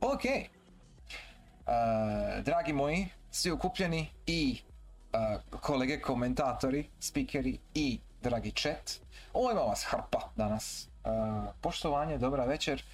[0.00, 0.24] Ok.
[0.24, 0.48] E,
[2.42, 4.58] dragi moji, svi okupljeni i
[5.12, 9.00] e, kolege komentatori, spikeri i dragi chat.
[9.32, 10.88] Ovo ima vas hrpa danas.
[11.04, 11.08] E,
[11.60, 12.84] poštovanje, dobra večer.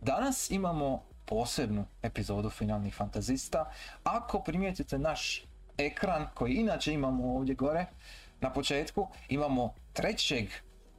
[0.00, 3.70] Danas imamo posebnu epizodu Finalnih fantazista.
[4.04, 5.44] Ako primijetite naš
[5.78, 7.86] ekran koji inače imamo ovdje gore,
[8.40, 10.48] na početku imamo trećeg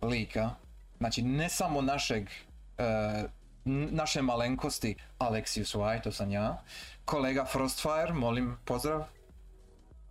[0.01, 0.49] lika,
[0.97, 2.29] znači ne samo našeg
[2.77, 3.23] e,
[3.65, 6.63] naše malenkosti Alexius White, to sam ja.
[7.05, 9.03] Kolega Frostfire, molim pozdrav.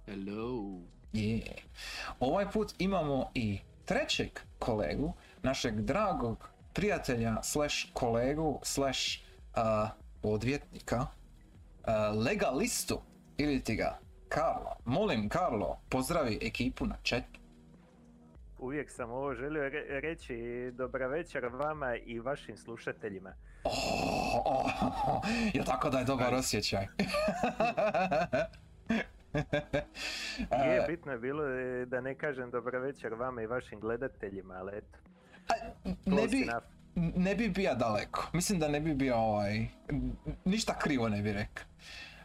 [0.06, 0.80] Hello.
[2.20, 9.18] Ovaj put imamo i trećeg kolegu, našeg dragog prijatelja slash kolegu slash
[9.56, 9.88] uh,
[10.22, 13.00] odvjetnika, uh, legalistu
[13.36, 14.76] ili ti ga Karlo.
[14.84, 17.41] Molim Karlo, pozdravi ekipu na chatu.
[18.62, 20.36] Uvijek sam ovo želio re- reći
[20.72, 23.32] dobra večer vama i vašim slušateljima.
[23.64, 23.72] Oh,
[24.44, 24.66] oh,
[25.06, 25.20] oh,
[25.52, 26.86] je tako da je dobar osjećaj.
[30.66, 34.72] Je, bitno je bilo e, da ne kažem dobra večer vama i vašim gledateljima, ali
[34.74, 34.98] eto.
[35.48, 35.54] A,
[36.06, 36.46] ne bi,
[37.16, 38.30] ne bi bio daleko.
[38.32, 39.66] Mislim da ne bi bio ovaj,
[40.44, 41.64] ništa krivo ne bi rekao.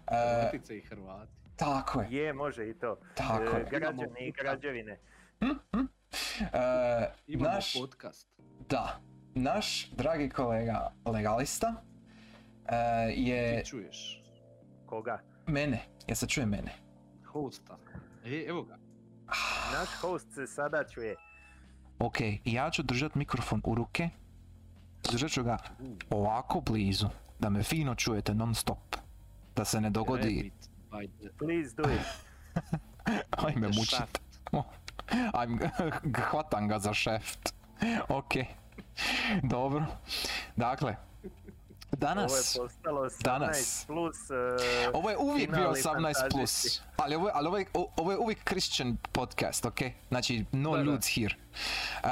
[0.08, 1.32] E, Hrvatice i Hrvati.
[1.56, 2.08] tako je.
[2.12, 3.00] Je, može i to.
[3.16, 3.66] Tako E, je.
[3.72, 5.00] građani i građevine.
[5.42, 5.46] E,
[7.28, 8.28] Imamo naš, podcast.
[8.70, 9.00] da,
[9.36, 11.74] naš dragi kolega legalista
[12.66, 12.76] e,
[13.16, 14.24] je Ti čuješ.
[14.86, 15.20] Koga?
[15.48, 16.72] mene, ja se čuje mene.
[17.26, 17.78] Hosta.
[18.26, 18.78] E, evo ga.
[19.74, 21.16] Naš host se sada čuje.
[22.00, 24.10] Ok, ja ću držat mikrofon u ruke,
[25.12, 25.58] držat ću ga
[26.10, 27.08] ovako blizu,
[27.40, 28.96] da me fino čujete non stop.
[29.56, 30.52] Da se ne dogodi,
[31.38, 32.28] Please do it.
[33.46, 34.87] ajme the
[35.34, 35.70] Ajme,
[36.32, 37.54] hvatam ga za šeft.
[38.10, 38.32] Ok,
[39.44, 39.86] dobro.
[40.56, 40.96] Dakle,
[41.92, 43.84] danas, Ovo je postalo 18 danas.
[43.88, 44.30] plus...
[44.30, 44.34] e,
[44.94, 48.18] ovo je uvijek bio finalni 18+, plus, ali ovo, je- ali ovo, je, ovo je
[48.18, 49.80] uvijek Christian podcast, ok?
[50.08, 51.36] Znači, no Da, nudes here.
[52.04, 52.10] Uh,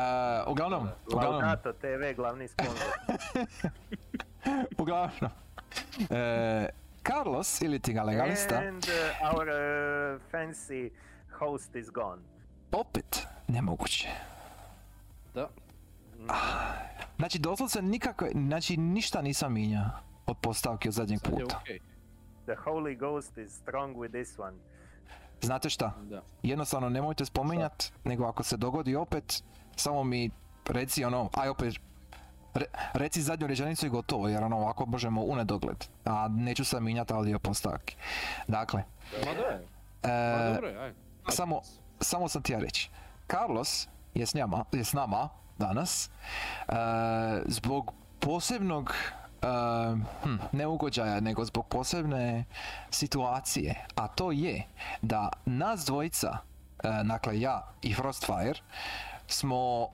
[0.47, 2.87] uglavnom, uglavnom, Laudato TV, glavni sponsor.
[4.79, 5.31] uglavnom.
[6.09, 6.69] E,
[7.03, 9.47] Carlos, ili ti ga legalista, And uh, our
[10.31, 10.89] fancy
[11.31, 12.21] host is gone.
[12.71, 14.07] Opet nemoguće.
[15.33, 15.49] Da.
[17.17, 19.89] Znači, doslovce nikako, znači ništa nisam minja
[20.25, 21.59] od postavke od zadnjeg puta.
[22.43, 24.57] The Holy Ghost is strong with this one.
[25.41, 25.93] Znate šta?
[26.01, 26.21] Da.
[26.43, 29.43] Jednostavno nemojte spominjat, nego ako se dogodi opet,
[29.75, 30.29] samo mi
[30.69, 31.75] reci ono, aj opet,
[32.53, 35.85] re- reci zadnju rečenicu i gotovo, jer ono ovako možemo u nedogled.
[36.05, 37.95] A neću se minjati audio postavke.
[38.47, 38.83] Dakle,
[39.25, 39.67] Ma da je.
[40.03, 40.93] e, Ma dobro je, aj.
[41.29, 41.61] samo,
[41.99, 42.89] samo sam ti ja reći.
[43.31, 46.09] Carlos je s, njama, je s nama danas
[46.67, 46.73] e,
[47.45, 48.93] zbog posebnog
[49.41, 49.47] e,
[50.23, 52.45] hm, ne ugođaja, nego zbog posebne
[52.89, 53.85] situacije.
[53.95, 54.63] A to je
[55.01, 56.37] da nas dvojica,
[56.83, 58.59] e, dakle ja i Frostfire,
[59.27, 59.89] smo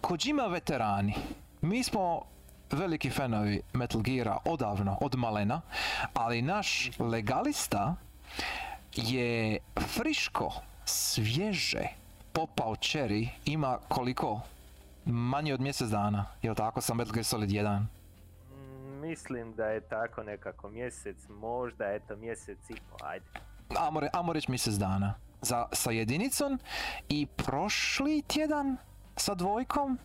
[0.00, 1.14] Kojima veterani.
[1.60, 2.22] Mi smo
[2.70, 5.60] veliki fanovi Metal Geara odavno, od malena,
[6.14, 7.96] ali naš legalista
[8.92, 10.52] je friško,
[10.88, 11.88] svježe
[12.32, 14.40] popao cherry, ima koliko?
[15.04, 17.80] Manje od mjesec dana, jel tako sa Metal Gear Solid 1?
[17.80, 23.26] Mm, Mislim da je tako nekako mjesec, možda eto mjesec i po, ajde.
[23.78, 25.14] Amo, amo reći mjesec dana.
[25.42, 26.58] Za, sa jedinicom
[27.08, 28.76] i prošli tjedan
[29.16, 29.98] sa dvojkom.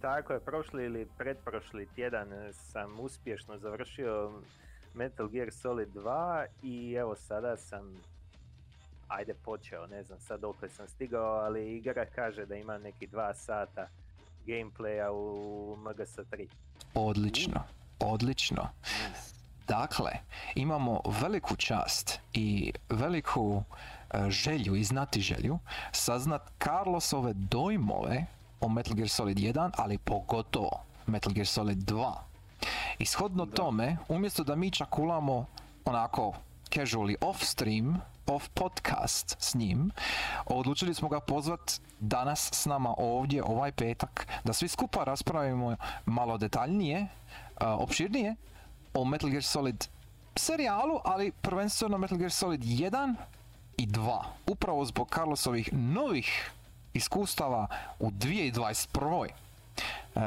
[0.00, 4.32] Tako je, prošli ili pretprošli tjedan sam uspješno završio
[4.94, 8.00] Metal Gear Solid 2 i evo sada sam
[9.14, 13.34] ajde počeo, ne znam sad dokle sam stigao, ali igra kaže da ima neki dva
[13.34, 13.88] sata
[14.46, 16.48] gameplaya u MGS3.
[16.94, 17.62] Odlično,
[17.98, 18.68] odlično.
[19.68, 20.10] Dakle,
[20.54, 23.62] imamo veliku čast i veliku
[24.10, 25.58] e, želju i znati želju
[25.92, 28.26] saznat Carlosove dojmove
[28.60, 32.12] o Metal Gear Solid 1, ali pogotovo Metal Gear Solid 2.
[32.98, 35.46] Ishodno tome, umjesto da mi čakulamo
[35.84, 36.32] onako
[36.70, 38.00] casually off stream,
[38.54, 39.90] podcast s njim,
[40.46, 45.76] odlučili smo ga pozvat danas s nama ovdje ovaj petak da svi skupa raspravimo
[46.06, 47.06] malo detaljnije,
[47.56, 48.34] a, opširnije
[48.94, 49.88] o Metal Gear Solid
[50.36, 53.14] serijalu, ali prvenstveno Metal Gear Solid 1
[53.76, 54.22] i 2.
[54.46, 56.50] Upravo zbog Carlosovih novih
[56.94, 57.66] iskustava
[57.98, 59.28] u 2021.
[59.28, 60.20] E,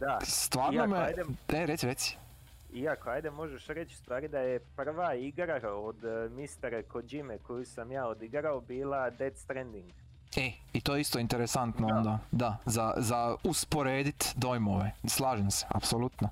[0.00, 1.14] Da, stvarno iako, me...
[1.58, 2.16] E, reci, reci.
[2.76, 7.92] Iako, ajde možeš reći stvari da je prva igra od uh, Mistere Kojime koju sam
[7.92, 9.90] ja odigrao bila Dead Stranding.
[10.36, 11.94] E, i to je isto interesantno Da.
[11.96, 16.28] onda, da, za, za usporedit dojmove, slažem se, apsolutno.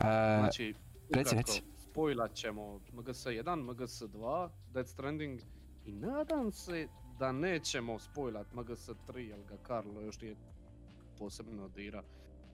[0.00, 0.74] E, Znači,
[1.10, 1.62] reci, ukratko, reci.
[1.78, 5.40] spojlat ćemo MGS1, MGS2, Dead Stranding
[5.86, 6.88] i nadam se
[7.18, 10.34] da nećemo spojlat MGS3 jer ga Karlo još nije
[11.18, 12.02] posebno dira.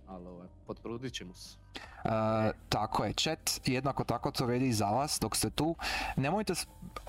[0.08, 1.58] Ali ovaj, potrudit ćemo se.
[2.05, 2.10] E,
[2.69, 5.75] tako je, chat, jednako tako to vrijedi i za vas dok ste tu.
[6.16, 6.52] Nemojte,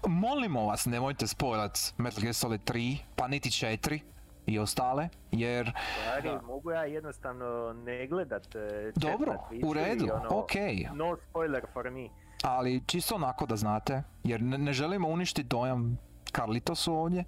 [0.07, 4.00] molimo vas, nemojte spojlat Metal Gear Solid 3, pa niti 4
[4.46, 10.40] i ostale, jer Stvari, mogu ja jednostavno ne gledat e, chat dobro, u redu, ono,
[10.40, 10.52] ok,
[10.94, 12.10] No spoiler for me.
[12.44, 15.98] ali čisto onako da znate, jer ne, ne želimo uništiti dojam
[16.31, 17.24] Carlitosu ovdje,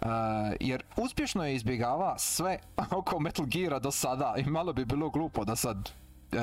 [0.00, 0.08] uh,
[0.60, 2.58] jer uspješno je izbjegava sve
[2.98, 6.40] oko Metal Geara do sada i malo bi bilo glupo da sad uh,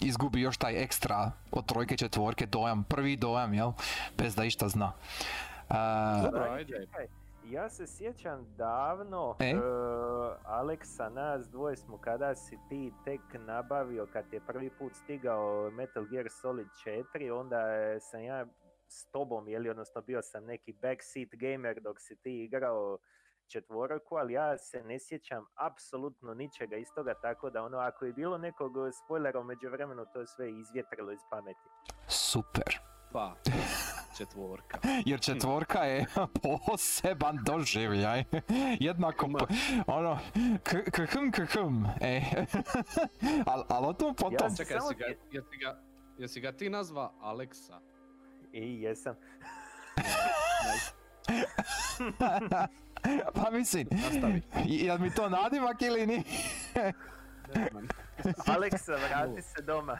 [0.00, 3.72] izgubi još taj ekstra od trojke četvorke dojam, prvi dojam, jel,
[4.18, 4.92] bez da išta zna.
[5.68, 5.76] Uh,
[6.24, 6.86] Dobro, ajde.
[7.50, 9.50] Ja se sjećam davno, E?
[9.50, 9.54] e,
[10.44, 16.04] Aleksa, nas dvoje smo kada si ti tek nabavio, kad je prvi put stigao Metal
[16.04, 16.66] Gear Solid
[17.12, 17.56] 4, onda
[18.00, 18.46] sam ja
[18.94, 22.98] s tobom, jeli, odnosno bio sam neki backseat gamer dok si ti igrao
[23.46, 28.12] četvoroku, ali ja se ne sjećam apsolutno ničega iz toga, tako da ono, ako je
[28.12, 31.68] bilo nekog spoilera u međuvremenu, to je sve izvjetrilo iz pameti.
[32.08, 32.78] super.
[33.12, 33.34] Pa,
[34.18, 34.78] četvorka.
[35.04, 36.06] Jer četvorka je
[36.66, 38.24] poseban doživljaj.
[38.80, 39.38] Jednako, Ma.
[39.38, 39.46] po-
[39.86, 40.18] ono,
[40.62, 42.22] k- khm khm, e.
[43.46, 44.32] Al, al o tom potom.
[44.42, 45.80] Ja- Čekaj, jesi ga, ti- jesi ga,
[46.18, 47.80] jesi ga ti nazva Aleksa?
[48.54, 49.14] I jesam.
[53.34, 54.42] pa mislim, Nastavi.
[54.64, 56.24] jel mi to nadimak ili ni?
[58.46, 59.98] Aleksa, vrati se doma.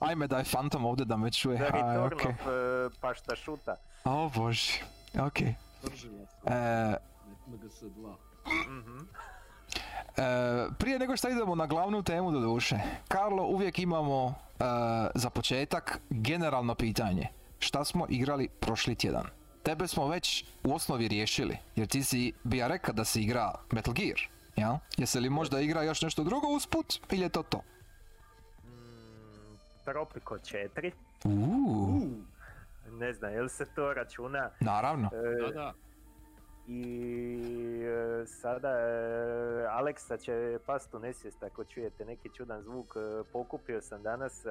[0.00, 1.56] Ajme daj Phantom ovdje da me čuje.
[1.58, 2.30] The A, Return okej.
[2.30, 2.52] of uh,
[3.00, 3.76] Paštašuta.
[4.04, 4.72] O bože,
[5.26, 5.54] okej.
[5.82, 6.52] Držila sam.
[6.52, 6.96] E,
[7.48, 8.14] MGS2.
[8.68, 8.98] Mhm.
[10.16, 10.20] E,
[10.78, 12.76] prije nego što idemo na glavnu temu do duše,
[13.08, 14.64] Karlo, uvijek imamo e,
[15.14, 17.28] za početak generalno pitanje.
[17.58, 19.26] Šta smo igrali prošli tjedan?
[19.62, 23.54] Tebe smo već u osnovi riješili, jer ti si bi ja rekao da si igra
[23.72, 24.20] Metal Gear,
[24.56, 24.74] jel?
[24.96, 27.58] Jesi li možda igra još nešto drugo usput ili je to to?
[28.64, 30.90] Mm, Tropico 4.
[31.24, 32.00] Uuu,
[32.90, 34.50] Ne znam, jel se to računa?
[34.60, 35.10] naravno.
[35.12, 35.72] E, Da, da.
[36.68, 37.84] I
[38.22, 42.96] e, sada e, Aleksa će past u nesvijest ako čujete neki čudan zvuk.
[42.96, 44.50] E, Pokupio sam danas e,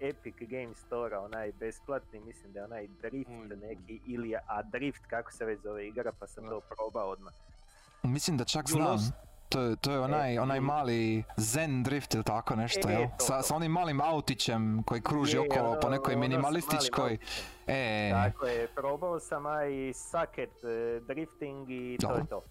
[0.00, 5.32] Epic Game Store, onaj besplatni, mislim da je onaj Drift Oj, neki, ili Adrift, kako
[5.32, 7.32] se već zove igra, pa sam to probao odmah.
[8.02, 9.27] Mislim da čak You znam.
[9.48, 13.02] To je, to je onaj, onaj you- mali Zen Drift ili tako nešto, jel?
[13.08, 13.42] to, Sa, to.
[13.42, 17.18] sa onim malim autićem koji kruži Je, okolo po ono- nekoj ono minimalističkoj...
[17.66, 22.18] E, Tako je, probao sam i Sucket e, drifting i to Dobro.
[22.18, 22.42] je to.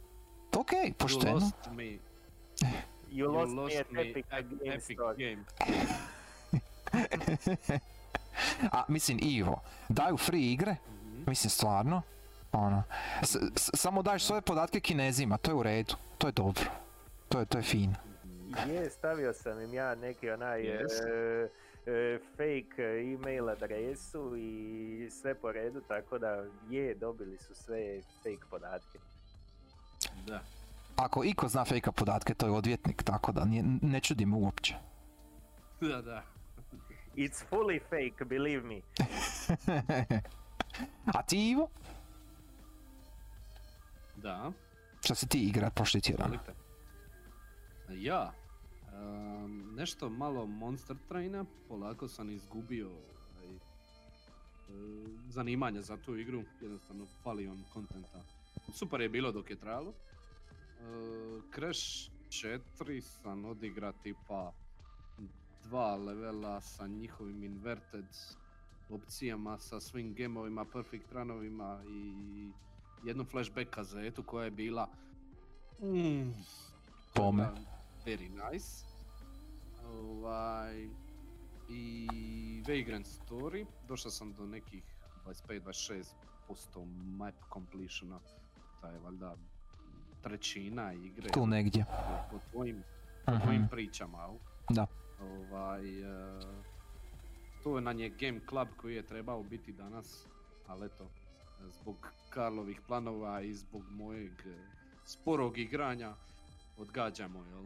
[0.54, 1.34] ok, You pošteno.
[1.34, 1.84] lost me.
[1.84, 1.98] You,
[3.10, 3.56] You lost,
[3.92, 5.16] me Epic Game Epic Store.
[5.16, 5.44] Game.
[8.72, 9.60] A mislim Ivo,
[9.90, 11.24] daju free igre, Mhm.
[11.28, 12.02] mislim stvarno,
[12.52, 12.84] ono,
[13.22, 16.64] s- s- samo daješ svoje podatke kinezima, to je u redu, to je dobro,
[17.30, 17.94] to je, to je fino.
[18.68, 20.92] Je, stavio sam im ja neki onaj Yes.
[21.08, 21.50] e,
[21.86, 22.84] e, fake
[23.14, 29.00] email adresu i sve po redu, tako da je, dobili su sve fake podatke.
[30.28, 30.42] Da.
[30.96, 34.76] Ako iko zna fejka podatke, to je odvjetnik, tako da nije, ne čudi me uopće.
[35.82, 36.24] Da, da.
[37.16, 38.82] It's fully fake, believe me.
[41.18, 41.68] A ti Ivo,
[44.16, 44.52] Da.
[45.04, 46.38] šta si ti igra prošli tjedan?
[47.90, 48.34] Ja.
[48.94, 53.60] Ehm, nešto malo Monster Traina, polako sam izgubio ovaj, e,
[55.30, 58.22] zanimanje za tu igru, jednostavno fali on kontenta.
[58.74, 59.92] Super je bilo dok je trajalo.
[59.92, 60.84] E,
[61.56, 64.52] Crash 4 sam odigra tipa
[65.64, 68.06] dva levela sa njihovim inverted
[68.90, 72.14] opcijama, sa svim gemovima, perfect runovima i
[73.04, 74.88] jednu flashback kazetu koja je bila
[75.82, 76.34] mm,
[77.14, 77.44] Pome.
[77.44, 77.77] bila
[78.08, 78.86] Very nice.
[79.86, 80.88] Ovaj,
[81.70, 82.08] I
[82.68, 84.84] Vagrant Story, došao sam do nekih
[85.26, 86.06] 25-26%
[87.08, 88.20] map completiona,
[88.82, 89.36] to je valjda
[90.22, 91.30] trećina igre.
[91.30, 91.86] Tu negdje.
[91.86, 91.92] Po,
[92.32, 92.84] po tvojim,
[93.26, 94.30] po Mhm, tvojim pričama?
[94.70, 94.88] Da.
[95.22, 96.40] Ovaj, e,
[97.64, 100.28] to nam je Game Club koji je trebao biti danas,
[100.68, 101.08] ali eto,
[101.62, 101.96] zbog
[102.30, 104.32] Karlovih planova i zbog mojeg
[105.06, 106.16] sporog igranja
[106.78, 107.64] odgađamo, jel?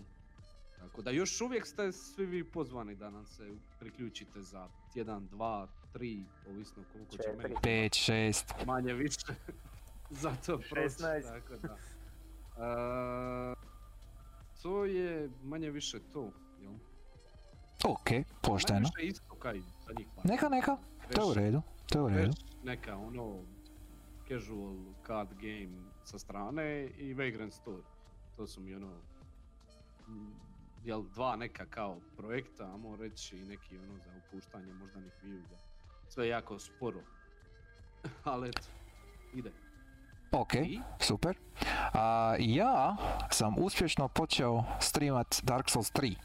[0.81, 5.67] Tako da još uvijek ste svi vi pozvani da nam se priključite za tjedan, dva,
[5.93, 7.55] tri, ovisno koliko će meni Četiri.
[7.63, 8.53] Pet, šest.
[8.65, 9.35] manje više
[10.21, 11.21] za to proći, 16.
[11.23, 11.77] tako da.
[12.57, 13.55] E,
[14.61, 16.73] to je manje više to, jel?
[17.85, 18.09] Ok,
[18.41, 18.79] pošteno.
[18.79, 19.35] Manje više isto.
[19.35, 20.25] kaj zadnjih par.
[20.25, 20.77] Neka, neka,
[21.15, 22.33] to je u redu, to je u redu.
[22.63, 23.43] Neka ono
[24.27, 24.75] casual
[25.07, 27.83] card game sa strane i Vagrant Story.
[28.35, 28.91] To su mi ono
[30.83, 35.55] jel dva neka kao projekta, amo reći i neki ono za upuštanje moždanih vijuga.
[36.09, 36.99] Sve jako sporo.
[38.23, 38.67] Ali eto,
[39.33, 39.51] ide.
[40.31, 40.79] Ok, I?
[40.99, 41.37] super.
[41.93, 42.95] A, ja
[43.29, 46.15] sam uspješno počeo streamat Dark Souls 3.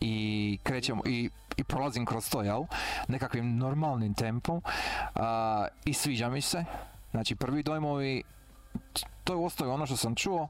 [0.00, 2.64] I krećemo, i, i prolazim kroz to, jel?
[3.08, 4.62] Nekakvim normalnim tempom.
[5.14, 6.64] A, I sviđa mi se.
[7.10, 8.22] Znači, prvi dojmovi,
[9.24, 10.48] to je osnovi ono što sam čuo,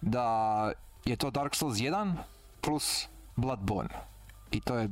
[0.00, 0.72] da
[1.04, 2.14] je to Dark Souls 1
[2.66, 3.94] plus Bloodborne.
[4.50, 4.88] I to je,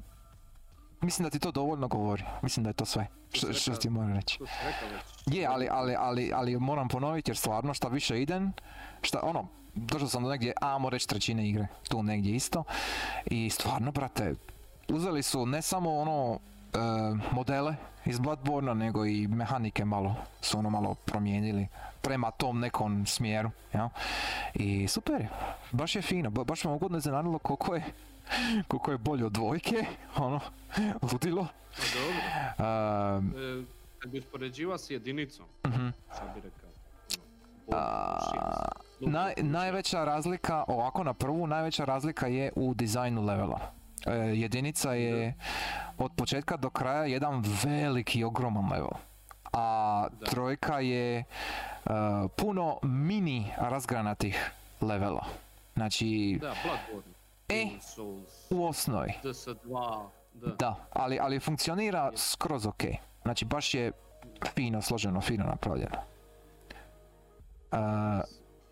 [1.00, 2.24] mislim da ti to dovoljno govori.
[2.42, 3.06] Mislim da je to sve.
[3.32, 4.38] Što, što ti moram reći.
[5.26, 8.52] Je, ali, ali, ali, ali moram ponoviti jer stvarno šta više idem,
[9.02, 12.64] šta ono, došao sam do negdje, amo reći trećine igre, tu negdje isto.
[13.26, 14.34] I stvarno, brate,
[14.88, 16.38] uzeli su ne samo ono
[17.32, 21.68] modele iz Bloodborne, nego i mehanike malo su ono malo promijenili
[22.02, 23.88] prema tom nekom smjeru, jel?
[24.54, 25.28] I super je,
[25.72, 27.82] baš je fino, ba- baš me ugodno iznenadilo koliko je
[28.68, 30.40] koliko je bolje od dvojke, ono,
[31.12, 31.46] ludilo.
[31.76, 32.16] Pa dobro.
[32.58, 33.64] E, E,
[33.98, 35.88] kad bi uspoređivao s jedinicom, mhm.
[36.14, 36.70] šta bi rekao?
[39.00, 43.60] Ono, Naj, najveća razlika, ovako na prvu, najveća razlika je u dizajnu levela.
[44.06, 45.34] E, jedinica je
[45.98, 48.90] od početka do kraja jedan veliki, ogroman level.
[49.52, 50.26] A Da.
[50.26, 51.24] trojka je e,
[52.36, 55.24] puno mini razgranatih levela.
[55.74, 57.14] Znači, Da, Bloodborne.
[57.48, 57.66] E.
[58.50, 60.50] U osnovi, DS2, da.
[60.58, 62.82] da, ali, ali funkcionira skroz ok.
[63.22, 63.92] Znači, baš je
[64.54, 65.96] fino složeno, fino napravljeno.
[67.72, 67.76] E,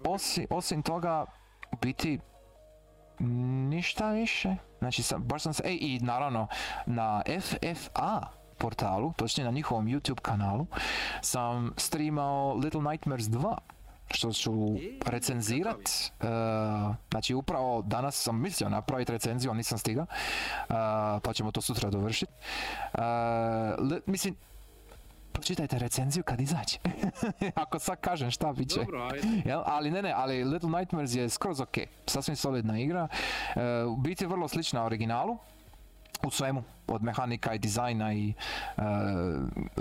[0.04, 1.24] Osim, osim toga,
[1.72, 2.18] u biti,
[3.68, 4.56] ništa više.
[4.78, 6.46] Znači, sam, baš sam se, ej, i naravno,
[6.86, 8.20] na FFA
[8.58, 10.66] portalu, točnije na njihovom YouTube kanalu,
[11.20, 13.56] sam streamao Little Nightmares 2,
[14.10, 15.76] što ću E, recenzirat.
[16.20, 16.26] e,
[17.10, 20.66] znači, upravo danas sam mislio napraviti recenziju, ali nisam stigao, e,
[21.22, 22.32] pa ćemo to sutra dovršiti.
[24.06, 24.36] mislim,
[25.32, 26.78] pročitajte recenziju kad izađe.
[27.62, 28.80] Ako sad kažem šta bit će.
[28.80, 29.28] Dobro, ajde.
[29.44, 29.62] Jel?
[29.66, 31.76] Ali ne, ne, ali Little Nightmares je skroz ok.
[32.06, 33.08] Sasvim solidna igra.
[33.56, 35.38] E, u biti je vrlo slična originalu.
[36.22, 36.62] U svemu.
[36.86, 38.32] Od mehanika i dizajna i
[38.76, 38.82] e,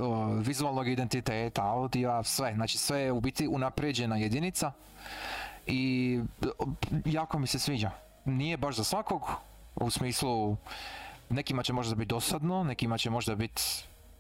[0.02, 2.54] o, vizualnog identiteta, audio, sve.
[2.56, 4.72] Znači sve je u biti unapređena jedinica.
[5.68, 6.20] I
[7.06, 7.92] jako mi se sviđa.
[8.26, 9.30] Nije baš za svakog.
[9.76, 10.58] U smislu
[11.30, 13.62] nekima će možda biti dosadno, nekima će možda biti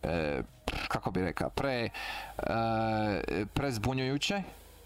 [0.04, 0.42] e,
[0.88, 1.90] kako bi rekao, pre, e,
[3.46, 4.44] prezbunjujuće,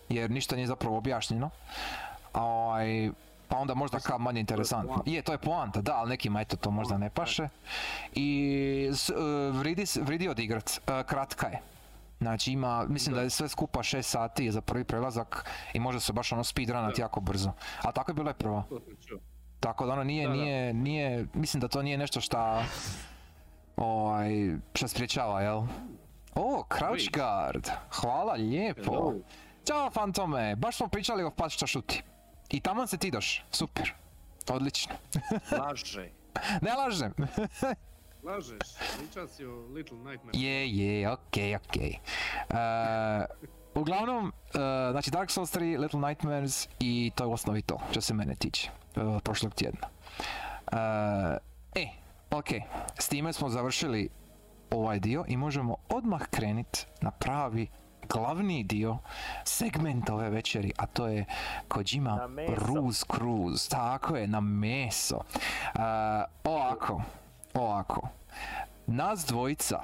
[0.10, 1.50] jer ništa nije zapravo objašnjeno.
[2.34, 3.10] Ovaj,
[3.48, 5.04] pa onda možda kao manje interesantno.
[5.06, 7.50] Je, to je poanta, da, ali nekima eto to možda ne paše.
[8.14, 8.30] I
[8.94, 9.14] s- e,
[9.52, 11.60] vridi, vridi odigrat, E, kratka je.
[12.18, 16.14] Znači ima, mislim da, je sve skupa 6 sati za prvi prelazak i može se
[16.14, 17.52] baš ono speedrunat jako brzo.
[17.82, 18.64] A tako je bila i prva.
[19.60, 22.64] Tako da ono nije, nije, nije, mislim da to nije nešto šta,
[23.78, 24.30] ovaj,
[24.74, 25.64] šta spriječava, jel?
[26.36, 27.12] O, Crouch.
[27.14, 28.92] Guard, hvala lijepo.
[28.92, 29.14] Hello.
[29.66, 32.04] Ćao Fantome, baš smo pričali o Pat šta šuti.
[32.50, 33.94] I tamo se ti doš, super.
[34.50, 34.96] Odlično.
[35.62, 36.10] Laže.
[36.62, 37.14] Ne lažem.
[38.28, 38.58] Lažeš.
[38.98, 40.40] Pričao si o Little Nightmare.
[40.40, 42.00] je, je, okej, okej.
[43.76, 48.02] Uglavnom, e, znači Dark Souls 3, Little Nightmares i to je u osnovi to, što
[48.02, 49.88] se mene tiče, e, prošlog tjedna.
[50.72, 51.88] E, e,
[52.32, 52.48] ok,
[53.00, 54.10] s time smo završili
[54.72, 57.68] ovaj dio i možemo odmah krenit na pravi
[58.10, 58.98] glavni dio
[59.44, 61.26] segmenta ove večeri, a to je
[61.68, 62.30] Kojima.
[62.56, 63.70] Ruse Cruise.
[63.70, 65.20] Tako je, na meso.
[65.24, 65.80] E,
[66.44, 67.02] ovako,
[67.54, 68.10] ovako.
[68.88, 69.82] Nas dvojica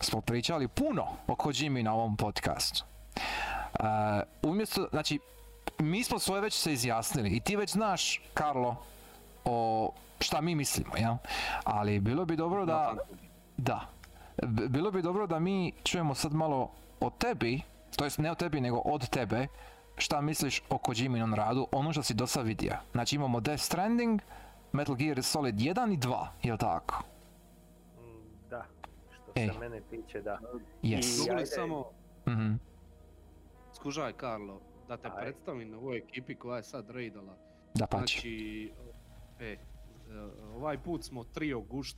[0.00, 2.84] smo pričali puno o Kojimi na ovom podcastu.
[3.16, 3.82] E,
[4.42, 5.18] umjesto, znači,
[5.78, 8.76] mi smo svoje već se izjasnili i ti već znaš, Karlo,
[9.44, 9.90] o
[10.24, 11.14] šta mi mislimo, jel?
[11.64, 12.94] Ali bilo bi dobro da,
[13.56, 13.80] da,
[14.68, 17.60] bilo bi dobro da mi čujemo sad malo o tebi,
[17.96, 19.46] to jest ne o tebi nego od tebe,
[19.96, 22.76] šta misliš o Kojiminom radu, ono što si do sad vidio.
[22.92, 24.20] Znači imamo Death Stranding,
[24.72, 27.02] Metal Gear Solid 1 i 2, jel tako?
[27.96, 28.64] Mm, Da,
[29.12, 29.48] što Ej.
[29.48, 30.38] se mene tiče, da.
[30.82, 31.26] Yes.
[31.26, 31.46] I- ajde.
[31.46, 31.84] samo,
[32.26, 32.52] Mhm.
[33.74, 35.16] skužaj Karlo, da te Ajde.
[35.18, 37.36] predstavim na ovoj ekipi koja je sad raidala.
[37.74, 38.14] Da pači.
[38.14, 38.72] Znači,
[39.40, 39.56] e,
[40.54, 41.96] ovaj put smo trio gušt,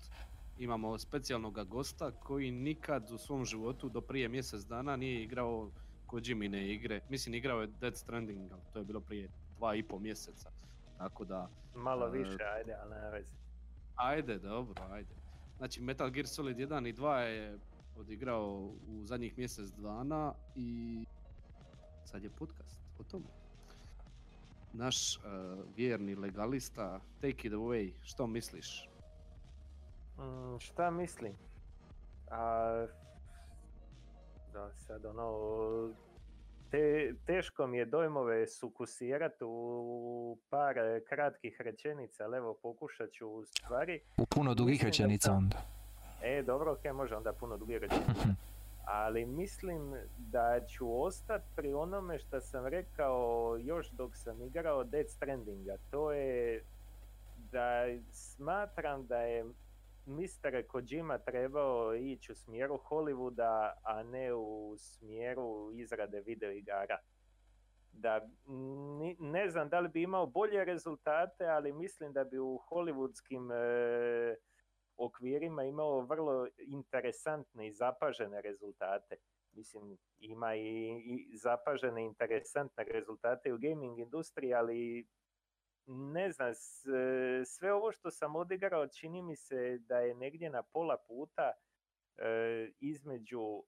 [0.59, 5.71] imamo specijalnog gosta koji nikad u svom životu do prije mjesec dana nije igrao
[6.07, 7.01] Kojimine igre.
[7.09, 10.51] Mislim, igrao je Dead Stranding, ali to je bilo prije dva i pol mjeseca.
[10.99, 13.29] Tako da, Malo E, više, ajde, ali nema veze.
[13.97, 15.15] ajde, dobro, ajde.
[15.57, 17.59] Znači Metal Gear Solid 1 i 2 je
[17.97, 21.05] odigrao u zadnjih mjesec dana i
[22.05, 23.25] sad je podcast o tome.
[24.79, 25.23] Naš uh,
[25.77, 28.89] vjerni legalista, take it away, što misliš?
[30.19, 31.33] Mm, šta mislim?
[32.31, 32.87] A,
[34.53, 35.31] da sad ono,
[36.71, 40.75] te, teško mi je dojmove sukusirati u par
[41.09, 44.01] kratkih rečenica, ali evo pokušat ću u stvari.
[44.17, 45.57] U puno dugih rečenica onda.
[46.23, 48.29] E, dobro, ok, može onda puno dugih rečenica.
[48.87, 55.11] Ali mislim da ću ostati pri onome što sam rekao još dok sam igrao Dead
[55.11, 55.77] Strandinga.
[55.91, 56.65] To je
[57.53, 59.45] da smatram da je
[60.07, 60.67] Mr.
[60.69, 66.99] Kojima trebao ići u smjeru Hollywooda, a ne u smjeru izrade videoigara.
[67.93, 68.29] Da,
[69.19, 74.37] ne znam da li bi imao bolje rezultate, ali mislim da bi u hollywoodskim e,
[74.97, 79.17] okvirima imao vrlo interesantne i zapažene rezultate.
[79.53, 80.89] Mislim, ima i,
[81.33, 85.07] i zapažene interesantne rezultate u gaming industriji, ali
[85.87, 86.53] ne znam,
[87.47, 91.53] sve ovo što sam odigrao čini mi se da je negdje na pola puta
[92.17, 93.63] e, između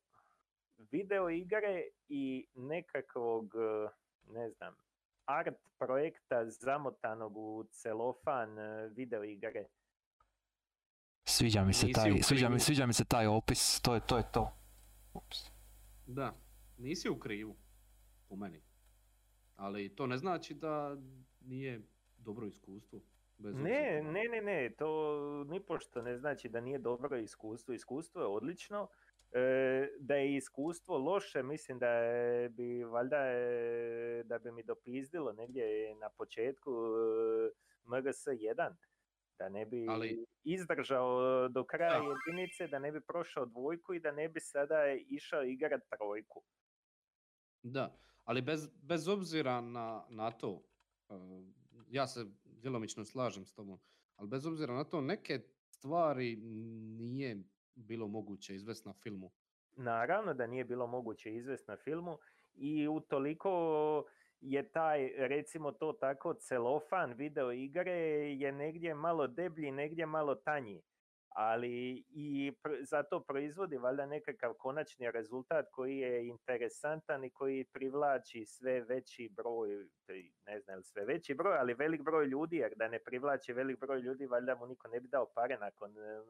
[0.79, 3.89] video igre i nekakvog, e,
[4.33, 4.77] ne znam,
[5.25, 9.65] art projekta zamotanog u celofan e, video igre.
[11.29, 14.01] Sviđa mi se Nisi taj, u sviđa mi, sviđa mi se taj opis, to je
[14.07, 14.17] to.
[14.17, 14.53] Je to.
[15.15, 15.39] Ups.
[16.07, 16.35] Da,
[16.79, 17.57] nisi u krivu,
[18.29, 18.63] po meni.
[19.57, 20.97] Ali to ne znači da
[21.41, 21.83] nije
[22.19, 23.01] dobro iskustvo.
[23.39, 27.75] Bez Ne, ne, ne, ne, to nipošto ne znači da nije dobro iskustvo.
[27.75, 28.89] Iskustvo je odlično.
[29.33, 35.33] E, da je iskustvo loše, mislim da je bi valjda e, da bi mi dopizdilo
[35.33, 37.51] negdje na početku e,
[37.85, 38.73] MGS 1.
[39.39, 42.05] Da ne bi Ali- izdržao do kraja Da.
[42.05, 44.77] jedinice, da ne bi prošao dvojku i da ne bi sada
[45.09, 46.43] išao igrat trojku.
[47.63, 50.63] Da, ali bez, bez obzira na, na to,
[51.09, 51.45] uh,
[51.91, 53.79] ja se djelomično slažem s tobom,
[54.17, 56.37] ali bez obzira na to, neke stvari
[56.99, 57.43] nije
[57.75, 59.31] bilo moguće izvesti na filmu.
[59.77, 62.19] Naravno da nije bilo moguće izvesti na filmu
[62.55, 64.05] i utoliko
[64.41, 67.93] je taj, recimo to tako, celofan video igre
[68.33, 70.83] je negdje malo deblji, negdje malo tanji.
[71.29, 78.47] Ali i pr- zato proizvodi valjda nekakav konačni rezultat koji je interesantan i koji privlači
[78.47, 79.69] sve veći broj,
[80.47, 84.01] ne znam sve veći broj, ali velik broj ljudi, jer da ne privlači velik broj
[84.01, 86.23] ljudi, valjda mu niko ne bi dao pare nakon e,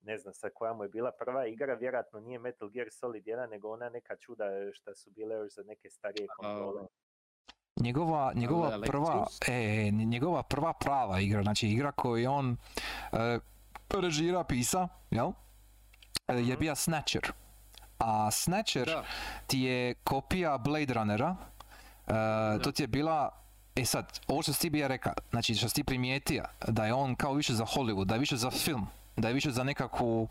[0.00, 3.50] ne znam sa koja mu je bila prva igra, vjerojatno nije Metal Gear Solid 1,
[3.50, 6.80] nego ona neka čuda šta su bile još za neke starije konzole.
[7.84, 12.56] Njegova, njegova prva, e, njegova prva prava igra, znači igra koju je on
[13.12, 13.38] e,
[13.90, 15.32] režira, pisa, jel?
[16.28, 16.58] E, je Mhm.
[16.60, 17.32] bija Snatcher.
[17.98, 19.04] A Snatcher Da,
[19.46, 21.36] ti je kopija Blade Runnera.
[22.06, 22.12] E,
[22.62, 23.30] to ti je bila,
[23.76, 26.94] e sad, ovo što si ti bija reka, znači što si ti primijetio, da je
[26.94, 30.28] on kao više za Hollywood, da je više za film, da je više za nekakvu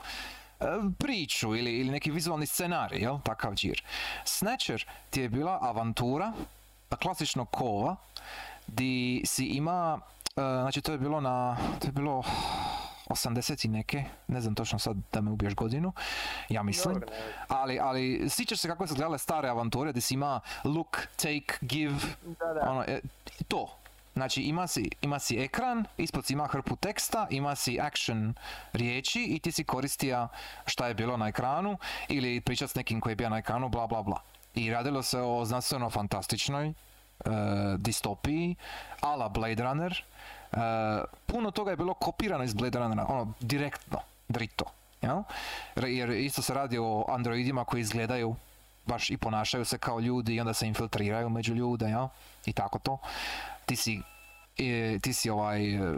[0.60, 0.66] e,
[1.00, 3.20] priču ili, ili neki vizualni scenarij, jel?
[3.20, 3.84] Takav džir.
[4.26, 6.34] Snatcher ti je bila avantura,
[6.96, 7.96] klasičnog kova,
[8.68, 10.00] di si ima,
[10.36, 12.24] e, znači to je bilo na, to je bilo
[13.08, 15.94] 80 i neke, ne znam točno sad da me ubiješ godinu,
[16.50, 17.02] ja mislim.
[17.48, 22.00] Ali, ali sjećaš se kako su gledale stare avanture gdje si ima look, take, give,
[22.40, 22.72] da, da.
[22.72, 23.02] ono, e,
[23.48, 23.78] to.
[24.14, 28.34] Znači ima si, ima si ekran, ispod si ima hrpu teksta, ima si action
[28.74, 30.28] riječi i ti si koristija
[30.66, 31.78] šta je bilo na ekranu
[32.08, 34.22] ili pričat s nekim koji je bio na ekranu, bla bla bla.
[34.56, 36.74] I radilo se o znanstveno fantastičnoj e,
[37.78, 38.56] distopiji,
[39.02, 40.04] ala Blade Runner.
[40.52, 40.58] E,
[41.26, 44.66] puno toga je bilo kopirano iz Blade Runnera, ono, direktno, drito.
[45.02, 45.24] Jel?
[45.76, 48.36] Jer- isto se radi o androidima koji izgledaju
[48.86, 52.08] baš i ponašaju se kao ljudi i onda se infiltriraju među ljude, jel?
[52.46, 52.98] I tako to.
[53.66, 54.02] Ti si,
[54.58, 55.94] e, ti si ovaj, e,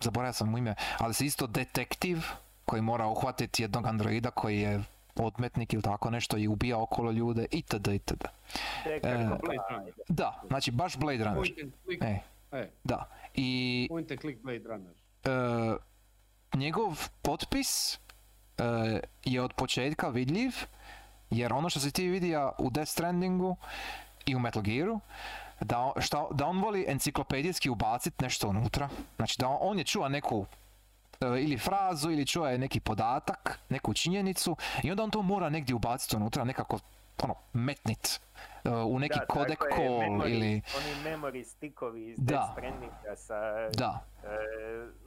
[0.00, 2.24] zaboravio sam mu ime, ali si isto detektiv
[2.64, 4.82] koji mora uhvatiti jednog androida koji je
[5.16, 7.88] odmetnik ili tako nešto i ubija okolo ljude itd.
[7.88, 8.24] itd.
[8.86, 9.28] E.
[10.08, 11.34] Da, znači baš Blade Runner.
[11.34, 12.18] Point and click, E,
[12.52, 13.08] e, da.
[13.34, 14.92] I point and click Blade Runner.
[15.24, 15.76] e,
[16.54, 17.98] njegov potpis e,
[19.24, 20.52] je od početka vidljiv
[21.30, 23.56] jer ono što si ti vidio u Death Strandingu
[24.26, 25.00] i u Metal Gearu
[25.60, 29.84] da, on- šta, da on voli enciklopedijski ubaciti nešto unutra znači da on, on je
[29.84, 30.46] čuva neku
[31.26, 36.16] ili frazu ili čuje neki podatak, neku činjenicu i onda on to mora negdje ubaciti
[36.16, 36.78] unutra, nekako
[37.22, 38.20] ono, metnit
[38.64, 40.62] e, u neki Da, codec tako je, call memory- ili...
[40.76, 42.24] Oni memory stickovi iz Da.
[42.24, 43.68] Death Strandinga sa...
[43.70, 44.28] Da, e,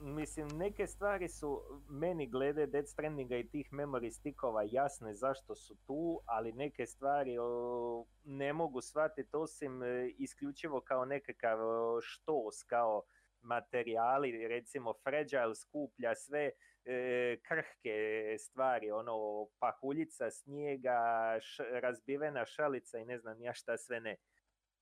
[0.00, 5.74] mislim, neke stvari su meni glede Death Strandinga i tih memory stickova jasne zašto su
[5.86, 11.58] tu, ali neke stvari o, ne mogu shvatiti osim e, isključivo kao nekakav
[12.02, 13.02] štos, kao
[13.46, 16.50] materijali, recimo Fragile skuplja sve
[16.84, 17.96] e, krhke
[18.38, 20.98] stvari, ono pahuljica snijega,
[21.40, 24.16] š- razbivena šalica i ne znam ja šta sve ne.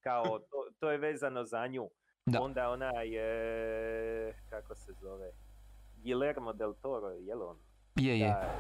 [0.01, 1.91] Kao, to, to je vezano za nju.
[2.27, 2.41] Da.
[2.43, 5.31] Onda onaj, e, kako se zove,
[5.97, 7.59] Guillermo del Toro, je li on?
[7.97, 8.29] je, je.
[8.29, 8.59] Da,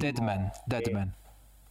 [0.00, 1.10] Deadman, Deadman.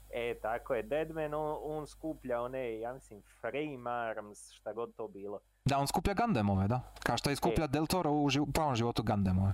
[0.10, 5.08] E, tako je, Deadman, on, on skuplja one, ja mislim, frame arms, šta god to
[5.08, 5.40] bilo.
[5.67, 6.82] Da, on skuplja Gundamove, da.
[6.99, 9.53] Kao što je skuplja Del Toro u, ži- u pravom životu Gundamove.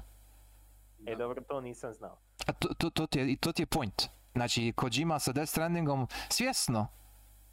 [1.05, 2.17] E, dobro, to nisam znao.
[2.47, 4.03] A to, to, to, ti je, to ti je point.
[4.33, 6.87] Znači, Kojima sa Death Strandingom svjesno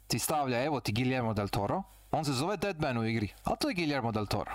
[0.07, 3.69] ti stavlja, evo ti Guillermo del Toro, on se zove Deadman u igri, ali to
[3.69, 4.51] je Guillermo del Toro.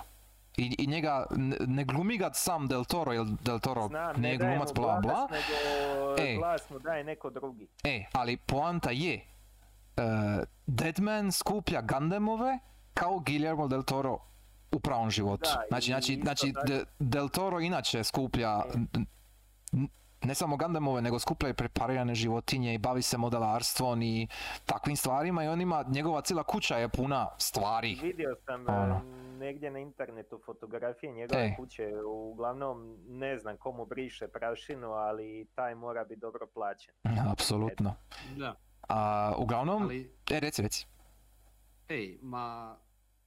[0.57, 1.25] I, i njega,
[1.67, 5.27] ne, glumi ga sam del Toro, jer del Toro Znam, ne ne glumac, bla bla.
[5.31, 6.35] nego E.
[6.35, 7.67] glas mu daje neko drugi.
[7.83, 9.21] E, ali poanta je,
[9.97, 10.03] uh,
[10.67, 12.59] Deadman skuplja Gundamove
[12.97, 14.17] kao Guillermo del Toro
[14.71, 15.43] u pravom životu.
[15.43, 18.99] Da, znači, i znači, znači De- del Toro inače skuplja E.
[20.21, 24.27] ne samo Gundamove, nego skuplja i preparirane životinje i bavi se modelarstvom i
[24.65, 27.99] takvim stvarima i on ima, njegova cijela kuća je puna stvari.
[28.03, 29.01] Vidio sam Ono.
[29.37, 31.55] negdje na internetu fotografije njegove E.
[31.55, 36.93] kuće, uglavnom ne znam komu briše prašinu, ali taj mora biti dobro plaćen.
[37.31, 37.95] Apsolutno.
[38.37, 38.55] Da,
[38.89, 40.87] A, uglavnom, ali, e, reci, reci.
[41.89, 42.77] ej, ma,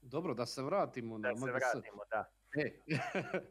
[0.03, 1.55] dobro, da se vratimo na Da se MGS.
[1.55, 2.33] vratimo, da.
[2.57, 2.81] E,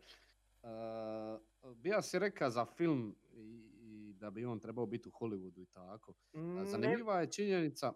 [0.63, 5.61] uh, bija si reka za film i, i da bi on trebao biti u Hollywoodu
[5.61, 6.13] i tako.
[6.33, 7.93] Ne, Zanimljiva je činjenica,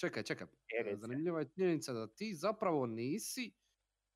[0.00, 3.52] čekaj, čekaj, E, zanimljiva je činjenica da ti zapravo nisi,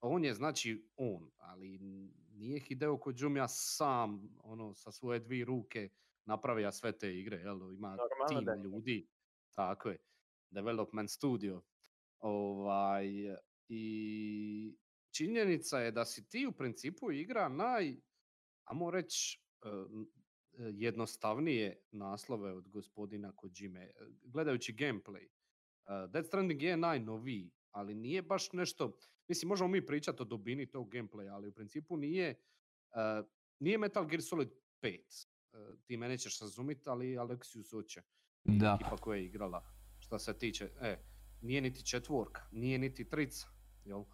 [0.00, 1.78] on je znači on, ali
[2.32, 5.88] nije Hideo Kojumija sam, ono, sa svoje dvije ruke
[6.24, 7.72] napravija sve te igre, jel?
[7.72, 9.08] Ima Normalno tim da ljudi,
[9.54, 9.98] tako je,
[10.50, 11.62] development studio.
[12.18, 13.06] Ovaj,
[13.68, 14.76] I
[15.10, 17.96] činjenica je da si ti u principu igra naj,
[18.64, 23.90] ajmo reći, e, e, jednostavnije naslove od gospodina Kojime.
[24.24, 25.28] Gledajući gameplay,
[26.08, 28.96] Death Stranding je najnoviji, ali nije baš nešto,
[29.28, 32.40] mislim možemo mi pričati o dubini tog gameplaya, ali u principu nije,
[33.58, 34.48] nije Metal Gear Solid
[34.82, 35.26] 5.
[35.52, 38.02] Uh, ti me nećeš razumjeti, ali Alexius hoće.
[38.44, 38.78] Da.
[38.80, 39.64] Ekipa koja je igrala.
[39.98, 40.98] Šta se tiče, e,
[41.40, 43.48] nije niti četvorka, nije niti trica,
[43.88, 44.04] jel?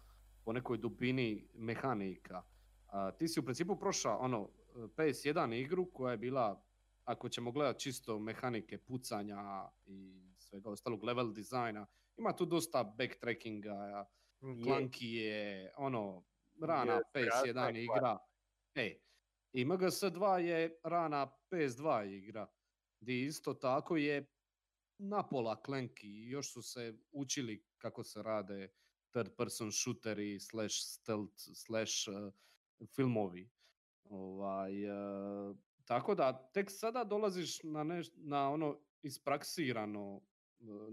[0.45, 2.43] Po nekoj dubini mehanika.
[2.87, 6.63] A, ti si u principu prošao ono PS1 igru koja je bila,
[7.03, 14.05] ako ćemo gledati čisto mehanike pucanja i svega ostalog level dizajna, ima tu dosta backtrackinga,
[14.63, 16.23] klanki je, ono,
[16.61, 18.17] rana Je, strašna PS1 je igra.
[18.75, 18.99] E,
[19.53, 22.47] i MGS2 je rana PS2 igra,
[22.99, 24.25] gdje isto tako je
[24.97, 28.69] napola klenki i još su se učili kako se rade
[29.15, 32.33] third person shooteri slash stealth slash uh,
[32.95, 33.49] filmovi.
[34.09, 40.21] Ovaj, uh, tako da tek sada dolaziš na, neš, na ono ispraksirano uh,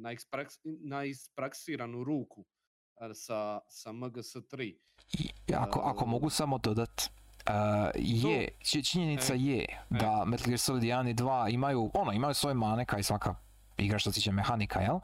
[0.01, 4.75] na, ispraks, na ispraksiranu ruku uh, sa, sa MGS3.
[5.19, 7.03] I Ako, ako E, mogu samo dodat,
[7.49, 12.13] uh, je, či- činjenica e, je da Metal Gear Solid 1 i 2 imaju, ono,
[12.13, 13.35] imaju svoje mane kao i svaka
[13.83, 14.99] igra što se tiče mehanika, jel?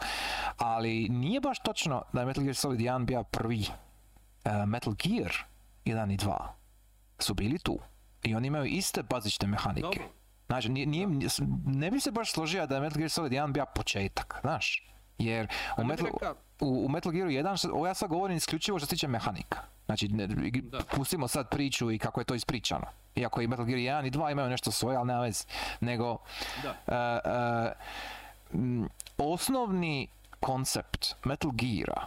[0.57, 3.67] Ali nije baš točno da je Metal Gear Solid 1 bio prvi.
[4.45, 5.33] Uh, Metal Gear
[5.85, 6.37] 1 i 2
[7.19, 7.79] su bili tu.
[8.23, 9.81] I oni imaju iste bazične mehanike.
[9.83, 10.03] Dobro,
[10.47, 11.09] Znači, nije, nije,
[11.67, 14.85] ne bi se baš složio da je Metal Gear Solid 1 bio početak, znaš?
[15.19, 16.07] Jer u Metal,
[16.61, 19.59] u, u Metal Gearu 1, što- ovo ja sad govorim isključivo što se tiče mehanika.
[19.87, 20.27] Znači, ne,
[20.63, 20.79] Da.
[20.87, 22.87] pustimo sad priču i kako je to ispričano.
[23.15, 25.45] Iako i Metal Gear 1 i 2 imaju nešto svoje, ali nema veze.
[25.81, 26.19] Nego,
[26.63, 26.75] da.
[26.87, 27.73] e, e,
[28.55, 30.09] m, osnovni
[30.41, 32.07] koncept Metal Geara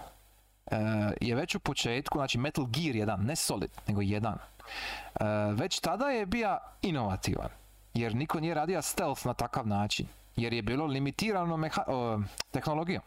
[0.72, 0.78] e,
[1.22, 4.34] je već u početku, znači Metal Gear 1, ne Solid, nego 1.
[4.34, 7.50] E, već tada je bio inovativan,
[7.94, 13.02] jer niko nije radio stealth na takav način, jer je bilo limitirano meha- o, tehnologijom.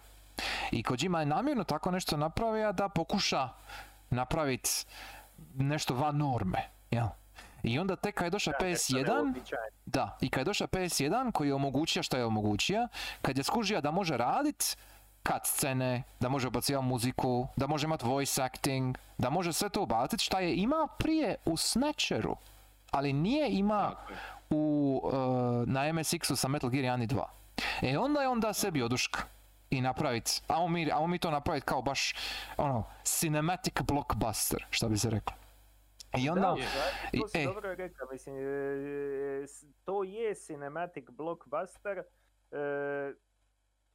[0.70, 3.48] I Kojima je namjerno tako nešto napravio da pokuša
[4.10, 4.70] napraviti
[5.54, 7.06] nešto van norme, jel?
[7.64, 9.66] I onda tek kad je došao Da, nešto PS1, neuobičajeno.
[9.86, 12.88] da, i kad je došao PS1 koji je omogućio što je omogućio,
[13.22, 14.76] kad je skužio da može radit
[15.26, 19.82] cut scene, da može ubacivati muziku, da može imati voice acting, da može sve to
[19.82, 22.36] ubaciti šta je imao prije u Snatcheru.
[22.90, 23.92] ali nije ima
[24.50, 25.12] u, uh,
[25.68, 27.22] na MSX-u sa Metal Gear 1 i 2.
[27.82, 29.22] E onda je onda sebi oduška
[29.70, 32.14] i napraviti, ajmo mi, mi to napraviti kao baš
[32.56, 35.36] ono, cinematic blockbuster, što bi se reklo.
[36.16, 36.56] I onda, Da,
[37.20, 37.44] to si e.
[37.44, 38.42] dobro rekao, mislim, e,
[39.42, 42.04] s- to je cinematic blockbuster, e,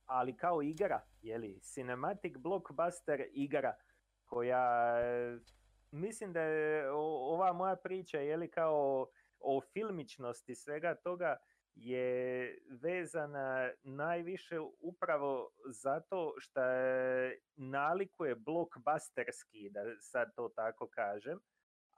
[0.05, 3.75] ali kao igra, jeli, cinematic blockbuster igra,
[4.25, 5.38] koja, e,
[5.91, 9.08] mislim da je ova moja priča, jeli, kao
[9.39, 11.38] o filmičnosti svega toga,
[11.75, 16.60] je vezana najviše upravo zato što
[17.55, 21.39] nalikuje blockbusterski, da sad to tako kažem,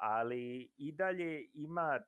[0.01, 1.99] ali i dalje ima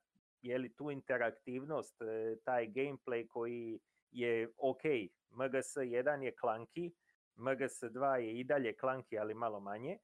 [0.42, 3.80] je li tu interaktivnost, e, taj gameplay koji
[4.10, 4.82] je ok,
[5.30, 6.92] MGS1 je klanki,
[7.36, 9.98] MGS2 je i dalje klanki, ali malo manje.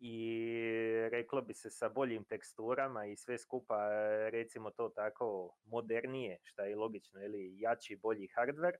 [0.00, 0.40] I
[1.10, 6.62] reklo bi se sa boljim teksturama i sve skupa, e, recimo to tako, modernije, što
[6.62, 8.76] je logično, ili jači, bolji hardware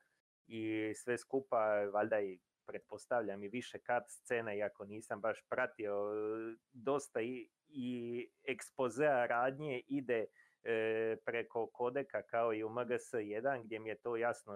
[0.46, 6.56] i sve skupa, valjda i pretpostavljam i više cut scena, iako nisam baš pratio, e,
[6.72, 10.26] dosta i, i ekspozea radnje ide
[10.64, 14.52] e, preko kodeka kao i u MGS1 gdje mi je to jasno,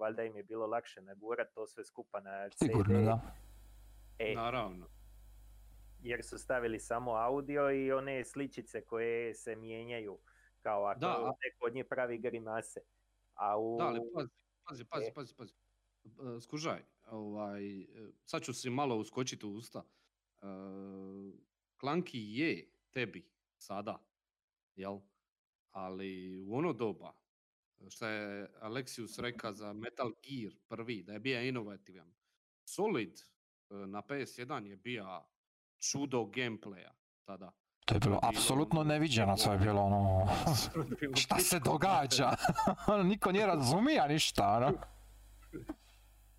[0.00, 3.20] valjda im je bilo lakše nagurat to sve skupa na CD, sigurno da.
[4.18, 4.86] e, Naravno.
[6.02, 10.18] jer su stavili samo audio i one sličice koje se mijenjaju
[10.62, 12.80] kao ako Da, neko od njih pravi grimase.
[13.34, 13.76] A u...
[13.78, 14.28] Da, ali pazi,
[14.64, 15.12] pazi, pazi, E.
[15.14, 15.54] pazi, pazi.
[16.04, 17.86] E, Skužaj, ovaj, e,
[18.24, 19.82] sad ću si malo uskočiti u usta.
[20.42, 20.46] E,
[21.76, 23.98] Klanki je tebi sada,
[24.76, 24.98] jel?
[25.70, 27.12] Ali u ono doba,
[27.88, 32.12] što je Alexius reka za Metal Gear prvi, da je bio inovativan.
[32.64, 35.22] Solid e, na PS1 je bio
[35.78, 36.90] čudo gameplaya
[37.24, 37.52] tada.
[37.84, 40.26] To je bilo bilo apsolutno ono- neviđeno, to je bilo ono,
[41.22, 42.30] šta se događa?
[42.92, 44.72] Ono, Niko nije razumija ništa, ono.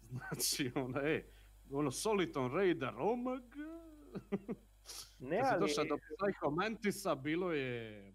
[0.10, 1.32] Znači, ono, e,
[1.72, 3.44] ono Soliton Raider, omag.
[5.20, 8.14] Ne, Kad si ali, došao do Psycho Mantisa, bilo je...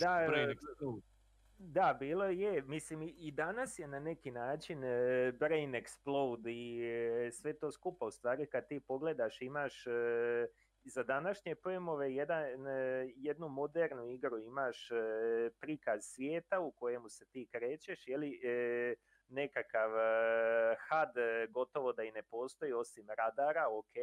[0.00, 0.26] Da,
[1.58, 4.88] da, bilo je, mislim i- danas je na neki način e,
[5.32, 6.80] Brain Explode i
[7.26, 9.90] e, sve to skupa u stvari kad ti pogledaš imaš e,
[10.84, 12.44] za današnje pojmove jedan,
[13.16, 14.88] jednu modernu igru imaš
[15.60, 18.40] prikaz svijeta u kojemu se ti krećeš, je li
[19.28, 23.94] nekakav e, gotovo da i ne postoji osim radara, ok,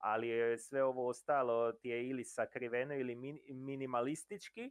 [0.00, 4.70] ali je sve ovo ostalo ti je ili sakriveno ili min- minimalistički,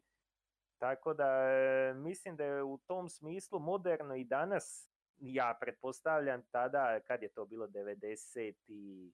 [0.78, 7.00] tako da e, mislim da je u tom smislu moderno i danas, ja pretpostavljam tada,
[7.00, 9.12] kad je to bilo, 90 i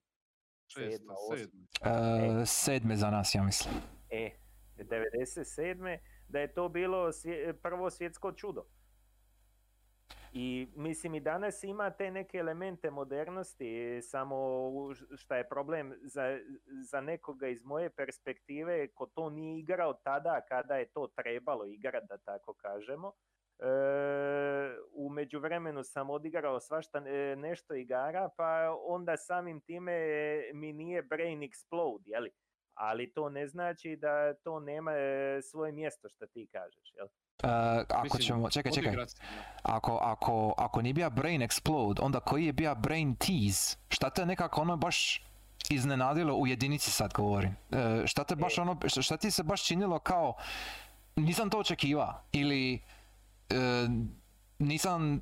[0.68, 2.40] Šesto, osma, sedmo.
[2.42, 3.74] E, sedme za nas, ja mislim.
[4.10, 4.30] E,
[4.76, 5.98] 97.
[6.28, 8.64] da je to bilo svje- prvo svjetsko čudo.
[10.38, 14.36] I mislim i danas ima te neke elemente modernosti, samo
[15.16, 16.38] šta je problem za,
[16.90, 22.04] za nekoga iz moje perspektive ko to nije igrao tada kada je to trebalo igrat,
[22.08, 23.12] da tako kažemo.
[23.58, 23.66] E,
[24.92, 29.92] u međuvremenu sam odigrao svašta e, nešto igara, pa onda samim time
[30.54, 32.30] mi nije brain explode, jeli?
[32.74, 37.06] ali to ne znači da to nema e, svoje mjesto što ti kažeš, jel?
[37.42, 37.48] E,
[37.88, 38.94] ako Mislim, ćemo, čekaj, čekaj,
[39.62, 43.76] ako, ako, ako nije bio Brain Explode, onda koji je bio Brain Tease?
[43.88, 45.22] Šta te nekako ono baš
[45.70, 47.56] iznenadilo u jedinici sad govorim?
[47.70, 48.60] E, šta te baš E.
[48.60, 50.34] ono, šta, ti se baš činilo kao,
[51.16, 52.82] nisam to očekiva ili
[53.50, 53.88] e,
[54.58, 55.20] nisam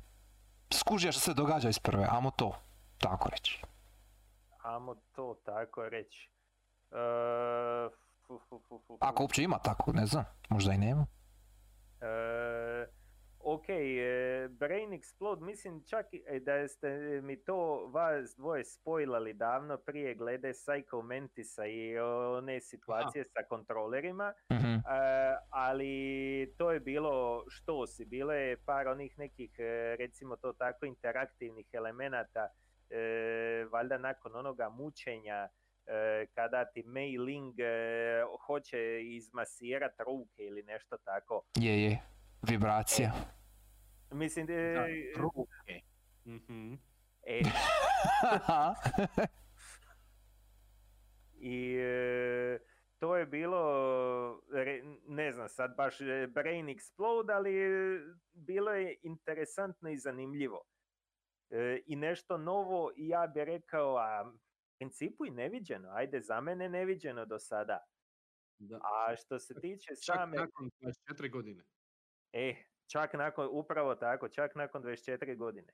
[0.73, 2.55] skužio što se događa iz prve, amo to,
[2.97, 3.61] tako reći.
[4.63, 6.29] Amo to tako reći.
[6.91, 6.95] E,
[8.27, 8.97] fu, fu, fu, fu, fu.
[9.01, 11.05] Ako uopće ima tako, ne znam, možda i nema.
[12.05, 12.87] E,
[13.39, 19.77] ok, e, Brain Explode, mislim čak e, da ste mi to vas dvoje spojlali davno
[19.77, 24.33] prije glede Psycho Mantisa i one situacije sa kontrolerima.
[24.49, 24.85] E,
[25.49, 29.51] ali to je bilo što si, bilo je par onih nekih,
[29.99, 32.47] recimo to tako, interaktivnih elemenata,
[32.89, 35.49] e, valjda nakon onoga mučenja,
[36.33, 41.41] kada ti Mei Ling e, hoće izmasirat ruke ili nešto tako.
[41.59, 41.99] Je, je,
[42.49, 43.11] vibracija.
[44.11, 45.81] Mislim, Da, e, ruke.
[46.25, 46.73] Mhm.
[47.23, 47.41] e,
[51.37, 52.59] I e,
[52.99, 53.61] to je bilo,
[54.53, 57.99] re- ne znam sad baš e, brain explode, ali e,
[58.33, 60.63] bilo je interesantno i zanimljivo.
[61.49, 64.33] E, I nešto novo i ja bih rekao, a
[64.77, 67.79] principu i neviđeno, ajde za mene neviđeno do sada.
[68.59, 68.75] Da.
[68.75, 70.37] A što se tiče Čak same...
[70.37, 71.63] nakon 24 godine.
[72.33, 72.55] E,
[72.87, 75.73] čak nakon, upravo tako, čak nakon 24 godine.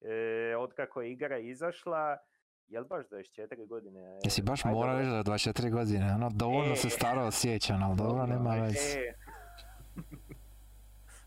[0.00, 2.18] E, otkako je igra izašla,
[2.66, 4.00] jel baš 24 godine?
[4.00, 4.98] E, Jesi baš ajde, dobro.
[4.98, 6.90] reći da je 24 godine, ono dovoljno se E.
[6.90, 8.78] staro osjećam, ali dobro, nema veze.
[8.98, 9.14] E.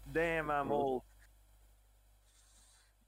[0.06, 1.02] Damn, I'm old.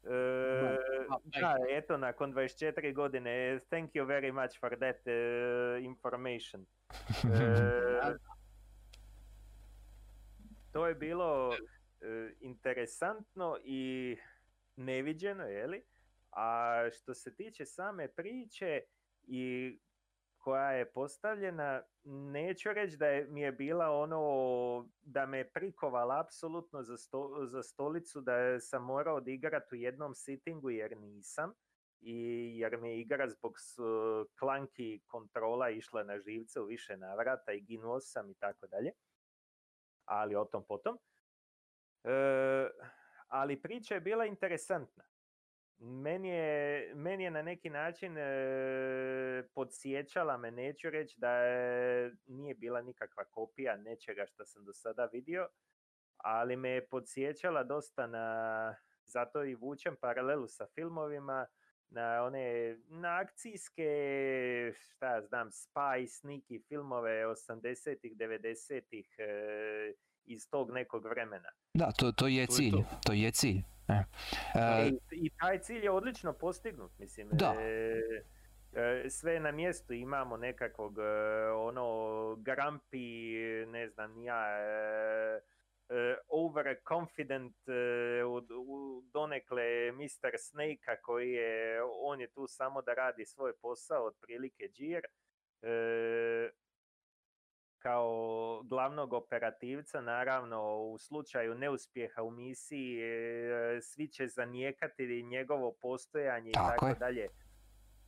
[0.04, 0.78] E,
[1.24, 6.65] da, eto, nakon 24 godine, thank you very much for that uh, information.
[7.34, 8.17] E,
[10.72, 14.17] to je bilo e, interesantno i
[14.76, 15.84] neviđeno, je li?
[16.32, 18.82] A što se tiče same priče
[19.28, 19.78] i
[20.49, 26.83] koja je postavljena, neću reći da je, mi je bila ono da me prikovala apsolutno
[26.83, 31.53] za, sto- za stolicu da sam morao odigrati u jednom sittingu jer nisam
[32.01, 33.53] i jer mi je igra zbog
[34.39, 38.91] klanki kontrola išla na živce u više navrata i ginuo sam i tako dalje.
[40.05, 40.97] Ali o tom potom.
[42.03, 42.69] E,
[43.27, 45.03] ali priča je bila interesantna.
[45.79, 48.23] Meni je, meni je na neki način e,
[49.53, 55.05] podsjećala me, neću reći da je, nije bila nikakva kopija nečega što sam do sada
[55.05, 55.47] vidio,
[56.17, 61.45] ali me je podsjećala dosta na, zato i vučem paralelu sa filmovima,
[61.89, 63.91] na one na akcijske,
[64.73, 69.93] šta ja znam, spy, sneaky filmove 80-ih, 90-ih e,
[70.25, 71.49] iz tog nekog vremena.
[71.73, 72.83] Da, to, to je To je cilj, to.
[73.05, 73.78] to je cilj.
[73.89, 74.04] E.
[74.56, 77.30] E, I, I taj cilj je odlično postignut, mislim.
[77.32, 77.56] Da.
[77.60, 78.02] e,
[78.73, 83.36] e, sve je na mjestu, imamo nekakvog e, ono grampi,
[83.67, 85.41] ne znam ja, e,
[85.89, 90.32] e, overconfident e, u, donekle Mr.
[90.38, 95.02] Snake koji je, on je tu samo da radi svoj posao, otprilike džir.
[97.79, 98.09] Kao
[98.63, 106.53] glavnog operativca, naravno u slučaju neuspjeha u misiji e, svi će zanijekati njegovo postojanje i
[106.53, 106.95] Tako tako je.
[106.95, 107.27] dalje.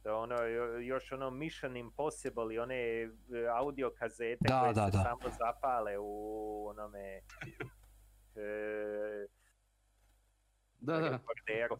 [0.03, 3.10] To ono, jo- još ono Mission Impossible i one e,
[3.51, 5.03] audio kazete Da, koje da, se da.
[5.03, 6.13] samo zapale u
[6.67, 7.21] onome
[8.36, 9.27] e,
[10.79, 11.10] Da, da.
[11.10, 11.77] rekorderu.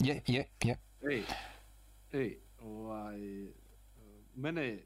[0.00, 0.76] je, je, je.
[1.10, 1.22] Ej,
[2.12, 3.18] ej, ovaj,
[4.34, 4.78] mene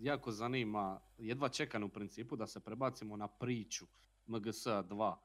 [0.00, 3.86] jako zanima, jedva čekam u principu da se prebacimo na priču
[4.26, 5.16] MGS 2.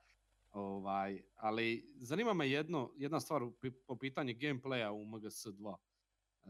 [0.51, 3.41] Ovaj, ali zanima me jedno, jedna stvar
[3.87, 5.75] po pitanju gameplaya u MGS 2.
[5.75, 6.49] E,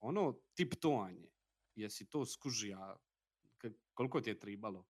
[0.00, 1.28] ono tiptoanje,
[1.74, 2.96] jesi to skužija,
[3.94, 4.86] koliko ti je tribalo?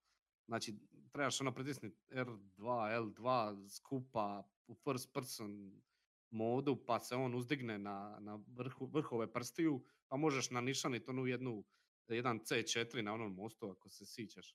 [0.46, 0.74] Znači,
[1.12, 5.80] trebaš ono pritisniti R2, L2 skupa u first person
[6.30, 11.64] modu pa se on uzdigne na, na vrhu, vrhove prstiju pa možeš nanišaniti onu jednu,
[12.10, 14.54] jedan C4 na onom mostu ako se sićaš.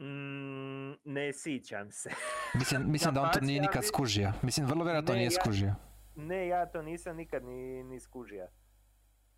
[0.00, 2.10] Mm, ne sićam se.
[2.54, 4.32] Mislim, mislim da on to nije nikad skužio.
[4.42, 5.74] Mislim, vrlo vjerojatno Ne, nije ja- skužio.
[6.16, 8.48] Ne, ja to nisam nikad ni, ni skužija.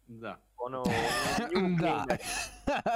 [0.07, 0.43] Da.
[0.57, 0.83] Ono,
[1.83, 2.05] da.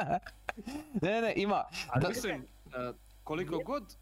[1.03, 1.65] ne, ne, ima.
[1.89, 2.93] Ali Da, Mislim, e,
[3.25, 3.97] koliko nije- god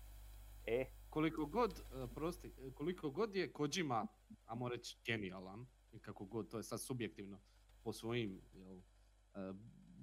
[0.67, 4.07] E, koliko god, e, prosti, koliko god je Kojima,
[4.47, 5.67] ajmo reći, genijalan,
[6.01, 7.41] kako god, to je sad subjektivno,
[7.83, 8.79] po svojim, jel,
[9.35, 9.55] e,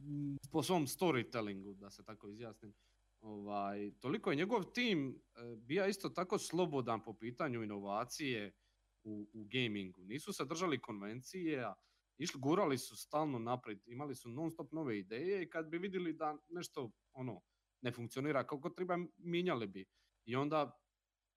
[0.06, 2.74] m, po svom storytellingu, da se tako izjasnim,
[3.22, 8.54] ovaj, toliko je njegov tim e, bija isto tako slobodan po pitanju inovacije
[9.04, 10.06] u, u gamingu.
[10.06, 11.74] Nisu se držali konvencije,
[12.18, 16.14] išli, gurali su stalno naprijed, imali su non stop nove ideje i kad bi vidjeli
[16.14, 17.42] da nešto ono
[17.82, 19.86] ne funkcionira kako treba, mijenjali bi.
[20.26, 20.80] I onda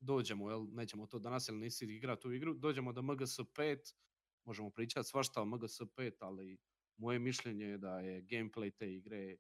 [0.01, 3.95] dođemo, jel, nećemo to danas jer nisi igra tu igru, dođemo do MGS5,
[4.45, 6.59] možemo pričati svašta o MGS5, ali
[6.97, 9.37] moje mišljenje je da je gameplay te igre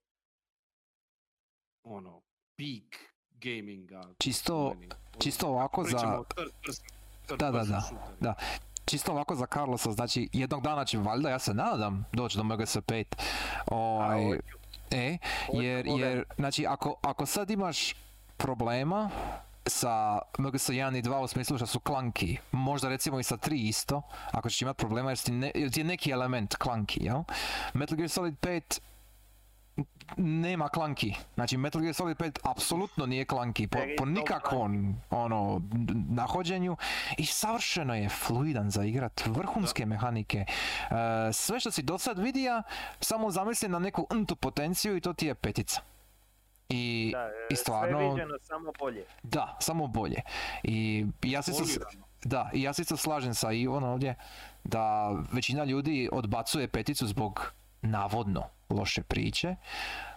[1.82, 2.22] ono,
[2.56, 4.02] peak gaminga.
[4.18, 4.88] Čisto, meni.
[5.18, 6.92] čisto ovako za, o third person-
[7.26, 8.34] third Da, da, da, da.
[8.84, 13.04] čisto ovako za Carlosa, znači jednog dana će valjda, ja se nadam, doći do MGS5.
[13.66, 14.42] Ovaj, hoću.
[14.90, 15.18] e,
[15.52, 17.94] jer, jer, znači ako, ako sad imaš
[18.36, 19.10] problema
[19.70, 23.68] sa MGS 1 i 2 u smislu što su klanki, možda recimo i sa 3
[23.68, 24.02] isto,
[24.32, 27.22] ako ćeš imati problema jer, si ne, jer ti je neki element klanki, jel?
[27.74, 28.80] Metal Gear Solid 5
[30.16, 31.14] nema klanki.
[31.34, 35.62] Znači Metal Gear Solid 5 apsolutno nije klanki po, po nikakvom ono
[36.08, 36.76] nahođenju
[37.18, 40.38] i savršeno je fluidan za igrat, vrhunske mehanike.
[40.38, 42.62] E, sve što si do sad vidio,
[43.00, 45.80] samo zamisli na neku ntu potenciju i to ti je petica.
[46.70, 49.04] I, da, i e, stvarno, sve viđeno samo bolje.
[49.22, 50.22] da, samo bolje.
[50.62, 51.52] I ja se
[52.24, 54.14] da, i ja se isto slažem sa Ivom ovdje
[54.64, 57.52] da većina ljudi odbacuje peticu zbog
[57.82, 59.56] navodno loše priče.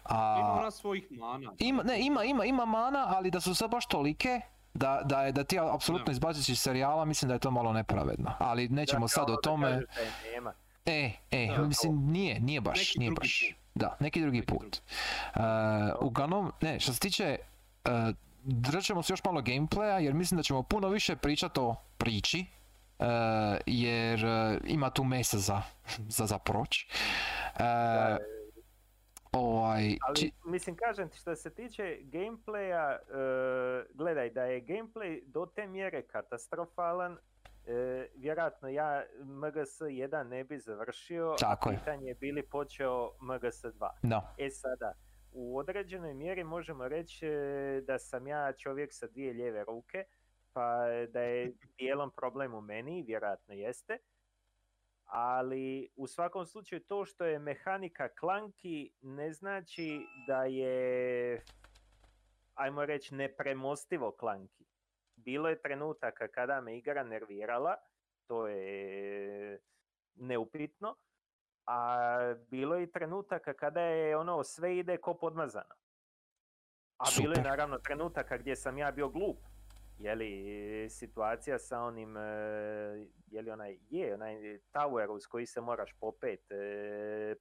[0.03, 1.51] A, Ima ona svojih mana.
[1.59, 4.41] ima, ne, ima, ima, ima mana, ali da su sad baš tolike,
[4.73, 8.31] da, da, je, da ti apsolutno izbaciš iz serijala, mislim da je to malo nepravedno.
[8.39, 9.69] Ali nećemo Da, sad o tome.
[9.69, 9.87] da je
[10.33, 10.53] nema.
[10.85, 13.62] E, e, Da, mislim, nije, nije baš, Neki nije drugi baš.
[13.75, 14.77] Da, neki drugi put.
[14.77, 15.39] E,
[16.01, 17.37] uglavnom, ne, što se tiče,
[17.85, 17.91] uh,
[18.43, 22.45] držat ćemo se još malo gameplaya, jer mislim da ćemo puno više pričati o priči,
[22.99, 23.05] e,
[23.65, 24.19] jer
[24.65, 25.61] ima tu mesa za,
[26.07, 26.85] za, za proć.
[27.59, 28.17] E,
[29.31, 32.97] ovaj, Ali či- mislim kažem ti što se tiče gameplaya,
[33.93, 37.17] gledaj da je gameplay do te mjere katastrofalan,
[37.67, 41.77] e, vjerojatno ja MGS 1 ne bi završio, Tako a je.
[41.79, 43.89] pitanje je bili počeo MGS 2.
[44.03, 44.93] no, E sada,
[45.31, 50.05] u određenoj mjeri možemo reći e, da sam ja čovjek sa dvije lijeve ruke,
[50.53, 53.97] pa da je dijelom problem u meni, vjerojatno jeste.
[55.05, 61.41] Ali u svakom slučaju to što je mehanika klanki ne znači da je,
[62.53, 64.65] ajmo reći, nepremostivo klanki.
[65.25, 67.75] Bilo je trenutaka kada me igra nervirala,
[68.27, 69.59] to je
[70.15, 70.95] neupitno,
[71.65, 72.07] a
[72.49, 75.75] bilo je i trenutaka kada je ono sve ide ko podmazano.
[76.97, 77.49] A bilo je Super.
[77.49, 79.37] naravno trenutaka gdje sam ja bio glup.
[79.99, 80.31] Je li
[80.89, 82.21] situacija sa onim, e,
[83.27, 84.35] je li onaj, je onaj
[84.71, 86.55] tower uz koji se moraš popet, e,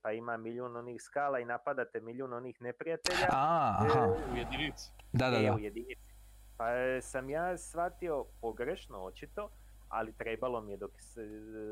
[0.03, 3.27] pa ima milijun onih skala i napadate milijun onih neprijatelja.
[3.31, 4.91] a, aha, U jedinici.
[5.13, 5.55] da, da, E, da.
[5.55, 6.12] u jedinici.
[6.57, 9.51] Pa e, sam ja shvatio pogrešno očito,
[9.89, 11.17] ali trebalo mi je dok, s-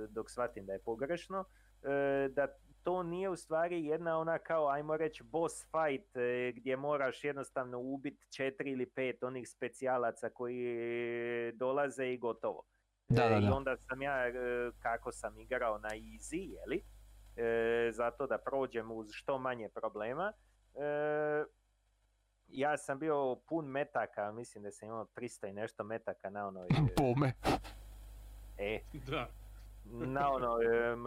[0.09, 1.45] dok shvatim da je pogrešno,
[1.83, 2.47] e, da
[2.83, 7.78] to nije u stvari jedna ona kao, ajmo reći, boss fight e, gdje moraš jednostavno
[7.78, 10.64] ubiti četiri ili pet onih specijalaca koji
[11.53, 12.62] dolaze i gotovo.
[13.09, 13.55] Da, E, da, I da.
[13.55, 14.33] onda sam ja, e,
[14.78, 16.83] kako sam igrao na easy, jeli,
[17.37, 20.33] e, zato da prođem uz što manje problema,
[20.74, 21.45] e,
[22.53, 26.68] ja sam bio pun metaka, mislim da sam imao 300 i nešto metaka na onoj,
[26.98, 27.32] Bome.
[28.59, 29.28] e, Da.
[29.84, 30.59] na ono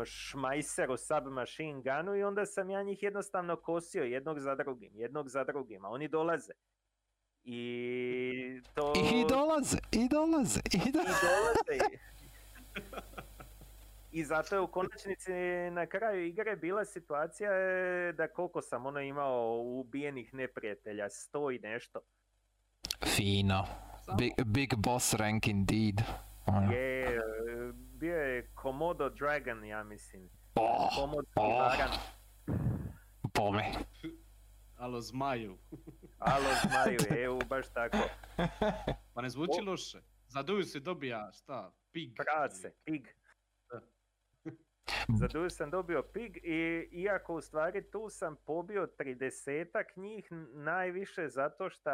[0.06, 5.44] šmajseru submachine gunu i onda sam ja njih jednostavno kosio jednog za drugim, jednog za
[5.44, 6.54] drugim, a oni dolaze.
[7.44, 8.94] I to...
[8.96, 11.80] I dolaze, i dolaze, i i dolaze.
[14.14, 15.32] I zato je u konačnici
[15.72, 21.60] na kraju igre bila situacija e, da koliko sam ono imao ubijenih neprijatelja, sto i
[21.60, 22.00] nešto.
[23.16, 23.66] Fino.
[24.18, 26.02] Big, big boss rank indeed.
[26.46, 26.72] Ono.
[26.72, 27.22] Je,
[27.76, 30.30] bio je Komodo Dragon, ja mislim.
[30.56, 31.60] Oh, Komodski oh.
[31.60, 31.92] varan.
[33.34, 33.72] bome.
[34.78, 35.58] Alo zmaju.
[36.20, 37.98] Alo, znaju, evo, baš tako.
[39.14, 39.70] Pa ne zvuči O.
[39.72, 40.02] loše.
[40.28, 41.72] Zaduju se dobija šta?
[41.92, 42.16] Pig.
[42.16, 43.08] Prace, pig.
[44.86, 45.18] Da.
[45.18, 51.28] Za Duju sam dobio pig i iako u stvari tu sam pobio 30 njih najviše
[51.28, 51.92] zato što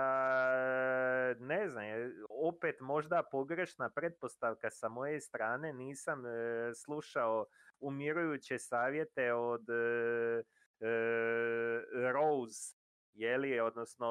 [1.39, 1.85] ne znam,
[2.29, 6.29] opet možda pogrešna pretpostavka sa moje strane, nisam e,
[6.75, 7.45] slušao
[7.79, 10.43] umirujuće savjete od e,
[10.79, 12.75] e, Rose
[13.13, 14.07] jeli, odnosno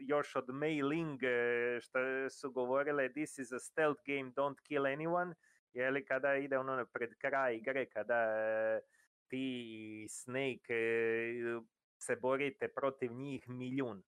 [0.00, 1.98] još od Mei Ling e, što
[2.30, 5.34] su govorile this is a stealth game, don't kill anyone,
[5.74, 8.80] jeli, kada ide ono pred kraj igre, kada e,
[9.28, 9.62] ti
[10.04, 11.60] i Snake e,
[11.98, 14.02] se borite protiv njih milijun.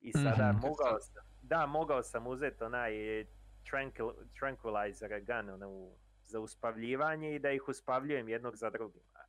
[0.00, 0.60] I sada Mhm.
[0.60, 3.26] mogao sam, da, mogao sam uzeti onaj e,
[3.70, 5.90] tranquil, tranquilizer gun ono,
[6.22, 9.02] za uspavljivanje i da ih uspavljujem jednog za drugim.
[9.14, 9.20] A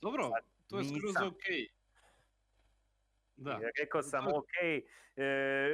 [0.00, 1.32] Dobro, Sad to je skroz nisam.
[3.40, 3.58] Da.
[3.62, 4.82] I Rekao sam, ok, e,
[5.16, 5.66] e,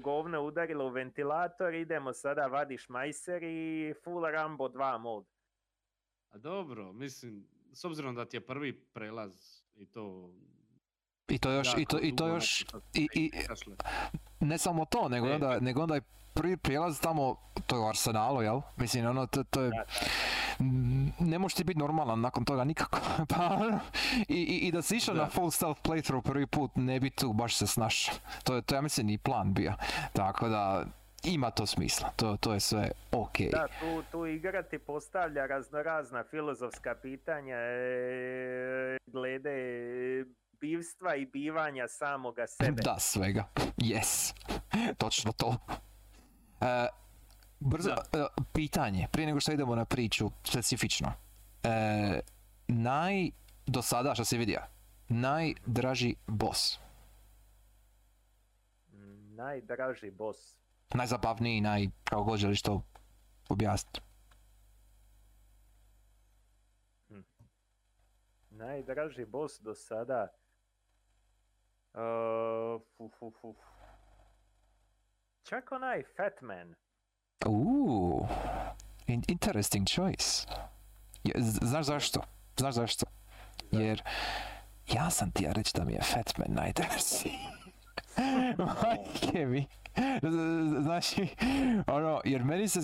[0.00, 5.26] govno udarilo u ventilator, idemo sada vadiš majser i full Rambo 2 mod.
[6.30, 10.30] A dobro, mislim, s obzirom da ti je prvi prelaz i to...
[11.28, 13.30] I to još, i to, i to još, što i, i
[14.40, 15.34] ne samo to, nego Ne.
[15.34, 16.00] onda, nego onda je
[16.36, 18.60] prvi prijelaz tamo, to je u Arsenalu, jel?
[18.76, 19.70] Mislim, ono, to, to je,
[21.18, 22.98] ne možeš ti biti normalan nakon toga nikako.
[23.30, 23.58] pa,
[24.28, 25.22] i, i, I da si išao Da.
[25.22, 28.14] na full stealth playthrough prvi put, ne bi tu baš se snašao.
[28.44, 29.72] To je, to ja mislim i plan bio.
[30.12, 30.84] Tako da,
[31.24, 33.38] ima to smisla, to, to je sve ok.
[33.50, 39.56] Da, tu, tu igra ti postavlja raznorazna filozofska pitanja e, glede
[40.60, 42.82] bivstva i bivanja samoga sebe.
[42.82, 43.44] Da, svega.
[43.76, 44.34] Yes.
[44.98, 45.56] Točno to.
[46.60, 46.86] E,
[47.60, 47.96] brzo, e,
[48.52, 51.12] pitanje, prije nego što idemo na priču specifično.
[51.62, 52.20] E,
[52.68, 53.30] naj,
[53.66, 54.60] do sada što si vidio,
[55.08, 56.78] najdraži boss,
[59.36, 60.56] Najdraži boss.
[60.94, 62.82] najzabavniji, naj, kako god želiš to
[63.48, 64.00] objasniti.
[68.50, 70.28] Najdraži boss do sada...
[71.94, 73.54] Uh, fu, fu, fu.
[75.48, 76.74] Čak onaj Fat Man.
[79.06, 80.46] In- interesting choice.
[81.24, 82.20] Je- Znaš zašto?
[82.56, 83.06] Znaš zašto?
[83.70, 84.02] Jer
[84.88, 87.30] ja sam ti ja reći da mi je Fatman najdraži.
[88.82, 89.66] Majke mi.
[90.80, 91.28] Znači,
[91.86, 92.80] ono, jer meni se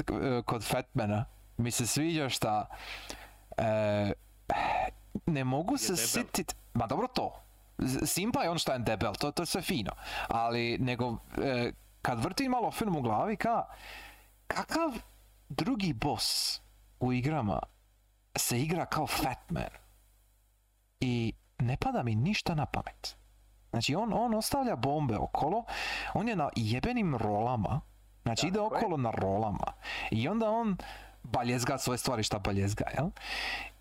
[0.46, 1.24] kod Fatmana
[1.56, 2.66] mi se sviđa šta
[3.56, 4.12] eh,
[5.26, 6.06] ne mogu se debel.
[6.06, 7.38] sitit, ma dobro to,
[8.06, 9.92] Simpa je on šta je debel, to, to je sve fino,
[10.28, 11.72] ali nego eh,
[12.02, 13.64] kad vrtim malo film u glavi ka,
[14.46, 14.90] kakav
[15.48, 16.60] drugi boss
[17.00, 17.58] u igrama
[18.36, 19.70] se igra kao Fatman
[21.00, 23.16] i ne pada mi ništa na pamet.
[23.70, 25.64] Znači on, on ostavlja bombe okolo,
[26.14, 27.80] on je na jebenim rolama,
[28.22, 28.62] znači ide je.
[28.62, 29.72] okolo na rolama
[30.10, 30.76] i onda on
[31.22, 33.06] baljezga svoje stvari šta baljezga, jel?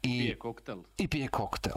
[0.01, 0.77] I Pije koktel.
[0.97, 1.75] i pije koktel.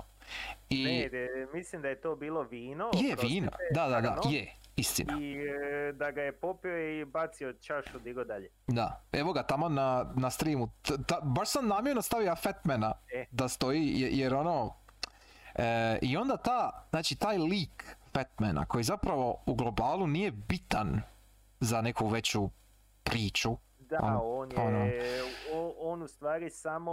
[0.68, 2.90] I Ne, de- mislim da je to bilo vino.
[2.95, 5.18] je vino, da, da, da, je, istina.
[5.20, 8.49] I e, da ga je popio i bacio čašu digo dalje.
[8.66, 10.68] Da, evo ga tamo na, na streamu.
[10.83, 13.27] T- ta- baš sam namjerno stavio Fatmana E.
[13.31, 14.75] da stoji je- jer ono...
[15.55, 21.01] e, I onda ta, znači taj lik Fatmana koji zapravo u globalu nije bitan
[21.61, 22.49] za neku veću
[23.05, 23.57] priču.
[23.79, 24.85] Da, Ono- on je, ono.
[25.55, 26.93] o- on u stvari samo,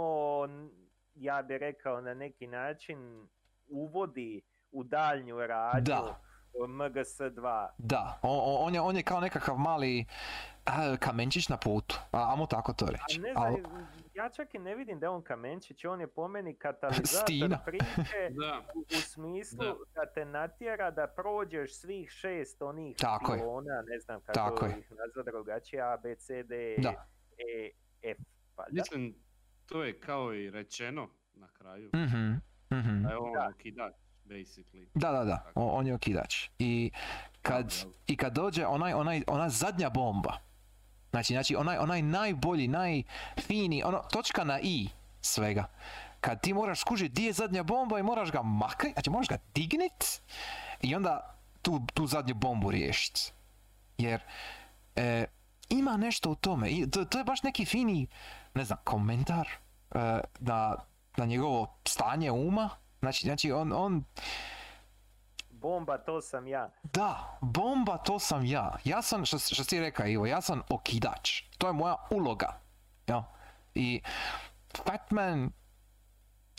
[1.14, 3.28] ja bih rekao na neki način,
[3.68, 4.40] uvodi
[4.72, 6.20] u daljnju radnju Da.
[6.56, 7.68] MGS2.
[7.78, 10.04] Da, o- o- on je, on je kao nekakav mali
[10.64, 13.20] a, kamenčić na putu, a, amo tako to A reći.
[13.20, 16.28] ne Al- znam, ja čak i ne vidim da je on kamenčić, on je po
[16.28, 17.58] meni katalizator Stina.
[17.66, 17.84] priče
[18.40, 19.74] Da, u, u smislu Da.
[19.96, 23.38] da te natjera da prođeš svih šest onih Tako je.
[23.38, 24.78] pilona, ne znam kako Tako je.
[24.78, 27.06] ih nazva drugačije, A, B, C, D, Da.
[27.38, 27.70] E,
[28.04, 28.18] F.
[28.56, 29.14] Pa da, mislim,
[29.66, 31.90] to je kao i rečeno na kraju.
[31.94, 32.30] Mhm,
[32.72, 33.02] mhm.
[33.02, 33.90] Da je on Da.
[34.24, 34.86] Basically.
[34.94, 36.48] Da, da, da, o- on je okidač.
[36.58, 36.90] I
[37.42, 37.74] kad,
[38.06, 40.38] i kad dođe onaj, onaj, ona zadnja bomba,
[41.10, 44.88] znači, znači onaj, onaj najbolji, najfini, ono, točka na i
[45.20, 45.64] svega.
[46.20, 49.38] Kad ti moraš skužiti di je zadnja bomba i moraš ga maknit, znači moraš ga
[49.54, 50.20] dignit
[50.80, 53.32] i onda tu, tu zadnju bombu riješiti.
[53.98, 54.20] Jer
[54.96, 55.24] e,
[55.68, 56.68] ima nešto u tome.
[56.70, 58.06] I to, to je baš neki fini,
[58.54, 59.48] ne znam, komentar
[59.90, 59.98] e,
[60.38, 60.76] na,
[61.16, 62.70] na njegovo stanje uma.
[63.02, 64.04] Znači, znači on, on
[65.50, 66.70] bomba, to sam ja.
[66.82, 68.76] da, bomba to sam ja.
[68.84, 71.42] Ja sam, što, što si rekao Ivo, ja sam okidač.
[71.58, 72.60] To je moja uloga.
[73.06, 73.24] Ja?
[73.74, 74.00] I
[74.76, 75.50] Fatman,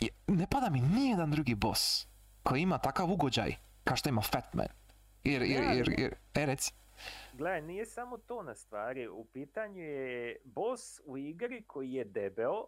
[0.00, 2.06] je, ne pada mi nijedan drugi boss
[2.42, 4.68] koji ima takav ugođaj kao što ima Fatman.
[5.24, 6.72] Jer, jer, jer, jer, e, reci.
[7.32, 9.08] Gledaj, nije samo to na stvari.
[9.08, 12.66] U pitanju je boss u igri koji je debeo,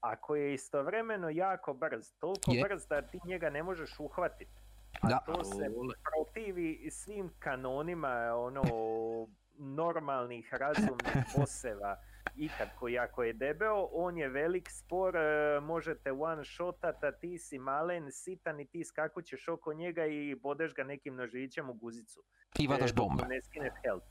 [0.00, 2.12] a koji je istovremeno jako brz.
[2.18, 2.62] Toliko Je.
[2.62, 4.50] brz da ti njega ne možeš uhvatiti.
[5.00, 5.18] A Da.
[5.26, 5.70] to se
[6.04, 8.62] protivi svim kanonima ono
[9.58, 11.96] normalnih razumnih boseva
[12.36, 17.38] ikad koji ako je debeo, on je velik spor, e, možete one shotat, a ti
[17.38, 22.22] si malen, sitan i ti skakućeš oko njega i bodeš ga nekim nožićem u guzicu.
[22.58, 23.24] I vadaš E, bombe.
[23.28, 24.06] Ne skineš health.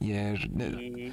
[0.00, 1.12] Jer, ne, I,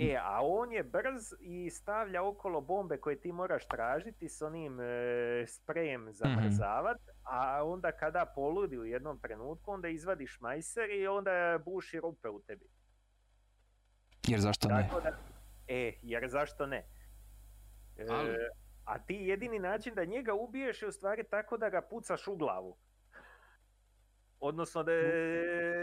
[0.00, 4.80] e, a on je brz i stavlja okolo bombe koje ti moraš tražiti s onim
[4.80, 11.58] e, sprejem zamrzavat, a onda kada poludi u jednom trenutku, onda izvadiš majser i onda
[11.64, 12.66] buši rupe u tebi.
[14.28, 14.88] jer zašto ne?
[14.88, 15.18] Tako da,
[15.68, 16.86] e, jer zašto ne?
[17.96, 18.36] E, Ali-
[18.84, 22.36] a ti jedini način da njega ubiješ je u stvari tako da ga pucaš u
[22.36, 22.76] glavu.
[24.40, 24.92] Odnosno da,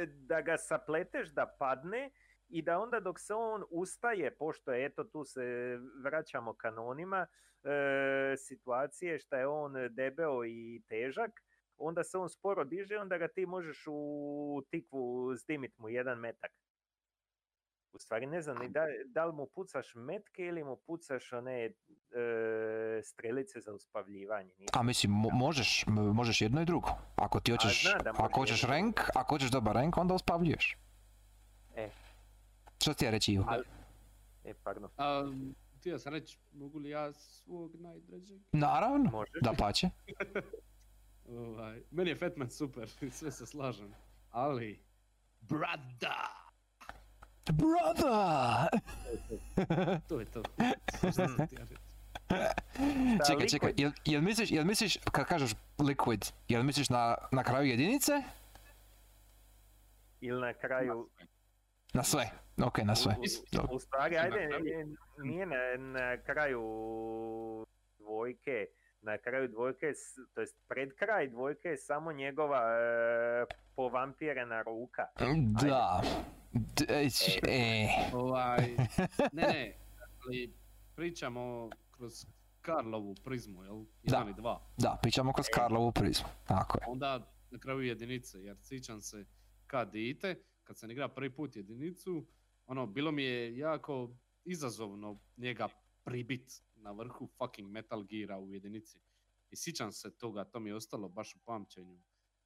[0.05, 2.11] da ga sapleteš da padne
[2.53, 7.27] i da onda dok se on ustaje, pošto je eto tu se vraćamo kanonima,
[7.63, 11.31] e, situacije što je on debeo i težak,
[11.77, 16.51] onda se on sporo diže, onda ga ti možeš u tikvu zdimit mu jedan metak.
[17.93, 21.65] U stvari ne znam ni da, da li mu pucaš metke ili mu pucaš one
[21.65, 21.71] e,
[23.03, 24.53] strelice za uspavljivanje.
[24.57, 26.87] nisam A mislim, mo- možeš, možeš jedno i drugo.
[27.15, 30.77] Ako ti hoćeš, da ako hoćeš rank, ako hoćeš dobar rank, onda uspavljuješ.
[32.83, 33.45] Što ti ja reći Ivo?
[33.47, 33.63] Ali-
[34.43, 34.89] E, pardon.
[34.97, 35.31] A,
[35.77, 38.41] htio sam reći, mogu li ja svog najdražeg?
[38.51, 39.41] Naravno, Možeš.
[39.41, 39.89] da pače.
[41.29, 43.93] Ovaj, meni je Fatman super, sve se slažem.
[44.31, 44.83] Ali,
[45.41, 46.29] brada!
[47.45, 48.69] Brother!
[50.07, 50.43] To je to.
[51.03, 51.75] Reći.
[53.15, 57.43] Šta, čekaj, čekaj, jel, jel misliš, jel misliš, kad kažeš liquid, jel misliš na, na
[57.43, 58.11] kraju jedinice?
[60.21, 61.09] Ili na kraju...
[61.93, 62.29] Na sve,
[62.59, 63.15] ok, na sve.
[63.71, 66.63] U, u stvari, Na ajde, kraju- nije- na, na kraju
[67.99, 68.65] dvojke,
[69.01, 75.07] na kraju dvojke, s- to jest pred kraj dvojke je samo njegova e, povampirena ruka.
[75.61, 76.01] Da.
[76.89, 77.07] E,
[77.47, 77.87] e.
[78.13, 78.57] Ovaj,
[79.31, 79.73] ne, ne,
[80.19, 80.53] ali
[80.95, 82.25] pričamo kroz
[82.61, 83.83] Karlovu prizmu, jel?
[84.03, 84.29] Jedan Da.
[84.29, 84.61] i dva.
[84.77, 86.27] Da, pričamo kroz Karlovu prizmu.
[86.47, 86.85] Tako je.
[86.87, 87.19] Onda
[87.51, 89.25] na kraju jedinice, jer sjećam se
[89.67, 92.25] kad dite, kad sam igrao prvi put jedinicu,
[92.65, 95.69] ono, bilo mi je jako izazovno njega
[96.03, 98.99] pribit na vrhu fucking Metal Geara u jedinici.
[99.49, 101.99] I sjećam se toga, to mi je ostalo baš u pamćenju.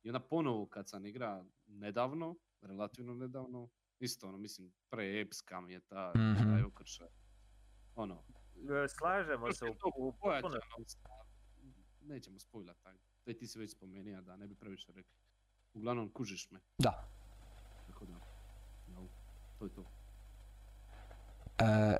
[0.04, 5.80] I onda ponovo kad sam igra nedavno, relativno nedavno, isto ono, mislim, preepska mi je
[5.80, 6.44] ta, Mhm.
[6.44, 7.08] taj okršaj.
[7.96, 8.24] Ono,
[8.90, 10.60] Slažemo se u, u potpuno-
[12.02, 12.98] nećemo spojlat taj.
[13.24, 15.18] To ti si već spomenuo da ne bi previše rekli.
[15.74, 17.10] Uglavnom kužiš me, Da.
[19.66, 19.84] Je to.
[21.60, 21.98] E,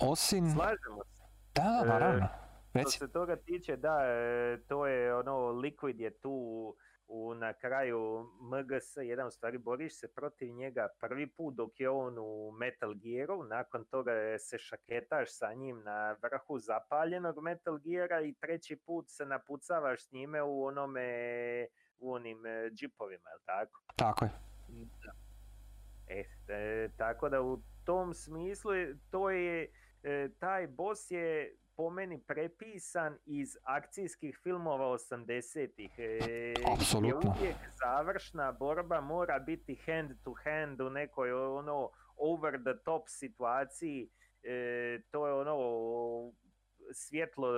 [0.00, 0.50] osim...
[0.50, 1.22] Slažemo se.
[1.54, 2.28] Da, da, E, naravno.
[2.80, 6.74] Što se toga tiče, da, e, to je ono, Liquid je tu
[7.08, 11.90] u, na kraju MGS, jedan u stvari boriš se protiv njega prvi put dok je
[11.90, 18.20] on u Metal Gearu, nakon toga se šaketaš sa njim na vrhu zapaljenog Metal Geara
[18.20, 21.06] i treći put se napucavaš s njime u onome,
[21.98, 23.82] u onim e, džipovima, jel tako?
[23.96, 24.30] Tako je.
[24.68, 25.12] Da.
[26.12, 28.72] E, e, tako da u tom smislu
[29.10, 29.70] to je,
[30.02, 35.90] e, taj boss je po meni prepisan iz akcijskih filmova 80-ih.
[35.98, 37.34] E, Apsolutno.
[37.38, 44.10] uvijek završna borba mora biti hand to hand u nekoj ono over the top situaciji.
[44.42, 45.56] E, to je ono
[46.92, 47.48] svjetlo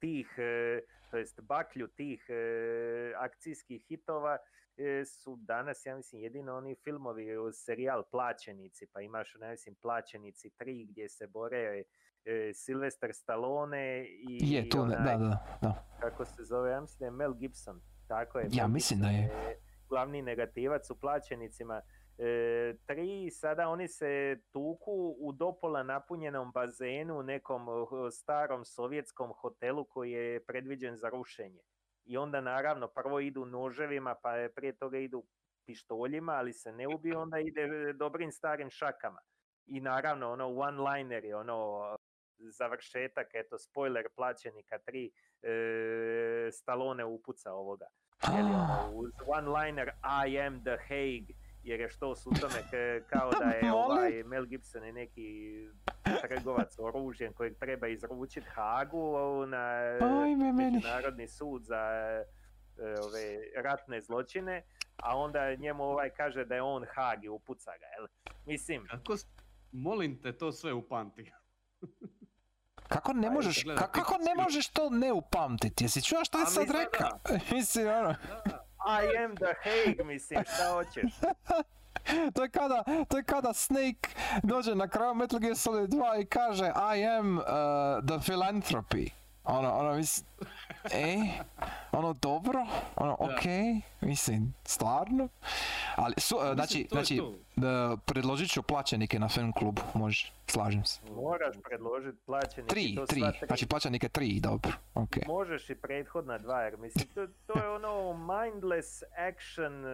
[0.00, 0.80] tih, e,
[1.10, 4.63] to jest baklju tih e, akcijskih hitova e,
[5.06, 10.50] su danas, ja mislim, jedino oni filmovi, e, serijal Plaćenici, pa imaš, ne mislim, Plaćenici
[10.58, 11.84] 3 gdje se bore
[12.24, 15.86] e, Sylvester Stallone i Je, ne, onaj, da, da, da.
[16.00, 18.48] kako se zove, ja mislim da je Mel Gibson, tako je.
[18.52, 19.30] Ja Mel mislim da je.
[19.88, 21.82] Glavni negativac u Plaćenicima.
[22.18, 27.66] E, tri, sada oni se tuku u dopola napunjenom bazenu u nekom
[28.12, 31.60] starom sovjetskom hotelu koji je predviđen za rušenje.
[32.04, 35.24] I onda naravno prvo idu noževima, pa je prije toga idu
[35.66, 39.20] pištoljima, ali se ne ubiju, onda ide e, dobrim starim šakama.
[39.66, 41.82] I naravno ono one-liner je ono
[42.38, 45.10] završetak, eto spoiler plaćenika 3,
[45.42, 47.86] e, Stallone upuca ovoga.
[48.36, 49.90] Je li ono, uz one-liner
[50.26, 51.34] I am the Hague,
[51.64, 52.62] jer je što su u tome
[53.06, 55.28] kao da je ovaj Mel Gibson je neki
[56.22, 59.64] trgovac oružjem kojeg treba izručiti Hagu na
[60.22, 60.76] Ajme meni.
[60.76, 62.24] Međunarodni sud za e,
[63.00, 64.62] ove ratne zločine,
[64.96, 68.34] a onda njemu ovaj kaže da je on Hag i upuca ga, jel?
[68.46, 69.14] Mislim, Kako,
[69.72, 71.32] molim te to sve upamti.
[72.88, 75.84] Kako ne Pa, možeš, kako ne možeš to ne upamtiti?
[75.84, 77.20] Jesi čuo što je sad rekao?
[77.56, 78.14] Mislim, ono,
[78.86, 81.12] I am the Hague, mislim, šta hoćeš?
[82.34, 84.08] to je kada, to je kada Snake
[84.42, 87.44] dođe na kraju Metal Gear Solid 2 i kaže I am uh,
[88.06, 89.23] the philanthropy.
[89.44, 90.26] Ono, ono, mislim,
[90.92, 91.16] e,
[91.92, 92.66] ono dobro,
[92.96, 95.28] ono, okej, mislim, stvarno.
[95.96, 97.34] Ali, su, znači, to znači, to.
[97.56, 101.00] da predložit ću plaćenike na film klubu, može, slažem se.
[101.14, 102.74] Moraš predložiti plaćenike.
[102.74, 103.46] Tri, to tri, tri.
[103.46, 105.22] znači plaćenike tri, dobro, okej.
[105.26, 109.90] Možeš i prethodna dva, jer mislim, to, to je ono mindless action e,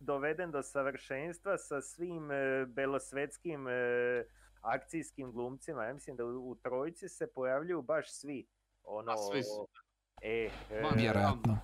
[0.00, 4.24] doveden do savršenstva sa svim e, belosvetskim e,
[4.60, 5.84] akcijskim glumcima.
[5.84, 8.46] Ja mislim da u, u trojici se pojavljuju baš svi.
[8.84, 9.68] Ono, A svi su.
[10.22, 11.58] E, e, Ma, Vjerojatno.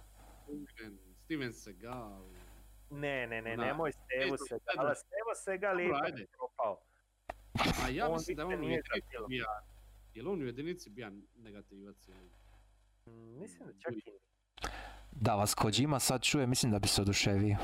[1.24, 2.22] Steven, Seagal.
[2.90, 4.94] ne, ne, ne, nemoj Stevu Segala.
[4.94, 5.92] Stevo Segal je
[6.38, 6.80] propao.
[7.84, 9.44] A ja On mislim da je on u nije jedinici bija,
[10.14, 12.30] jel on u jedinici bija negativac ili?
[13.06, 14.02] Mm, Mislim da čak i
[15.10, 17.56] Da vas Kojima sad čuje, mislim da bi se oduševio.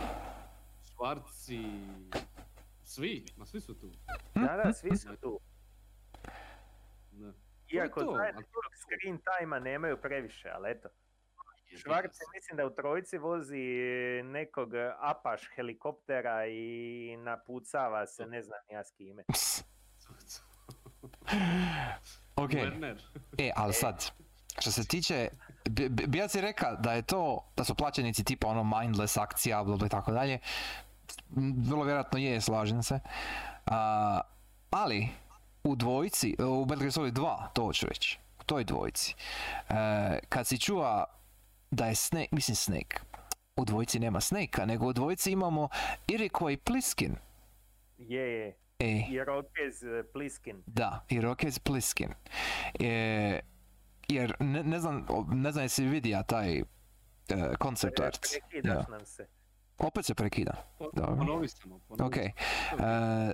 [0.85, 1.59] Švarci,
[2.95, 3.93] svi, ma svi su tu.
[4.35, 5.41] Da, da, svi su tu.
[7.11, 7.33] Da.
[7.69, 10.89] Iako to, to screen time nema previše, ali eto.
[11.77, 13.63] Švarc mislim da u trojici vozi
[14.25, 19.25] nekog Apaš helikoptera i napucava se, ne znam ja s kime.
[22.37, 22.51] Ok,
[23.39, 24.11] e, ali sad,
[24.59, 25.29] što se tiče,
[25.71, 29.65] bi, bi ja si reka da je to, da su plaćenici tipa ono mindless akcija,
[29.65, 30.39] bla bla i tako dalje,
[31.69, 33.01] vrlo vjerojatno je, slažem se.
[33.67, 34.21] A,
[34.71, 35.09] ali,
[35.65, 39.15] u dvojici, u Metal Gear Solid 2, to ću reći, u toj dvojici,
[39.69, 39.75] e,
[40.29, 41.05] kad si čuva
[41.71, 42.99] da je Snake, mislim Snake,
[43.57, 45.69] u dvojici nema Snake-a, nego u dvojici imamo
[46.09, 47.17] Iroquois Pliskin.
[47.99, 48.57] Je, je.
[48.79, 50.63] E, I Rokez eh, Pliskin.
[50.67, 52.09] Da, i Rokez Pliskin.
[52.81, 53.41] E,
[54.09, 56.65] jer ne, ne znam, ne znam jesi vidio taj e,
[57.63, 58.27] concept art.
[58.51, 58.91] Prekidaš Ja.
[58.91, 59.27] nam se.
[59.79, 60.53] Opet se prekida.
[60.79, 61.17] Dobro.
[61.17, 62.17] Ponovi samo, Ok.
[62.17, 62.33] E,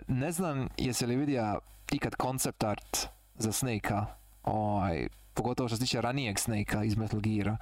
[0.08, 1.60] ne znam jesi li vidio
[1.92, 4.06] ikad concept art za Snake-a,
[4.42, 7.56] ovaj, pogotovo što se tiče ranijeg Snake-a iz Metal Geara,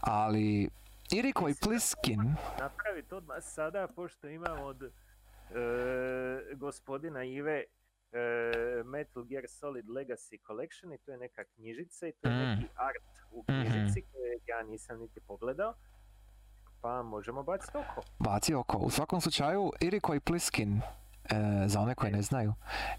[0.00, 0.68] ali
[1.10, 4.90] Iriko i Pliskin, Napravi to odmah sada, pošto imamo od e,
[6.54, 7.64] gospodina Ive e,
[8.84, 12.50] Metal Gear Solid Legacy Collection i to je neka knjižica i to je Mm.
[12.50, 15.74] neki art u knjižici koje ja nisam niti pogledao.
[16.86, 18.02] Pa možemo baciti oko.
[18.18, 18.76] baci oko.
[18.78, 20.82] U svakom slučaju, Iriko i Pliskin, e,
[21.66, 22.52] za one koji ne znaju,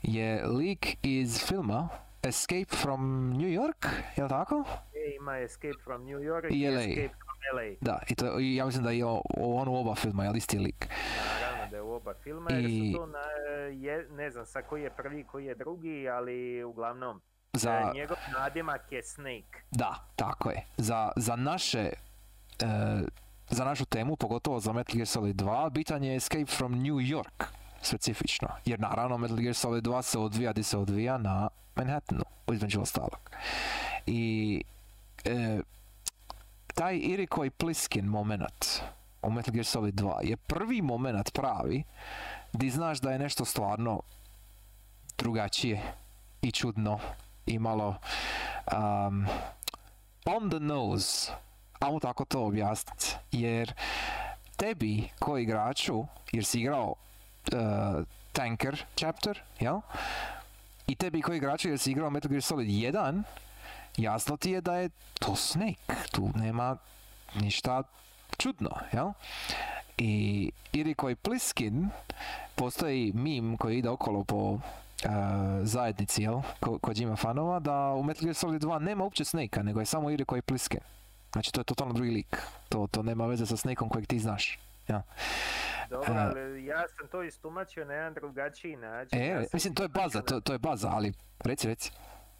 [0.03, 1.89] je lik iz filma
[2.23, 4.63] Escape from New York, je li tako?
[4.93, 6.79] E, ima Escape from New York I LA.
[6.79, 7.75] Escape from LA.
[7.81, 9.05] Da, i to, ja mislim da je
[9.37, 10.87] on u oba filma, je li isti lik?
[11.41, 13.19] Naravno da je u oba filma, jer I- su to, na,
[13.71, 17.21] je, ne znam sa koji je prvi, koji je drugi, ali uglavnom
[17.53, 19.59] Za, e, njegov nadimak je Snake.
[19.71, 20.65] da, tako je.
[20.77, 21.79] Za, za naše,
[22.59, 22.67] e,
[23.49, 27.43] za našu temu, pogotovo za Metal Gear Solid 2, bitan je Escape from New York,
[27.81, 28.47] specifično.
[28.65, 32.23] Jer naravno Metal Gear Solid 2 se odvija di se odvija na Manhattanu,
[32.53, 33.29] između ostalog.
[34.05, 34.61] I
[35.25, 35.59] e,
[36.73, 38.81] taj Iriko i Pliskin moment
[39.21, 41.83] u Metal Gear Solid 2 je prvi moment pravi
[42.53, 44.01] di znaš da je nešto stvarno
[45.17, 45.93] drugačije
[46.41, 46.99] i čudno
[47.45, 47.95] i malo
[48.71, 49.25] um,
[50.25, 51.31] on the nose
[51.79, 53.73] ajmo tako to objasniti jer
[54.55, 56.93] tebi ko igraču jer si igrao
[57.53, 59.79] uh, Tanker chapter jel?
[60.87, 63.23] i tebi ko igraču jer si igrao Metal Gear Solid 1
[63.97, 66.77] jasno ti je da je to Snake tu nema
[67.35, 67.83] ništa
[68.37, 69.11] čudno jel?
[69.97, 71.89] i Iriko i Pliskin
[72.55, 74.59] postoji mim koji ide okolo po uh,
[75.61, 79.63] zajednici, jel, ko, kod ima fanova, da u Metal Gear Solid 2 nema uopće Snake-a,
[79.63, 80.79] nego je samo Iriko i Pliskin.
[81.31, 82.37] Znači to je totalno drugi lik.
[82.69, 84.59] To, to nema veze sa Snakeom kojeg ti znaš.
[84.87, 85.03] Ja.
[85.89, 86.17] Dobro, E.
[86.17, 89.21] ali ja sam to istumačio na jedan drugačiji način.
[89.21, 91.91] E, ja mislim, to je baza, to, to je baza, ali reci, reci.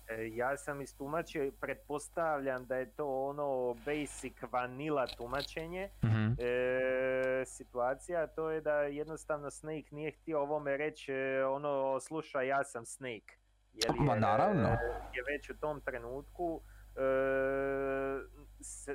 [0.10, 6.32] E, Ja sam istumačio i pretpostavljam da je to ono basic vanilla tumačenje Mhm.
[6.32, 12.64] e, situacija, to je da jednostavno Snake nije htio ovome reći e, ono slušaj ja
[12.64, 13.36] sam Snake.
[13.74, 14.64] Jer Ma, je, naravno.
[14.64, 14.78] e,
[15.14, 16.62] je već u tom trenutku
[16.96, 17.02] e,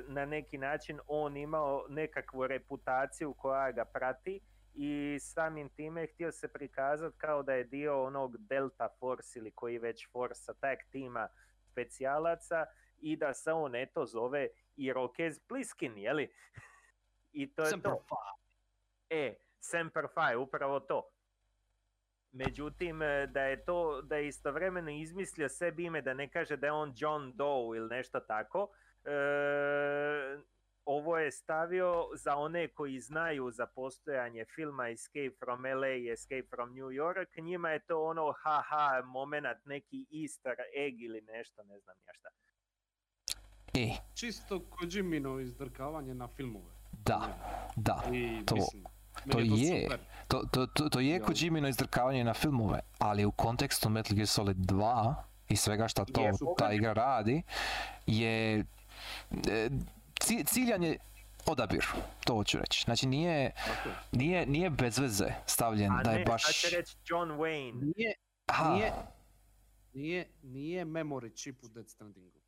[0.07, 4.39] na neki način on imao nekakvu reputaciju koja ga prati
[4.75, 9.77] i samim time htio se prikazati kao da je dio onog Delta Force ili koji
[9.77, 11.27] već Force Attack tima
[11.71, 12.65] specijalaca
[12.99, 16.33] i da se on eto zove Irokez Pliskin, jeli?
[17.31, 18.17] I to je Semper to.
[19.09, 21.09] E, Semper Fi, upravo to.
[22.31, 26.67] Međutim, e, da je to, da je istovremeno izmislio sebi ime, da ne kaže da
[26.67, 28.69] je on John Doe ili nešto tako,
[30.85, 36.47] ovo je stavio za one koji znaju za postojanje filma Escape from LA i Escape
[36.49, 41.79] from New York, njima je to ono haha moment, neki easter egg ili nešto, ne
[41.79, 42.29] znam ja šta.
[43.73, 46.71] E, Čisto Kojimino izdrkavanje na filmove.
[46.91, 47.21] da,
[47.75, 48.03] da.
[48.13, 48.83] I, to- mislim,
[49.31, 49.87] to je.
[50.27, 51.19] To, to, to, to je.
[51.19, 55.15] Kojimino izdrkavanje na filmove, ali u kontekstu Metal Gear Solid 2
[55.49, 57.43] i svega šta to Je, ta igra radi,
[58.07, 58.63] je e,
[60.45, 60.97] ciljan je
[61.45, 61.85] odabir,
[62.25, 62.83] to hoću reći.
[62.85, 63.51] Znači nije,
[64.11, 66.43] nije, nije bez veze stavljen A da je ne, baš...
[66.43, 67.93] sad će reći John Wayne.
[67.95, 68.13] Nije,
[68.45, 68.93] Aha, nije,
[69.93, 72.39] nije, nije memory chip u Death Strandingu.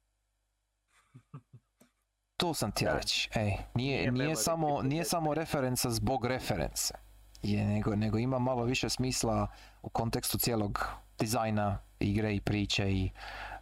[2.38, 3.30] to sam ti ja reći.
[3.36, 6.94] Ej, nije, Nije nije, samo, nije samo referenca zbog reference.
[7.42, 9.48] Je, nego, nego ima malo više smisla
[9.82, 10.86] u kontekstu cijelog
[11.20, 13.10] dizajna igre i priče i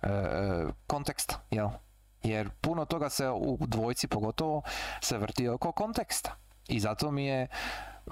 [0.02, 0.08] e,
[0.88, 1.70] konteksta, jel?
[2.24, 4.62] Jer puno toga se u dvojci pogotovo
[5.02, 6.36] se vrti oko konteksta.
[6.68, 7.48] I zato mi je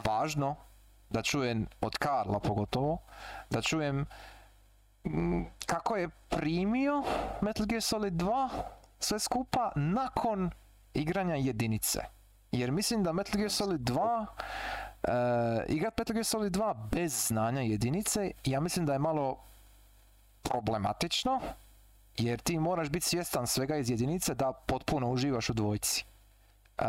[0.06, 0.56] važno
[1.10, 2.98] da čujem od Karla pogotovo,
[3.50, 4.06] da čujem
[5.04, 7.04] mm, kako je primio
[7.42, 8.50] Metal Gear Solid 2
[9.00, 10.52] sve skupa nakon
[10.94, 12.00] igranja jedinice.
[12.52, 14.26] Jer mislim da Metal Gear Solid 2
[15.08, 19.38] Uh, igrat Metal Gear Solid 2 bez znanja jedinice, ja mislim da je malo
[20.42, 21.42] problematično,
[22.18, 26.06] jer ti moraš biti svjestan svega iz jedinice da potpuno uživaš u dvojci.
[26.82, 26.86] Uh,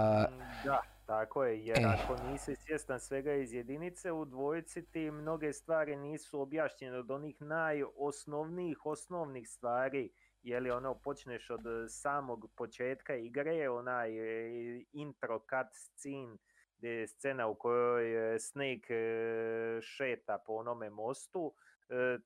[0.64, 1.84] Da, tako je, jer E.
[1.84, 7.40] ako nisi svjestan svega iz jedinice, u dvojici ti mnoge stvari nisu objašnjene od onih
[7.40, 10.10] najosnovnijih, osnovnih stvari,
[10.42, 16.36] je li ono počneš od e, samog početka igre, onaj e, intro cut scene,
[16.78, 19.00] gdje je scena u kojoj e, Snake
[19.82, 21.54] šeta po onome mostu,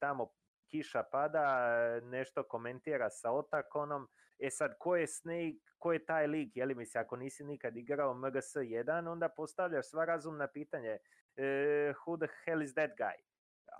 [0.01, 0.32] tamo
[0.70, 1.46] kiša pada,
[2.00, 4.08] nešto komentira sa Otakonom.
[4.38, 6.56] E sad, ko je Snake, ko je taj lik?
[6.56, 10.98] Je li misli, ako nisi nikad igrao MGS 1, onda postavljaš sva razumna pitanje.
[11.36, 11.42] E,
[12.04, 13.16] who the hell is that guy?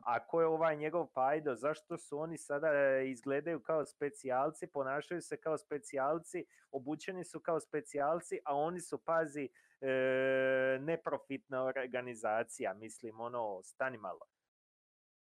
[0.05, 1.55] A ko je ovaj njegov pajdo?
[1.55, 8.41] Zašto su oni sada izgledaju kao specijalci, ponašaju se kao specijalci, obučeni su kao specijalci,
[8.45, 9.49] a oni su, pazi,
[9.81, 14.21] e, neprofitna organizacija, mislim, ono, stani malo.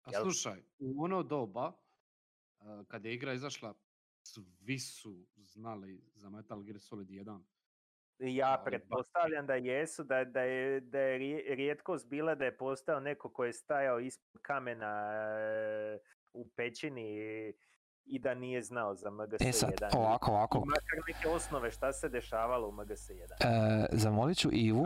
[0.02, 0.22] A Jel?
[0.22, 1.72] slušaj, u ono doba,
[2.88, 3.74] kad je igra izašla,
[4.22, 7.40] svi su znali za Metal Gear Solid 1.
[8.18, 13.00] Ja pretpostavljam da jesu, da, da, je, da je rije- rijetkost bila da je postao
[13.00, 15.98] neko ko je stajao ispod kamena e,
[16.32, 17.16] u pećini
[18.04, 19.96] i da nije znao za MGS E sad, 1.
[19.96, 20.58] ovako, ovako.
[20.58, 23.22] Makar neke osnove šta se dešavalo u MGS 1.
[23.40, 24.84] E, zamolit ću Ivu,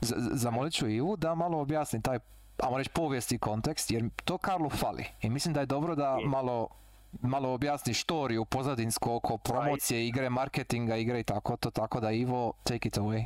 [0.00, 2.18] z- z- zamolit ću Ivu da malo objasni taj,
[2.62, 5.04] ajmo reći, povijesni kontekst, jer to Karlu fali.
[5.22, 6.68] I mislim da je dobro da malo,
[7.22, 12.52] malo objasni štoriju pozadinsku oko promocije igre, marketinga igre i tako to, tako da Ivo,
[12.64, 13.24] take it away.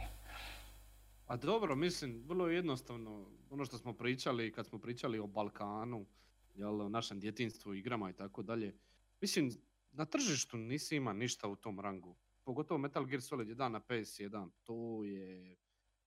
[1.26, 6.06] a dobro, mislim, vrlo je jednostavno, ono što smo pričali, kad smo pričali o Balkanu,
[6.54, 8.74] jel, o našem djetinstvu, igrama i tako dalje,
[9.20, 9.50] mislim,
[9.92, 12.16] na tržištu nisi ima ništa u tom rangu.
[12.44, 15.56] Pogotovo Metal Gear Solid 1 na PS1, to je,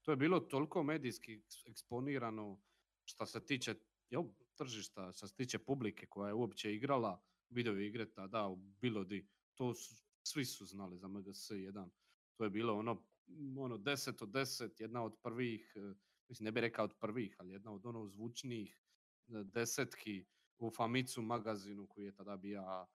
[0.02, 2.58] to je bilo toliko medijski eks- eksponirano
[3.06, 3.76] što se tiče
[4.10, 4.24] jel,
[4.56, 9.28] tržišta, što se tiče publike koja je uopće igrala video igre tada u bilo di,
[9.56, 11.90] to su, svi su znali za MGS 1.
[12.36, 15.94] To je bilo ono, m, ono 10 od 10, jedna od prvih, e,
[16.30, 18.82] mislim ne bih rekao od prvih, ali jedna od ono zvučnijih
[19.28, 20.26] e, desetki
[20.58, 22.88] u Famitsu magazinu koji je tada bio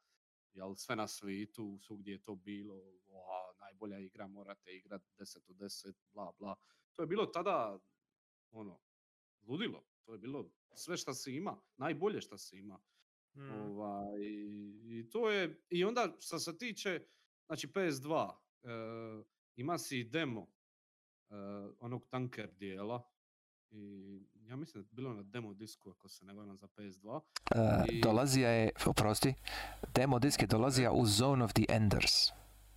[0.53, 2.75] jel, sve na svijetu, svugdje je to bilo,
[3.09, 6.57] "Oha, najbolja igra, morate igrat 10 od 10, bla bla.
[6.93, 7.79] To je bilo tada,
[8.51, 8.81] ono,
[9.47, 9.90] ludilo.
[10.05, 12.79] To je bilo sve što se ima, najbolje što se ima.
[13.35, 13.51] Mm.
[13.51, 14.21] Ovaj,
[14.83, 17.03] I to je, i onda što se tiče,
[17.47, 18.31] znači PS2,
[18.63, 18.69] e,
[19.57, 21.35] ima si demo e,
[21.81, 23.11] onog tanker dijela,
[23.71, 27.21] i ja mislim da je bilo na demo disku ako se ne varam za PS2.
[27.55, 29.35] E, I- dolazija je, oprosti,
[29.95, 32.13] demo disk je dolazija u Zone of the Enders.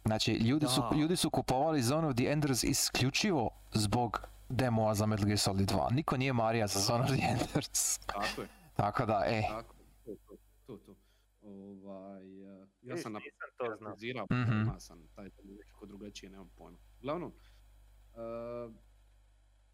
[0.06, 5.26] Znači, ljudi su, ljudi su kupovali Zone of the Enders isključivo zbog demoa za Metal
[5.26, 5.92] Gear Solid 2.
[5.92, 7.98] Niko nije marija za Zone of the Enders.
[7.98, 9.76] Tako je, Tako da, e, tako,
[10.06, 10.36] to, to,
[10.68, 10.96] to, to.
[11.42, 12.24] Ovaj,
[12.62, 13.78] e, ja sam na nisam to znao.
[13.80, 14.52] analizirao, Mhm.
[14.54, 16.78] ima sam taj nekako drugačije, nemam pojma.
[17.00, 18.74] Uglavnom, e,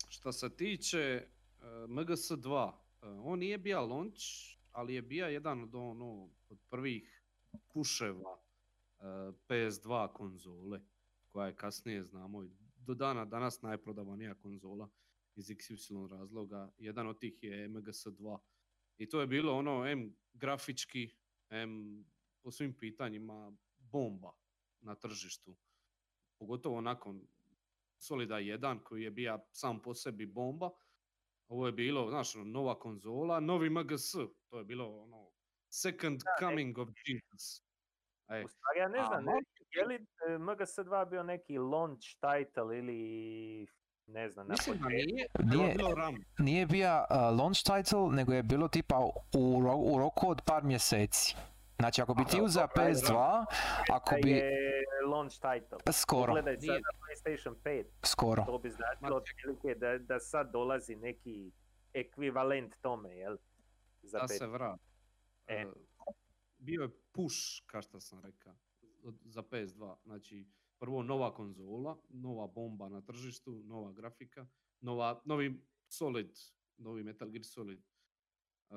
[0.10, 1.28] što se tiče e,
[1.88, 2.74] MGS2, e,
[3.06, 4.22] on nije bio launch,
[4.72, 6.06] ali je bio jedan od ono,
[6.50, 7.24] od prvih
[7.68, 8.38] puševa
[9.00, 9.04] e,
[9.48, 10.80] PS2 konzole,
[11.24, 12.50] koja je kasnije, znamo, i
[12.90, 14.90] do dana danas najprodavanija konzola
[15.36, 16.72] iz XY razloga.
[16.78, 18.38] Jedan od tih je MGS2.
[18.98, 21.16] I to je bilo ono, M grafički,
[21.50, 22.06] M
[22.42, 24.32] po svim pitanjima bomba
[24.82, 25.58] na tržištu.
[26.40, 27.28] Pogotovo nakon
[27.98, 30.70] Solida 1 koji je bio sam po sebi bomba.
[31.48, 34.12] Ovo je bilo, znaš, ono, nova konzola, novi MGS.
[34.50, 35.32] To je bilo ono,
[35.70, 37.64] second coming of genius.
[38.28, 40.00] E, U stvari, ja ne znam, ne, je li e,
[40.30, 43.68] MGS2 bio neki launch title ili
[44.08, 44.90] ne znam, na Mislim početku?
[44.90, 45.76] nije, Nije-
[46.40, 49.00] nije bio uh, launch title, nego je bilo tipa
[49.36, 51.36] u, ro- u roku od par mjeseci.
[51.80, 53.46] Znači, ako bi ti uzeo dobro, ajde, PS2,
[53.92, 54.32] ako bi...
[54.32, 54.52] je
[55.08, 55.94] launch title.
[55.94, 58.44] Skoro, Pogledaj sad na PlayStation 5, skoro.
[58.44, 61.52] to bi značilo otprilike da, da sad dolazi neki
[61.94, 63.38] ekvivalent tome, jel?
[64.02, 64.38] Za da pet.
[64.38, 64.82] se vrati.
[65.48, 65.54] E.
[65.56, 65.66] E,
[66.58, 68.54] bio je push, kao što sam rekao,
[69.26, 69.96] za PS2.
[70.04, 70.48] Znači,
[70.80, 74.48] prvo nova konzola, nova bomba na tržištu, nova grafika,
[74.82, 76.40] nova, novi Solid,
[76.78, 77.80] novi Metal Gear Solid.
[77.80, 78.74] E,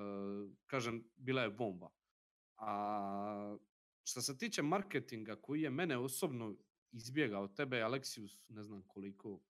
[0.66, 1.90] kažem, bila je bomba.
[2.56, 3.56] A
[4.04, 6.56] što se tiče marketinga koji je mene osobno
[6.92, 9.40] izbjegao, tebe Aleksius ne znam koliko,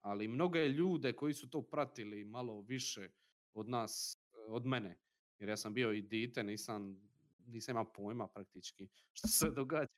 [0.00, 3.08] ali mnoge ljude koji su to pratili malo više
[3.54, 4.16] od nas,
[4.48, 4.98] od mene,
[5.38, 7.10] jer ja sam bio i dite, nisam,
[7.46, 9.92] nisam imao pojma praktički što se događa.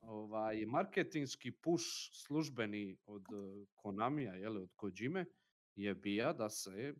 [0.00, 3.26] Ovaj, marketinški push službeni od
[3.74, 5.24] Konamija, jel, od Kojime,
[5.74, 6.94] je bija da se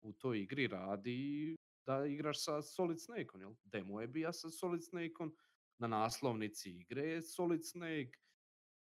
[0.00, 1.56] u toj igri radi
[1.86, 3.54] da igraš sa Solid Snakeom, jel?
[3.64, 5.34] Demo je bija sa Solid Snakeom,
[5.78, 8.18] na naslovnici igre je Solid Snake,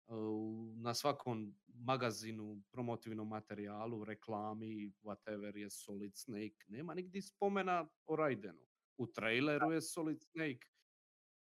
[0.09, 6.57] u- na svakom magazinu, promotivnom materijalu, reklami, whatever je Solid Snake.
[6.69, 8.67] Nema nigdje spomena o Raidenu.
[8.99, 10.67] U traileru je Solid Snake.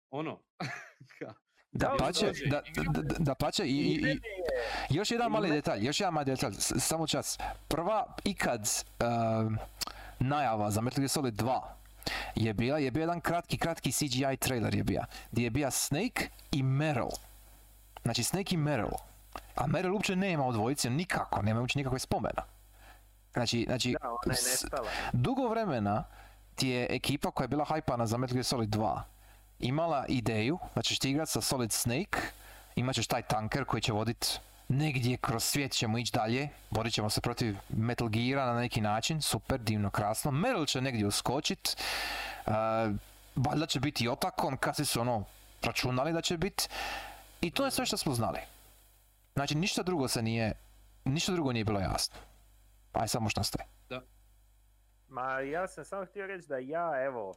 [0.10, 0.44] Ono.
[1.72, 2.62] Da pače, da,
[3.20, 4.20] da, pače i, i, i,
[4.90, 7.38] još jedan mali detalj, još jedan mali detalj, s- samo čas.
[7.68, 8.70] Prva ikad
[10.20, 11.62] najava za Metal Gear Solid 2
[12.36, 16.22] je bila, je bio jedan kratki, kratki CGI trailer je bio, gdje je bio Snake
[16.52, 17.10] i Meryl.
[18.04, 18.92] Znači Snake i Meryl.
[19.56, 22.44] A Meryl uopće nema od dvojice nikako, nema uopće nikakve spomena.
[23.34, 24.90] Znači, znači Da, ona je s- nestala.
[25.14, 26.04] dugo vremena
[26.56, 29.02] ti je ekipa koja je bila hajpana za Metal Gear Solid 2
[29.60, 32.20] imala ideju da ćeš ti igrat sa Solid Snake,
[32.76, 37.10] imat ćeš taj tanker koji će vodit negdje kroz svijet ćemo ići dalje, borit ćemo
[37.10, 40.32] se protiv Metal Geara na neki način, super, divno, krasno.
[40.32, 41.78] Meryl će negdje uskočit,
[42.46, 42.54] uh,
[43.36, 45.24] valjda će biti Otakon, kasi su ono
[45.62, 46.68] računali da će biti
[47.42, 48.40] i to je sve što smo znali.
[49.34, 50.54] Znači ništa drugo se nije,
[51.06, 52.16] ništa drugo nije bilo jasno.
[52.94, 53.60] Aj samo što ste.
[55.10, 57.36] Ma ja sam samo htio reći da ja, evo,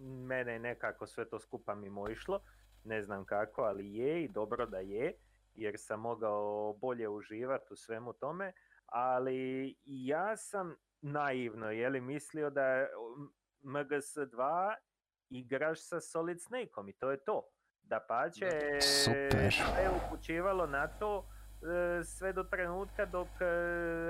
[0.00, 2.40] mene je nekako sve to skupa mimo išlo,
[2.84, 5.12] ne znam kako, ali je i dobro da je,
[5.54, 8.52] jer sam mogao bolje uživati u svemu tome,
[8.86, 12.90] ali ja sam naivno, je li, mislio da je
[13.62, 14.74] MGS2
[15.30, 17.42] igraš sa Solid Snakeom i to je to.
[17.82, 21.28] Da pače, sve je upućivalo na to
[21.62, 23.44] e, sve do trenutka dok e,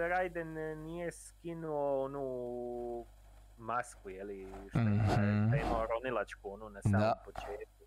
[0.09, 3.07] Raiden nije skinuo onu
[3.61, 4.39] masku, je li,
[4.69, 5.51] što ima, Mhm.
[5.51, 7.23] da je imao ronilačku onu na samom Da.
[7.25, 7.85] početku.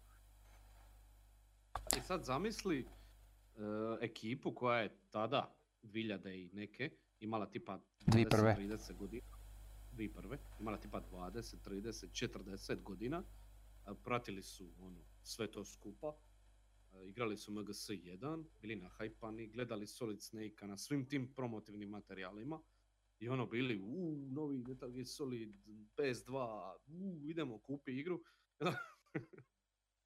[1.97, 2.88] I sad zamisli e,
[4.01, 8.55] ekipu koja je tada, 2000 i neke, imala tipa 2001.
[8.57, 9.24] 30 godina.
[9.91, 10.38] 2001.
[10.59, 13.24] Imala tipa 20, 30, 40 godina.
[13.86, 16.13] a Pratili su ono, sve to skupa.
[16.93, 22.59] e, Igrali su MGS1, bili na hajpani, gledali Solid Snake na svim tim promotivnim materijalima.
[23.24, 25.55] I ono bili, u novi Metal Gear Solid,
[25.97, 26.38] PS2,
[26.88, 28.24] u idemo kupi igru.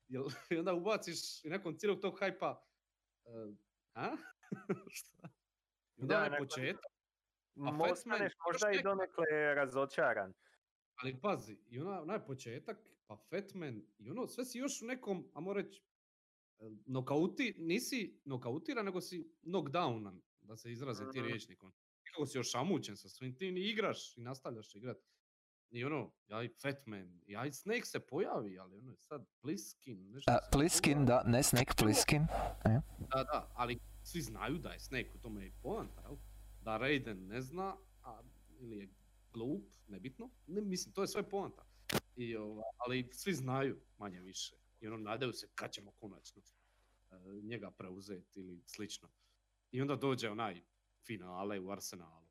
[0.07, 1.15] Jel, I onda ubaciš
[1.45, 2.63] i nakon cijelog tog hajpa,
[3.24, 3.55] uh,
[3.93, 4.18] a?
[4.89, 5.30] Šta?
[5.97, 6.86] I onda Da, onaj početak,
[7.55, 10.34] M- Fatman, Ostaneš još možda i nek- donekle razočaran.
[10.95, 15.32] ali pazi, i ona, onaj početak, pa Fatman, i ono, sve si još u nekom,
[15.34, 15.84] ajmo reći,
[16.59, 21.28] e, nokauti, nisi nokautiran, nego si knockdownan, da se izrazi ti Mhm.
[22.18, 22.51] Nekako si još
[22.95, 24.97] sa svim tim i igraš i nastavljaš igrat.
[25.70, 30.11] I ono, ja i Fatman, ja i Snake se pojavi, ali ono je sad Pliskin,
[30.11, 31.05] nešto pojavi.
[31.05, 32.28] da, ne Snake, Pliskin.
[32.99, 36.15] Da, da, ali svi znaju da je Snake, u tome je i poanta, jel?
[36.61, 38.22] Da Raiden ne zna, a,
[38.59, 38.89] ili je
[39.34, 41.65] glup, nebitno, ne, mislim, to je sve poanta.
[42.15, 44.55] I, ova, ali svi znaju, manje više.
[44.82, 46.41] I ono, nadaju se kad ćemo konačno
[47.11, 49.09] e, njega preuzeti ili slično.
[49.72, 50.61] I onda dođe onaj
[51.06, 52.28] finale u Arsenalu.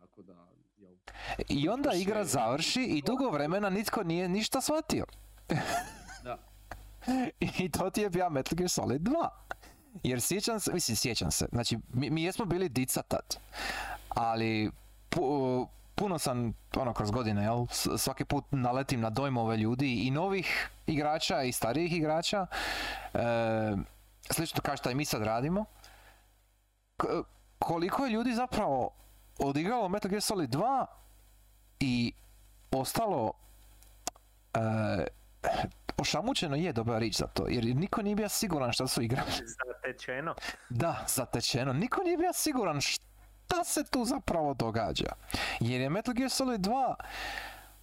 [0.00, 0.92] Tako da, jel,
[1.48, 5.04] I onda igra završi i dugo vremena nitko nije ništa shvatio.
[6.24, 6.38] da,
[7.40, 9.28] I to ti je bio Metal Gear Solid 2.
[10.02, 13.36] Jer sjećam se, mislim sjećam se, znači mi, mi jesmo bili dica tad,
[14.08, 14.70] ali
[15.10, 17.66] pu- puno sam, ono kroz godine, jel,
[17.98, 22.46] svaki put naletim na dojmove ljudi i novih igrača i starijih igrača,
[23.14, 23.18] e,
[24.30, 25.64] slično kao što i mi sad radimo,
[27.58, 28.90] koliko je ljudi zapravo
[29.38, 30.86] odigralo Metal Gear Solid 2
[31.80, 32.12] i
[32.72, 33.32] ostalo
[34.54, 34.58] e,
[35.96, 39.30] ošamućeno je dobra riječ za to, jer niko nije bio siguran šta su igrali.
[39.66, 40.34] Zatečeno.
[40.68, 41.72] Da, zatečeno.
[41.72, 45.12] Niko nije bio siguran šta se tu zapravo događa.
[45.60, 46.94] Jer je Metal Gear Solid 2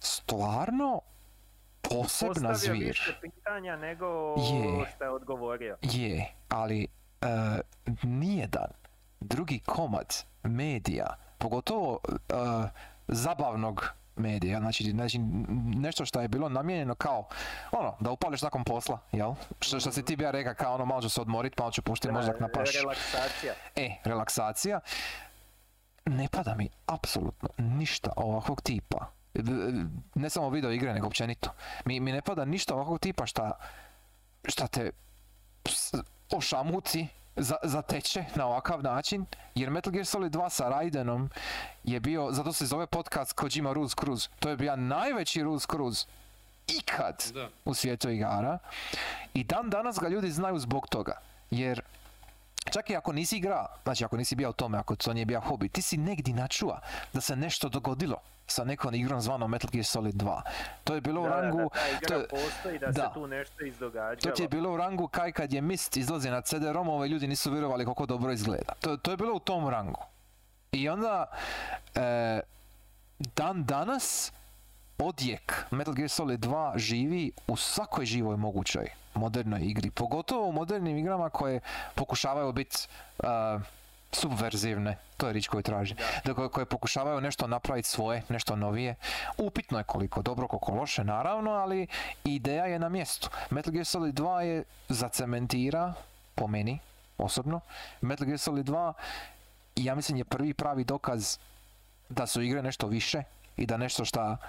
[0.00, 1.00] stvarno
[1.82, 2.86] posebna Postavio zvir.
[2.86, 4.06] više pitanja nego
[4.38, 4.86] Je.
[4.94, 5.76] što je odgovorio.
[5.82, 6.86] Je, ali
[7.22, 7.26] e,
[8.02, 8.70] nijedan
[9.26, 11.06] drugi komad medija,
[11.38, 12.34] pogotovo e,
[13.08, 15.18] zabavnog medija, znači, znači
[15.76, 17.28] nešto što je bilo namijenjeno kao
[17.72, 19.34] ono, da upališ nakon posla, jel?
[19.60, 22.12] Što, što si ti bija rekao kao ono malo ću se odmorit, malo ću puštiti
[22.12, 22.72] mozak na paš.
[22.74, 23.54] Relaksacija.
[23.76, 24.80] E, relaksacija.
[26.04, 29.06] Ne pada mi apsolutno ništa ovakvog tipa.
[30.14, 31.50] Ne samo video igre, nego općenito.
[31.84, 33.52] Mi, mi ne pada ništa ovakvog tipa šta,
[34.48, 34.90] šta te
[36.32, 37.06] ošamuci,
[37.36, 41.30] za, zateče na ovakav način, jer Metal Gear Solid 2 sa Raidenom
[41.84, 46.06] je bio, zato se zove podcast Kojima Ruse Cruise, to je bio najveći Ruse Cruise
[46.68, 47.48] ikad da.
[47.64, 48.58] u svijetu igara.
[49.34, 51.20] I dan danas ga ljudi znaju zbog toga,
[51.50, 51.82] jer
[52.66, 55.40] čak i ako nisi igra, znači ako nisi bio u tome, ako to nije bio
[55.40, 56.78] hobi, ti si negdje načuo
[57.12, 60.40] da se nešto dogodilo sa nekom igrom zvanom Metal Gear Solid 2.
[60.84, 62.92] To je bilo u Da, da, rangu, da, ta igra to je- postoji, da, da.
[62.94, 64.34] se tu nešto to izdogađalo.
[64.34, 67.84] ti je bilo u rangu kaj kad je Mist izlazi na CD-romove, ljudi nisu vjerovali
[67.84, 68.72] koliko dobro izgleda.
[68.80, 70.00] To, to je bilo u tom rangu.
[70.72, 71.26] I onda,
[71.94, 72.40] e,
[73.18, 74.32] dan danas,
[74.98, 79.90] odjek Metal Gear Solid 2 živi u svakoj živoj mogućoj modernoj igri.
[79.90, 81.60] Pogotovo u modernim igrama koje
[81.94, 82.76] pokušavaju biti
[83.18, 83.26] uh,
[84.12, 88.94] subverzivne, to je riječ koju tražim, da koje, koje pokušavaju nešto napraviti svoje, nešto novije.
[89.38, 91.86] Upitno je koliko dobro, koliko loše, naravno, ali
[92.24, 93.30] ideja je na mjestu.
[93.50, 95.94] Metal Gear Solid 2 je zacementira,
[96.34, 96.78] po meni,
[97.18, 97.60] osobno,
[98.00, 98.92] Metal Gear Solid 2
[99.76, 101.38] ja mislim je prvi pravi dokaz
[102.08, 103.22] da su igre nešto više
[103.56, 104.46] i da nešto šta e,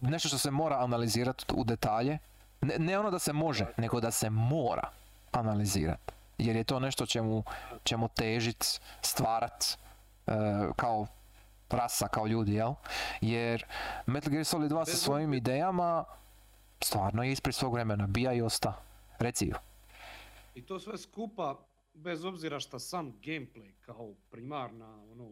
[0.00, 2.18] nešto što se mora analizirati u detalje
[2.60, 4.88] ne, ne ono da se može nego da se mora
[5.32, 7.44] analizirati jer je to nešto čemu,
[7.84, 9.64] čemu težit, stvarat
[10.26, 10.32] e,
[10.76, 11.06] kao
[11.70, 12.74] rasa, kao ljudi, jel?
[13.20, 13.64] Jer
[14.06, 16.04] Metal Gear Solid 2 sa svojim idejama
[16.80, 18.72] stvarno je ispred svog vremena, bija i osta.
[19.18, 19.54] Reci ju.
[20.54, 21.58] I to sve skupa,
[21.94, 25.28] bez obzira što sam gameplay kao primarna, ono,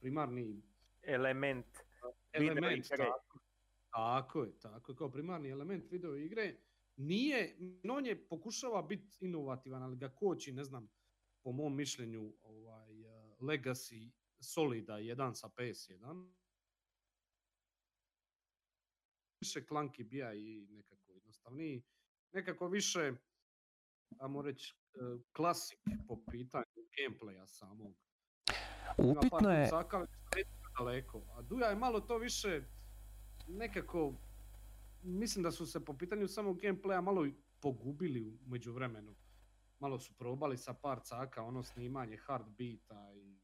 [0.00, 0.62] primarni
[1.02, 1.66] Element.
[2.34, 2.96] Element, igre.
[2.96, 3.38] tako,
[3.90, 6.56] tako je, tako je, kao primarni element video igre,
[6.96, 7.56] nije,
[7.90, 10.88] on je pokušava biti inovativan, ali ga koči, ne znam,
[11.42, 14.10] po mom mišljenju, ovaj, eh, Legacy
[14.40, 16.32] Solida 1 sa PS1.
[19.40, 21.82] Više klanki bija i nekako jednostavniji,
[22.32, 23.12] nekako više,
[24.18, 25.78] ajmo reći, eh, klasik
[26.08, 26.64] po pitanju
[26.96, 27.94] gameplaya samog.
[28.98, 29.70] Upitno je,
[30.78, 31.22] daleko.
[31.36, 32.62] A Duja je malo to više
[33.48, 34.14] nekako,
[35.02, 37.26] mislim da su se po pitanju samog gameplaya malo
[37.60, 39.14] pogubili u međuvremenu.
[39.78, 43.38] Malo su probali sa par caka, ono snimanje heartbeata i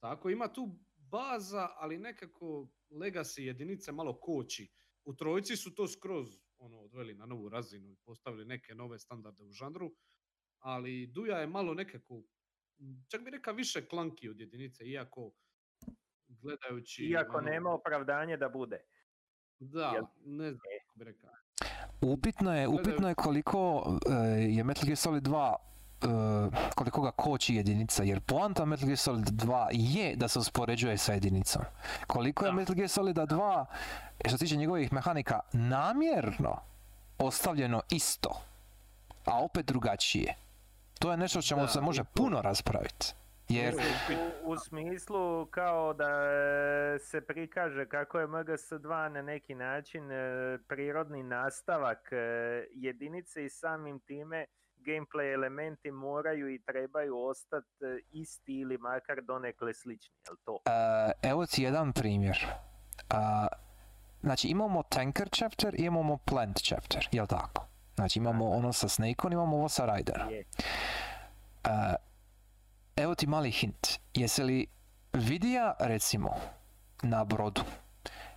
[0.00, 0.30] tako.
[0.30, 4.68] Ima tu baza, ali nekako legacy jedinice malo koči.
[5.04, 9.44] U trojici su to skroz ono, odveli na novu razinu i postavili neke nove standarde
[9.44, 9.92] u žanru,
[10.58, 12.22] ali Duja je malo nekako,
[13.08, 15.32] čak bi rekao više klanki od jedinice, iako
[16.42, 17.02] gledajući...
[17.02, 18.78] Iako ono, nema opravdanje da bude.
[19.58, 21.30] Da, jel- ne znam kako bi rekao.
[22.02, 24.12] upitno je, upitno je koliko e,
[24.42, 25.54] je Metal Gear Solid 2
[26.02, 26.06] e,
[26.74, 31.12] koliko ga koči jedinica, jer poanta Metal Gear Solid 2 je da se uspoređuje sa
[31.12, 31.62] jedinicom.
[32.06, 32.56] Koliko je Da.
[32.56, 33.64] Metal Gear Solida 2,
[34.20, 36.56] što se tiče njegovih mehanika, namjerno
[37.18, 38.40] ostavljeno isto,
[39.24, 40.34] a opet drugačije.
[40.98, 43.14] To je nešto o čemu Da, se može puno raspraviti.
[43.48, 43.74] Jer,
[44.44, 46.08] U, u smislu kao da
[46.98, 52.16] se prikaže kako je MGS2 na neki način e, prirodni nastavak e,
[52.70, 54.46] jedinice i samim time
[54.86, 60.60] gameplay elementi moraju i trebaju ostati e, isti ili makar donekle slični, jel to?
[60.66, 62.46] e, evo ti jedan primjer.
[63.10, 63.46] A,
[64.20, 67.66] znači imamo Tanker chapter i imamo Plant chapter, jel tako?
[67.94, 70.24] Znači imamo ono sa Snakeom, imamo ovo sa Raidera.
[70.30, 70.44] Je.
[72.96, 73.86] Evo ti mali hint.
[74.14, 74.66] Jesi li
[75.12, 76.30] vidija, recimo,
[77.02, 77.62] na brodu,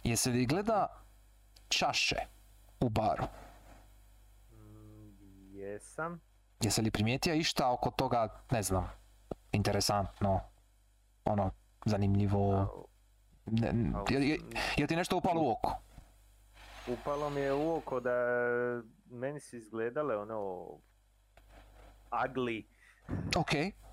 [0.03, 0.87] jesi li gleda
[1.69, 2.15] čaše
[2.79, 3.23] u baru?
[4.51, 5.15] Mm,
[5.51, 6.19] Jesam.
[6.61, 8.89] Jesi li primijetio išta oko toga, ne znam,
[9.51, 10.39] interesantno,
[11.25, 11.51] ono,
[11.85, 12.67] zanimljivo, A,
[13.45, 14.39] ne, n- a, je, je,
[14.77, 15.75] je ti nešto upalo u oko?
[16.87, 18.11] Upalo mi je u oko da
[19.05, 20.67] meni su izgledale ono
[22.11, 22.65] ugly.
[23.37, 23.51] Ok,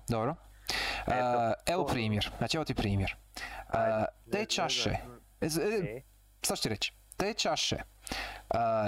[0.09, 0.35] dobro.
[1.07, 1.13] E,
[1.65, 3.15] evo primjer, znači evo ti primjer.
[3.73, 4.89] E, te čaše,
[5.41, 5.49] e,
[6.41, 7.77] sad ću ti reći, te čaše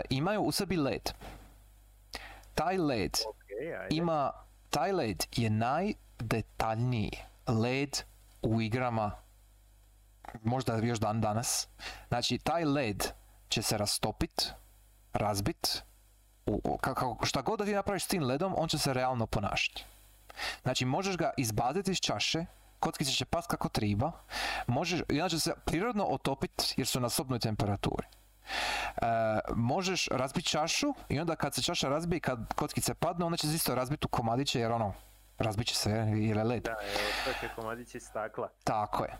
[0.10, 1.10] imaju u sebi led.
[2.56, 3.18] Taj led
[3.90, 4.32] ima,
[4.70, 7.12] taj led je najdetaljniji
[7.48, 7.98] led
[8.42, 9.12] u igrama
[10.44, 11.68] možda još dan danas.
[12.08, 13.04] Znači, taj led
[13.50, 14.52] će se rastopit,
[15.14, 15.84] razbit,
[16.46, 19.28] u, u- kako, šta god da ti napraviš s tim ledom, on će se realno
[19.28, 19.86] ponašati.
[20.62, 22.46] Znači, možeš ga izbaciti iz čaše,
[22.80, 24.12] kockice će past kako triba,
[24.68, 28.08] možeš, i onda će se prirodno otopit jer su na sobnoj temperaturi.
[28.08, 29.06] E,
[29.56, 33.48] možeš razbiti čašu i onda kad se čaša razbije i kad kockice padnu, onda će
[33.48, 34.94] se isto razbiti u komadiće jer ono,
[35.38, 36.64] razbit će se jer je led.
[36.64, 38.50] Da, evo, to će komadići stakla.
[38.64, 39.12] Tako je.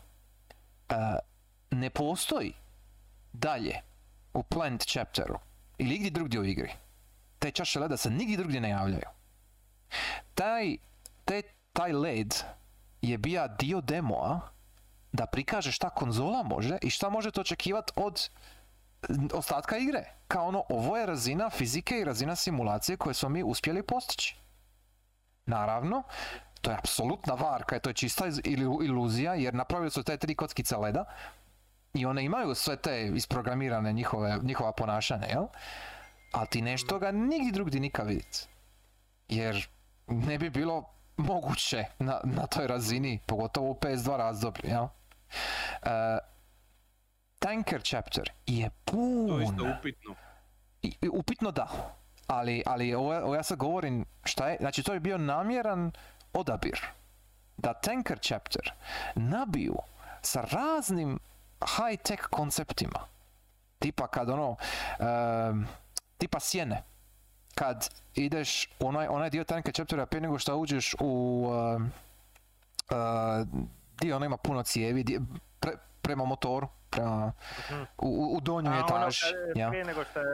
[0.88, 0.94] E,
[1.70, 2.54] ne postoji
[3.32, 3.80] dalje
[4.34, 5.38] u Plant chapteru
[5.78, 6.72] ili igdje drugdje u igri.
[7.38, 9.08] Te čaše leda se nigdje drugdje ne javljaju.
[10.34, 10.76] Taj,
[11.30, 11.42] te,
[11.72, 12.34] taj led
[13.02, 14.40] je bija dio demoa
[15.12, 18.28] da prikaže šta konzola može i šta možete očekivati od
[19.34, 20.04] ostatka igre.
[20.28, 24.36] Kao ono, ovo je razina fizike i razina simulacije koje smo mi uspjeli postići.
[25.46, 26.02] Naravno,
[26.60, 28.24] to je apsolutna varka, to je čista
[28.84, 31.04] iluzija jer napravili su te tri kockice leda
[31.94, 35.46] i one imaju sve te isprogramirane njihove, njihova ponašanja, jel?
[36.32, 38.48] Ali ti nešto ga nigdje drugdje nikad vidjeti.
[39.28, 39.68] Jer
[40.06, 44.84] ne bi bilo moguće na, na toj razini, pogotovo u PS2 razdoblju, jel?
[45.82, 46.18] E,
[47.38, 50.14] Tanker chapter je pun To je isto upitno.
[50.82, 51.68] i- upitno da,
[52.26, 55.92] ali, ali ovo, ovo ja sad govorim šta je, znači to je bio namjeran
[56.32, 56.80] odabir.
[57.56, 58.72] da Tanker Chapter
[59.14, 59.76] nabiju
[60.22, 61.18] sa raznim
[61.60, 62.98] high-tech konceptima.
[63.78, 64.56] Tipa kad ono,
[64.98, 65.66] em,
[66.18, 66.82] tipa sjene.
[67.60, 71.46] Kad ideš u onaj, onaj dio Tanker Chaptera prije nego što uđeš u
[71.76, 71.92] em,
[72.90, 72.94] e,
[74.00, 75.20] dio ono ima puno cijevi, di-
[75.60, 77.32] pre- prema motoru, prema,
[77.98, 79.20] u, u- u donjoj A ono etaži.
[79.22, 79.68] kad- ja.
[79.68, 80.24] prije nego što e,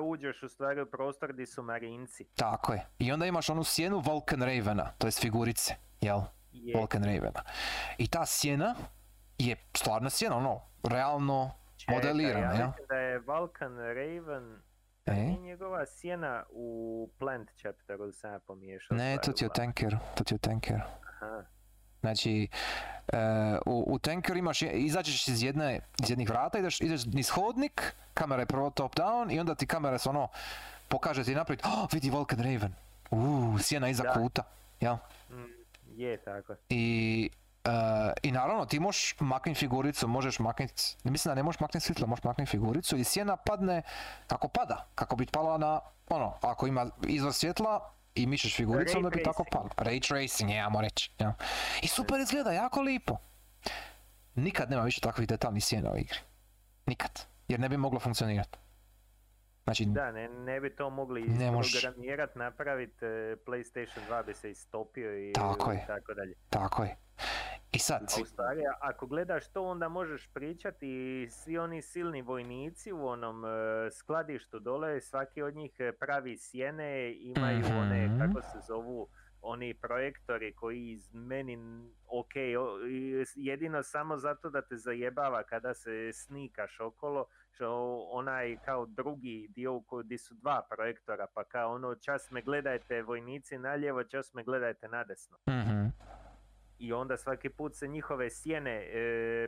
[0.00, 2.24] uđeš u stvari u prostor gdje su marinci.
[2.26, 2.86] Tako je.
[2.98, 6.20] I onda imaš onu sjenu Vulcan Ravena, to jest figurice, jel?
[6.52, 7.42] Je, Vulcan Ravena.
[7.98, 8.74] I ta sjena
[9.38, 11.50] je stvarno sjena, ono, realno
[11.88, 14.62] modelirana, ja mislim da je Vulcan Raven
[15.06, 15.14] E?
[15.14, 18.96] nije njegova sjena u Plant chapteru sam ja pomiješao.
[18.96, 20.80] Ne, to ti je tanker, to ti je tanker.
[21.14, 21.44] Aha.
[22.00, 22.48] Znači,
[23.12, 23.18] e,
[23.66, 28.42] u, u tankeru imaš, izađeš iz, jedne, iz jednih vrata, ideš, ideš niz hodnik, kamera
[28.42, 30.28] je prvo top down i onda ti kamera se ono,
[30.88, 32.74] pokaže ti naprijed, oh, vidi Vulcan Raven,
[33.10, 34.12] uuu, sjena iza Da.
[34.12, 34.42] kuta,
[34.80, 34.96] jel?
[35.30, 35.44] Mm,
[35.96, 36.54] je tako.
[36.68, 37.30] I,
[37.64, 37.68] e,
[38.22, 42.24] I naravno ti možeš maknuti figuricu, možeš maknuti, mislim da ne možeš maknuti svjetlo, možeš
[42.24, 43.82] maknuti figuricu i sjena padne
[44.26, 49.10] kako pada, kako bi pala na, ono, ako ima izvor svjetla i mišeš figuricu, onda
[49.10, 49.68] bi tako pala.
[49.76, 51.10] Ray tracing, je, ajmo reći.
[51.18, 51.34] Ja.
[51.82, 53.16] I super izgleda, jako lipo.
[54.34, 56.18] Nikad nema više takvih detaljnih sjena u igri.
[56.86, 57.26] Nikad.
[57.48, 58.58] Jer ne bi moglo funkcionirati.
[59.64, 65.28] Znači, Da, ne, ne bi to mogli isprogramirat, napravit, e, PlayStation 2 bi se istopio
[65.28, 65.84] i Tako je.
[65.86, 66.34] tako dalje.
[66.50, 66.96] tako je.
[67.74, 72.22] I sad, A u stvari, ako gledaš to, onda možeš pričati i svi oni silni
[72.22, 73.48] vojnici u onom e,
[73.90, 78.18] skladištu dole, svaki od njih e, pravi sjene, imaju one, Mhm.
[78.18, 79.08] kako se zovu,
[79.42, 81.58] oni projektori koji iz meni,
[82.08, 82.32] ok,
[83.34, 87.68] jedino samo zato da te zajebava kada se snikaš okolo, što
[88.10, 93.58] onaj kao drugi dio di su dva projektora, pa kao ono čas me gledajte vojnici
[93.58, 95.86] naljevo, čas me gledajte nadesno mhm,
[96.84, 98.98] i onda svaki put se njihove sjene e,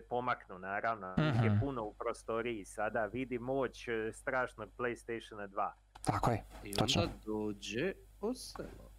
[0.00, 1.14] pomaknu, naravno.
[1.18, 1.60] Ih je Mhm.
[1.60, 5.70] puno u prostoriji sada, vidi moć e, strašnog PlayStationa 2.
[6.04, 6.44] tako je.
[6.64, 7.02] I Točno.
[7.02, 8.90] onda dođe Oselo.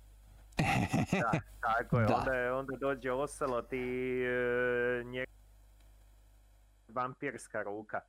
[1.13, 1.31] Da,
[1.61, 2.15] tako je, Da.
[2.15, 5.25] onda, onda dođe Ocelot i e, nje...
[6.87, 7.99] vampirska ruka.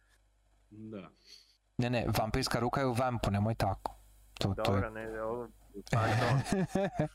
[0.70, 1.10] Da.
[1.78, 3.94] Ne, ne, vampirska ruka je u vampu, nemoj tako.
[4.40, 4.64] To, to je...
[4.66, 5.48] Dobro, ne, o,
[5.92, 6.40] pardon,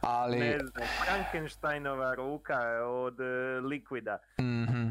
[0.00, 3.24] Ali, ne znam, Frankensteinova ruka od e,
[3.62, 4.16] Liquida.
[4.40, 4.90] mhm.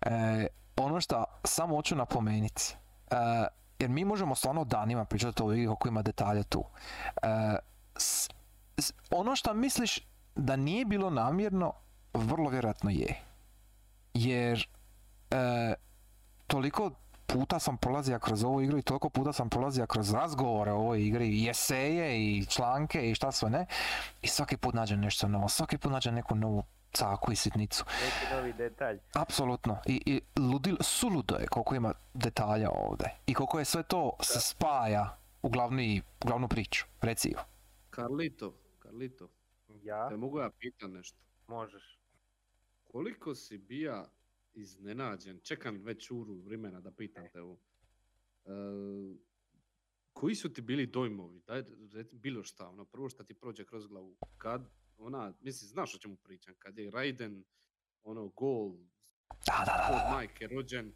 [0.00, 0.46] E,
[0.76, 2.76] ono što samo hoću napomenuti,
[3.10, 3.16] e,
[3.78, 6.64] jer mi možemo stvarno danima pričati o igri koliko ima detalja tu.
[7.16, 7.28] E,
[7.96, 8.28] s-
[8.78, 9.98] s- ono što misliš
[10.34, 11.72] da nije bilo namjerno,
[12.14, 13.14] vrlo vjerojatno je.
[14.14, 14.68] Jer
[15.30, 15.74] e,
[16.46, 16.90] toliko
[17.34, 21.02] puta sam prolazio kroz ovu igru i toliko puta sam prolazio kroz razgovore o ovoj
[21.06, 23.66] igri i eseje i članke i šta sve ne.
[24.22, 27.84] I svaki put nađem nešto novo, svaki put nađem neku novu caku i sitnicu.
[28.04, 28.98] Neki novi detalj.
[29.14, 29.78] Apsolutno.
[29.86, 33.14] I, i ludil, suludo je koliko ima detalja ovdje.
[33.26, 36.84] I koliko je sve to se spaja u, glavni, u glavnu priču.
[37.00, 37.42] Reci Ivo.
[37.94, 39.28] Carlito, Carlito,
[39.82, 41.18] Ja, te mogu ja pitan nešto?
[41.46, 41.98] možeš.
[42.92, 44.04] Koliko si bija
[44.54, 47.58] iznenađen, čekam već uru vremena da pitam te ovo.
[48.44, 48.50] E,
[50.12, 51.62] koji su ti bili dojmovi, daj,
[52.12, 56.16] bilo šta, ono prvo što ti prođe kroz glavu, kad ona, mislim, znaš o čemu
[56.16, 57.44] pričam, kad je Raiden,
[58.02, 58.76] ono, gol,
[59.46, 60.92] Da, da, da, od majke rođen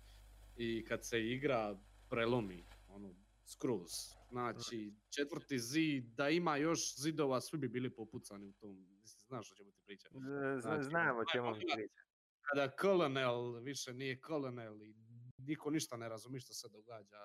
[0.57, 1.81] i kad se igra
[2.11, 3.15] prelomi, ono,
[3.47, 3.91] skroz.
[4.31, 9.53] Znači, četvrti zid, da ima još zidova, svi bi bili popucani u tom, mislim, znaš
[9.53, 10.13] o čemu ti pričam.
[10.61, 12.08] Znači, Znam o čemu mi gledat.
[12.51, 14.95] Kada kolonel više nije kolonel i
[15.39, 17.17] niko ništa ne razumije što se događa,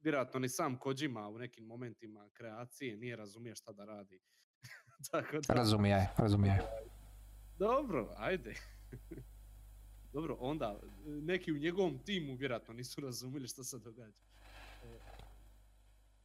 [0.00, 4.20] vjerojatno ni sam Kojima u nekim momentima kreacije nije razumije šta da radi.
[5.10, 6.58] Tako da, Razumije, razumije.
[7.58, 8.54] dobro, ajde.
[10.14, 14.22] dobro, onda, neki u njegovom timu vjerojatno nisu razumjeli što se događa.
[14.84, 14.98] E,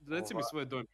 [0.07, 0.87] Reci mi svoje dojme.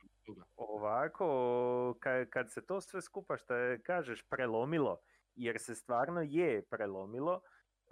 [0.55, 3.53] Ovako, kad, kad se to sve skupa što
[3.83, 4.97] kažeš prelomilo,
[5.37, 7.41] jer se stvarno je prelomilo,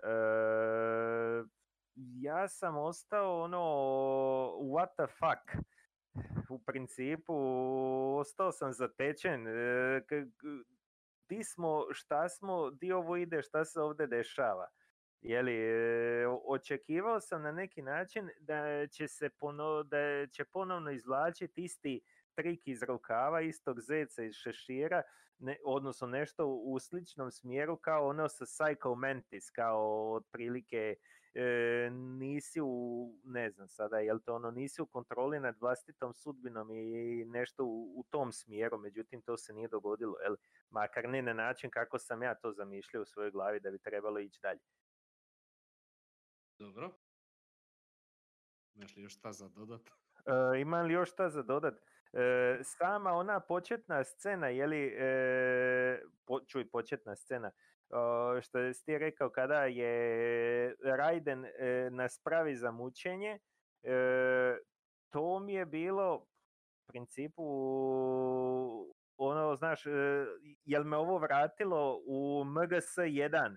[0.04, 0.10] e,
[2.22, 3.60] ja sam ostao ono,
[4.62, 5.66] what the fuck.
[6.50, 7.34] U principu,
[8.20, 9.48] ostao sam zatečen.
[9.48, 10.02] e,
[11.30, 14.68] Di smo, šta smo, di ovo ide, šta se ovdje dešava.
[15.22, 21.64] Jeli, e, očekivao sam na neki način da će se pono, da će ponovno izvlačiti
[21.64, 22.02] isti
[22.36, 25.02] trik iz rukava, istog zeca iz šešira,
[25.40, 30.96] ne, odnosno nešto u sličnom smjeru kao ono sa Psycho Mantis, kao otprilike
[31.34, 36.72] e, nisi u, ne znam sada, jel to ono, nisi u kontroli nad vlastitom sudbinom
[36.72, 40.36] i nešto u, u tom smjeru, međutim to se nije dogodilo, jel?
[40.70, 44.20] makar ne na način kako sam ja to zamišljao u svojoj glavi da bi trebalo
[44.20, 44.60] ići dalje.
[46.60, 46.92] Dobro.
[48.76, 49.82] Imaš li još šta za dodat?
[50.26, 51.74] E, imam li još šta za dodat?
[52.16, 57.52] E, sama ona početna scena, je li, e, po, čuj, početna scena,
[57.90, 62.22] o, što si ti rekao kada je Raiden e, nas
[62.54, 63.40] za mučenje,
[63.84, 64.58] e,
[65.10, 66.26] to mi je bilo u
[66.88, 67.44] principu
[69.18, 70.26] ono, znaš, e,
[70.66, 73.56] jel me ovo vratilo u MGS 1?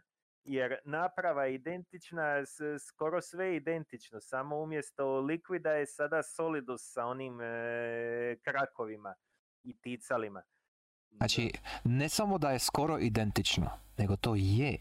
[0.48, 2.42] Jer naprava je identična,
[2.88, 7.46] skoro sve je identično, samo umjesto Liquida je sada Solidus sa onim e,
[8.44, 9.14] krakovima
[9.62, 10.42] i ticalima.
[11.16, 11.50] Znači,
[11.84, 14.78] ne samo da je skoro identično, nego to je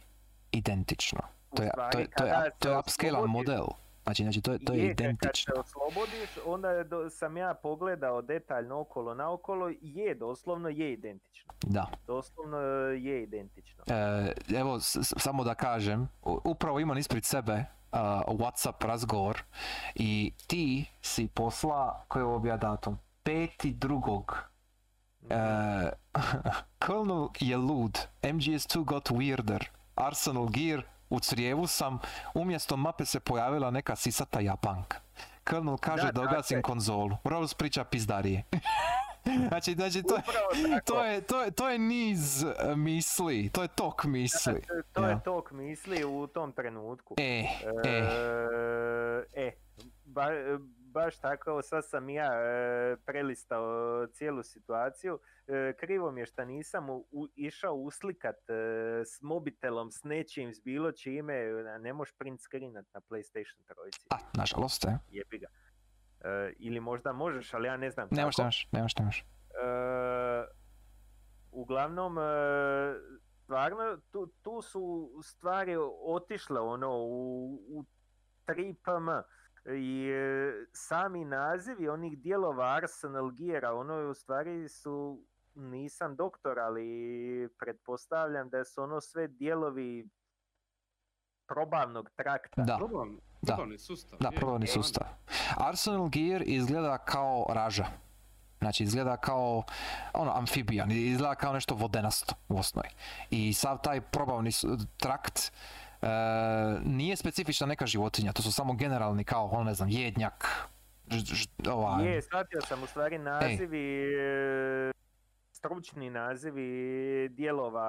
[0.52, 1.20] identično.
[1.56, 3.66] To je, to je, to je, to je oslobodiš- model.
[4.08, 5.54] Znači, znači to je, to je Je, identično.
[5.56, 10.94] Kad se oslobodiš, onda je do- sam ja pogledao detaljno okolo naokolo, je, doslovno je
[10.94, 11.54] identično.
[11.62, 11.86] Da.
[12.06, 12.66] Doslovno e,
[13.00, 13.84] je identično.
[13.88, 19.44] E, evo, s- s- samo da kažem, upravo imam ispred sebe a, Whatsapp razgovor
[19.96, 22.98] i ti si posla, koji je bio datum?
[23.24, 24.38] Peti drugog.
[25.30, 25.90] E,
[26.86, 29.64] Colonel je lud, MGS2 got weirder,
[29.96, 32.00] Arsenal Gear, u crijevu sam,
[32.34, 34.98] umjesto mape se pojavila neka sisata japanka.
[35.50, 36.62] Colonel kaže Da, ugasim je.
[36.62, 37.18] konzolu.
[37.24, 38.44] Rose priča pizdarije.
[39.48, 40.32] znači, znači, to, tako.
[40.86, 44.62] to je, to, je, to je niz e, misli, to je tok misli.
[44.94, 45.10] To Ja.
[45.10, 47.16] je tok misli u tom trenutku.
[47.18, 47.48] E, e,
[47.86, 48.08] E,
[49.36, 49.52] e,
[50.06, 50.28] ba,
[50.98, 53.68] baš tako, sad sam ja e, prelistao
[54.08, 55.20] cijelu situaciju.
[55.48, 58.54] E, krivo mi je što nisam u, u- išao uslikat e,
[59.06, 61.36] s mobitelom, s nečim, s bilo čime,
[61.80, 64.98] ne možeš print screenat na PlayStation trojici, a, nažalost, e.
[65.10, 65.48] jebi ga.
[66.22, 68.44] E, ili možda možeš, ali ja ne znam Ne možeš, kako.
[68.72, 69.20] ne možeš, ne možeš.
[69.20, 70.46] E,
[71.52, 72.22] uglavnom, e,
[73.44, 74.84] stvarno, tu, tu su
[75.24, 75.76] stvari
[76.06, 77.86] otišle ono u, u
[78.48, 85.22] 3PM i e, sami nazivi onih dijelova Arsenal Geara, ono u stvari su,
[85.56, 86.88] nisam doktor, ali
[87.60, 90.10] pretpostavljam da su ono sve dijelovi
[91.48, 92.64] probavnog trakta.
[92.64, 93.54] Da, Proban, Da.
[93.54, 94.20] probavni sustav.
[94.20, 94.84] da, je, probavni stvarno.
[94.84, 95.08] sustav.
[95.58, 97.86] Arsenal Gear izgleda kao raža.
[98.60, 99.64] Znači izgleda kao
[100.14, 102.90] ono amfibijan, izgleda kao nešto vodenasto u osnovi.
[103.30, 104.52] I sav taj probavni
[104.98, 105.52] trakt e,
[106.84, 110.68] nije specifična neka životinja, to su samo generalni kao, ono ne znam, jednjak,
[111.70, 114.92] ovaj, Je, shvatio sam u stvari nazivi, e,
[115.52, 117.88] stručni nazivi dijelova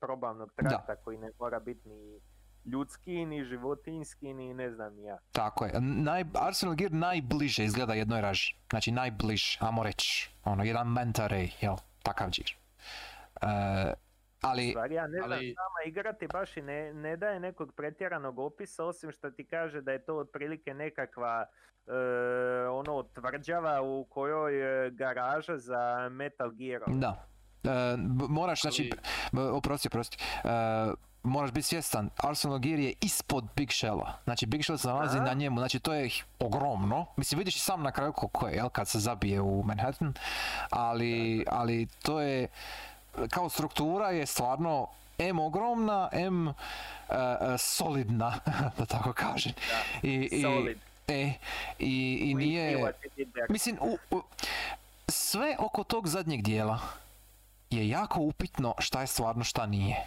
[0.00, 2.20] probavnog trakta koji ne mora biti ni
[2.64, 5.18] ljudski, ni životinski, ni ne znam ja.
[5.32, 5.80] Tako je.
[5.80, 8.54] Naj, Arsenal Gear najbliže izgleda jednoj raži.
[8.70, 10.30] Znači najbliž, ajmo reći.
[10.44, 11.76] Ono, jedan manta ray, jel?
[12.02, 12.56] Takav džir.
[13.42, 13.46] E,
[14.42, 18.38] ali, stvari ja ne znam, ali- sama igrati baš i ne, ne daje nekog pretjeranog
[18.38, 21.46] opisa, osim što ti kaže da je to otprilike nekakva
[21.86, 21.92] e,
[22.68, 26.82] ono tvrđava u kojoj je garaža za Metal Gear.
[26.88, 27.26] da.
[27.64, 27.68] E,
[28.28, 29.00] moraš, znači, Ali-
[29.44, 30.16] b- oprosti, oprosti.
[30.44, 30.48] E,
[31.22, 34.12] moraš biti svjestan, Arsenal Gear je ispod Big Shella.
[34.24, 35.26] Znači, Big Shell se nalazi Aha.
[35.26, 36.08] na njemu, znači to je
[36.38, 37.06] ogromno.
[37.16, 40.14] Mislim, vidiš i sam na kraju koliko je, jel, kad se zabije u Manhattan.
[40.70, 42.48] Ali, ali to je,
[43.30, 44.86] kao struktura je stvarno
[45.18, 46.52] M ogromna, M e,
[47.10, 48.38] e, solidna,
[48.78, 49.52] da tako kažem.
[50.02, 50.78] I, i, Solid.
[51.08, 51.32] E,
[51.78, 52.92] i, i nije...
[53.16, 53.46] there.
[53.48, 54.22] Mislim, u, u-
[55.08, 56.78] sve oko tog zadnjeg dijela
[57.70, 60.06] je jako upitno šta je stvarno, šta nije.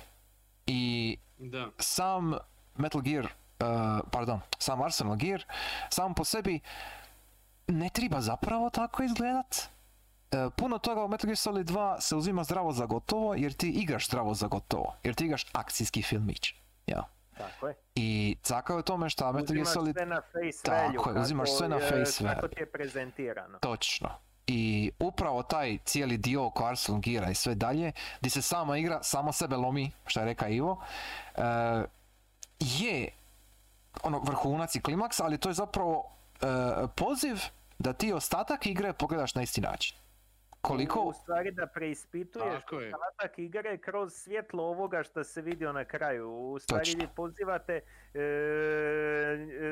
[0.68, 1.68] I Da.
[1.80, 2.34] sam
[2.78, 3.30] Metal Gear, uh,
[4.12, 5.44] pardon, sam Arsenal Gear,
[5.90, 6.60] sam po sebi
[7.68, 9.70] ne treba zapravo tako izgledat.
[10.32, 13.70] E, puno toga u Metal Gear Solid 2 se uzima zdravo za gotovo, jer ti
[13.70, 16.54] igraš zdravo za gotovo, jer ti igraš akcijski filmić.
[16.88, 17.04] Ja.
[17.38, 17.76] Tako je.
[17.96, 19.96] I caka je u tome što Metal Gear Uzimaš Solid...
[19.96, 21.20] sve na face Tako value.
[21.20, 22.50] je, uzimaš sve na face value.
[22.50, 23.60] ti je prezentirano.
[23.60, 24.10] Točno.
[24.48, 29.04] I upravo taj cijeli dio oko Arsenal Geara i sve dalje, gdje se sama igra,
[29.04, 30.84] sama sebe lomi, što je rekao Ivo,
[31.36, 31.42] e,
[32.60, 33.10] je
[34.04, 36.12] ono vrhunac i klimaks, ali to je zapravo
[36.42, 36.46] e,
[36.96, 37.38] poziv
[37.80, 39.98] da ti ostatak igre pogledaš na isti način.
[40.68, 41.00] Koliko...
[41.02, 46.30] U stvari da preispituješ ostatak igre kroz svjetlo ovoga što se vidio na kraju.
[46.32, 47.00] U stvari Točno.
[47.00, 47.82] vi pozivate
[48.14, 48.20] e,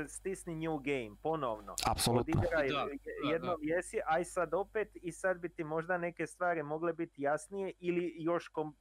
[0.07, 1.75] stisni new game ponovno.
[1.87, 2.21] Apsolutno.
[2.33, 2.85] Odigraj Da, je-
[3.23, 7.21] da, jednom jesi, aj sad opet i sad bi ti možda neke stvari mogle biti
[7.21, 8.75] jasnije ili još kom-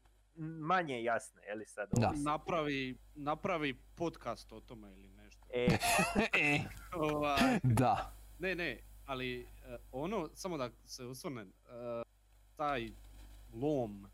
[0.60, 1.88] manje jasne, je li sad?
[1.92, 2.12] Da.
[2.16, 5.46] Napravi, napravi podcast o tome ili nešto.
[5.50, 5.66] E,
[6.44, 6.60] e,
[6.94, 8.12] Ovaj, da.
[8.38, 8.78] ne, ne,
[9.12, 9.46] ali e,
[9.92, 11.52] ono, samo da se osvrnem, e,
[12.56, 12.90] taj
[13.52, 14.06] lom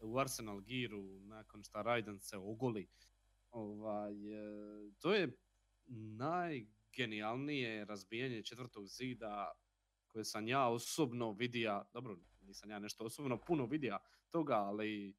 [0.00, 2.88] u Arsenal Gearu nakon šta Raiden se ogoli,
[3.50, 5.36] ovaj, e, to je
[6.16, 9.52] najgenijalnije razbijanje četvrtog zida
[10.08, 13.98] koje sam ja osobno vidija, dobro, nisam ja nešto osobno puno vidija
[14.30, 15.14] toga, ali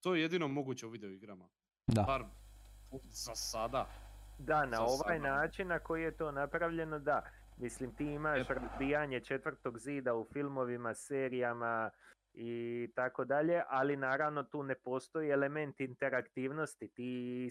[0.00, 1.48] to je jedino moguće u videoigrama.
[1.86, 2.02] Da.
[2.02, 2.24] Bar
[3.10, 3.88] za sada.
[4.38, 5.36] Da, na Za ovaj sada.
[5.36, 7.45] način na koji je to napravljeno, da.
[7.58, 11.90] Mislim, ti imaš razbijanje četvrtog zida u filmovima, serijama
[12.34, 16.88] i tako dalje, ali naravno tu ne postoji element interaktivnosti.
[16.88, 17.48] Ti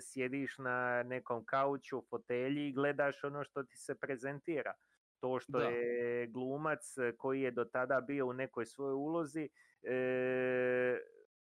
[0.00, 4.74] sjediš na nekom kauču, fotelji i gledaš ono što ti se prezentira.
[5.20, 5.64] To što Da.
[5.64, 9.48] je glumac koji je do tada bio u nekoj svojoj ulozi,
[9.82, 10.98] e,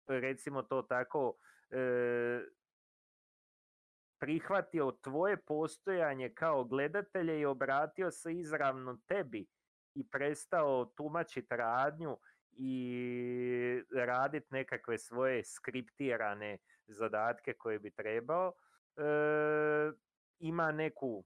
[0.07, 1.33] recimo to tako,
[1.71, 2.41] e,
[4.23, 9.45] prihvatio tvoje postojanje kao gledatelja i obratio se izravno tebi
[9.95, 12.17] i prestao tumačiti radnju
[12.51, 18.53] i raditi nekakve svoje skriptirane zadatke koje bi trebao,
[18.97, 19.01] e,
[20.39, 21.23] ima neku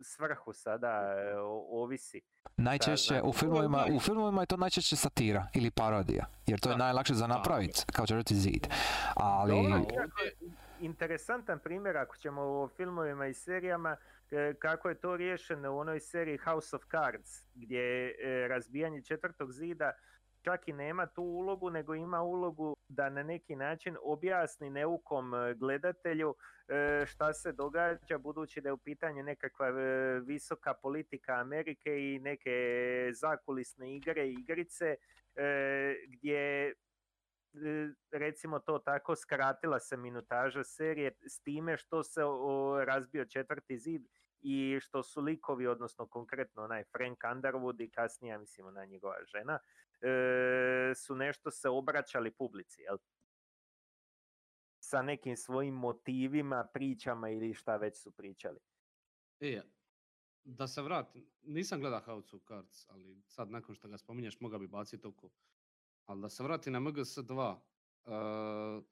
[0.00, 1.38] svrhu sada, e,
[1.70, 2.20] ovisi.
[2.56, 6.70] Najčešće znači, u filmovima, ovaj- u filmovima je to najčešće satira ili parodija, jer to
[6.70, 8.66] je najlakše za napraviti kao četvrti zid.
[9.16, 9.84] Ali Dobro,
[10.80, 13.96] interesantan primjer ako ćemo o filmovima i serijama
[14.30, 19.52] e, kako je to riješeno u onoj seriji House of Cards gdje e, razbijanje četvrtog
[19.52, 19.92] zida
[20.42, 25.54] čak i nema tu ulogu nego ima ulogu da na neki način objasni neukom e,
[25.54, 26.34] gledatelju
[26.68, 29.70] e, šta se događa budući da je u pitanju nekakva
[30.26, 32.50] visoka politika Amerike i neke
[33.12, 34.96] zakulisne igre i igrice
[36.08, 36.74] gdje
[38.12, 42.20] recimo to tako skratila se minutaža serije s time što se
[42.86, 44.06] razbio četvrti zid
[44.40, 49.58] i što su likovi, odnosno konkretno onaj Frank Underwood i kasnije, mislim, ona njegova žena,
[50.00, 52.96] e, su nešto se obraćali publici, jel?
[54.80, 58.58] Sa nekim svojim motivima, pričama ili šta već su pričali.
[59.40, 59.62] E,
[60.44, 64.58] da se vratim, nisam gleda House of Cards, ali sad nakon što ga spominješ moga
[64.58, 65.30] bi baciti oko.
[66.04, 67.56] Ali da se vrati na MGS2,
[68.04, 68.84] uh,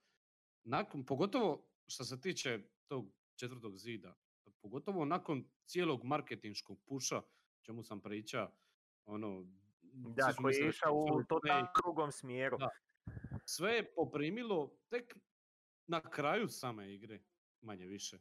[0.65, 4.15] nakon, pogotovo što se tiče tog četvrtog zida,
[4.61, 7.23] pogotovo nakon cijelog marketinškog puša,
[7.61, 8.51] čemu sam priča,
[9.05, 9.47] ono,
[9.93, 12.59] Da, koji je išao u totalno drugom smjeru.
[12.59, 12.69] Da.
[13.45, 15.17] sve je poprimilo tek
[15.87, 17.23] na kraju same igre,
[17.61, 18.19] manje više,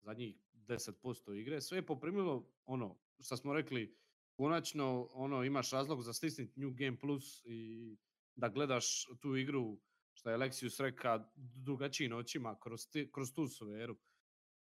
[0.00, 3.96] zadnjih 10% igre, sve je poprimilo ono što smo rekli,
[4.36, 7.96] konačno ono imaš razlog za stisnit New Game Plus i
[8.36, 9.78] da gledaš tu igru
[10.14, 13.96] što je Alexius reka drugačijim očima kroz, ti- kroz tu sferu.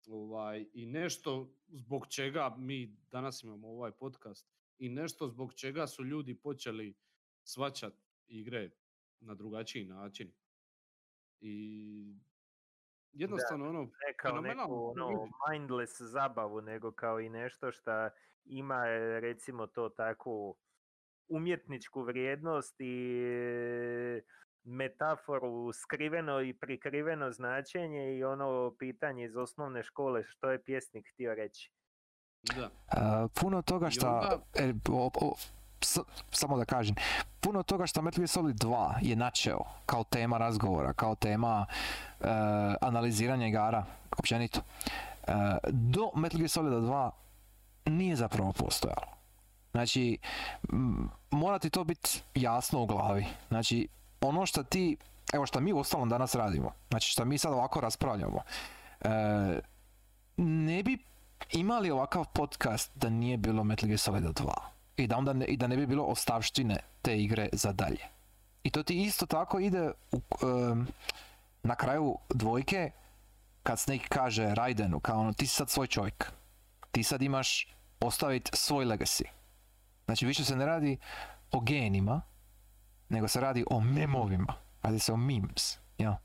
[0.06, 4.46] Ovaj, I nešto zbog čega mi danas imamo ovaj podcast
[4.78, 6.94] i nešto zbog čega su ljudi počeli
[7.44, 7.94] svačat
[8.26, 8.70] igre
[9.20, 10.32] na drugačiji način.
[11.40, 12.16] I
[13.12, 17.90] jednostavno ono, ne kao neku ono, mindless zabavu, nego kao i nešto što
[18.44, 18.84] ima
[19.20, 20.56] recimo to takvu
[21.28, 23.22] umjetničku vrijednost i
[24.64, 31.34] metaforu, skriveno i prikriveno značenje i ono pitanje iz osnovne škole što je pjesnik htio
[31.34, 31.70] reći.
[32.42, 32.64] Da.
[32.64, 35.34] Uh, puno toga što, onda- e, o- o-
[35.80, 35.98] s-
[36.30, 36.94] samo da kažem,
[37.40, 41.66] puno toga što Metal Gear Solid 2 je načeo kao tema razgovora, kao tema
[42.20, 42.26] uh,
[42.80, 43.84] analiziranja igara,
[44.18, 45.34] općenito, uh,
[45.68, 47.10] do Metal Gear Solida 2
[47.86, 49.13] nije zapravo postojalo.
[49.74, 50.18] Znači,
[51.30, 53.26] mora ti to biti jasno u glavi.
[53.48, 53.88] Znači,
[54.20, 54.96] ono što ti,
[55.32, 58.42] evo što mi ostalom danas radimo, znači što mi sad ovako raspravljamo,
[59.00, 59.08] e,
[60.36, 60.98] ne bi
[61.52, 64.52] imali ovakav podcast da nije bilo Metal Gear Solid 2
[64.96, 68.08] i da onda ne, i da ne bi bilo ostavštine te igre za dalje.
[68.62, 70.86] I to ti isto tako ide u, em,
[71.62, 72.90] na kraju dvojke
[73.62, 76.32] kad Snake kaže Raidenu kao ono ti si sad svoj čovjek.
[76.92, 77.68] Ti sad imaš
[78.00, 79.33] ostaviti svoj legacy.
[80.04, 80.98] Znači više se ne radi
[81.52, 82.20] o genima,
[83.08, 84.54] nego se radi o memovima.
[84.82, 85.78] Radi se o memes.
[85.98, 86.18] Ja.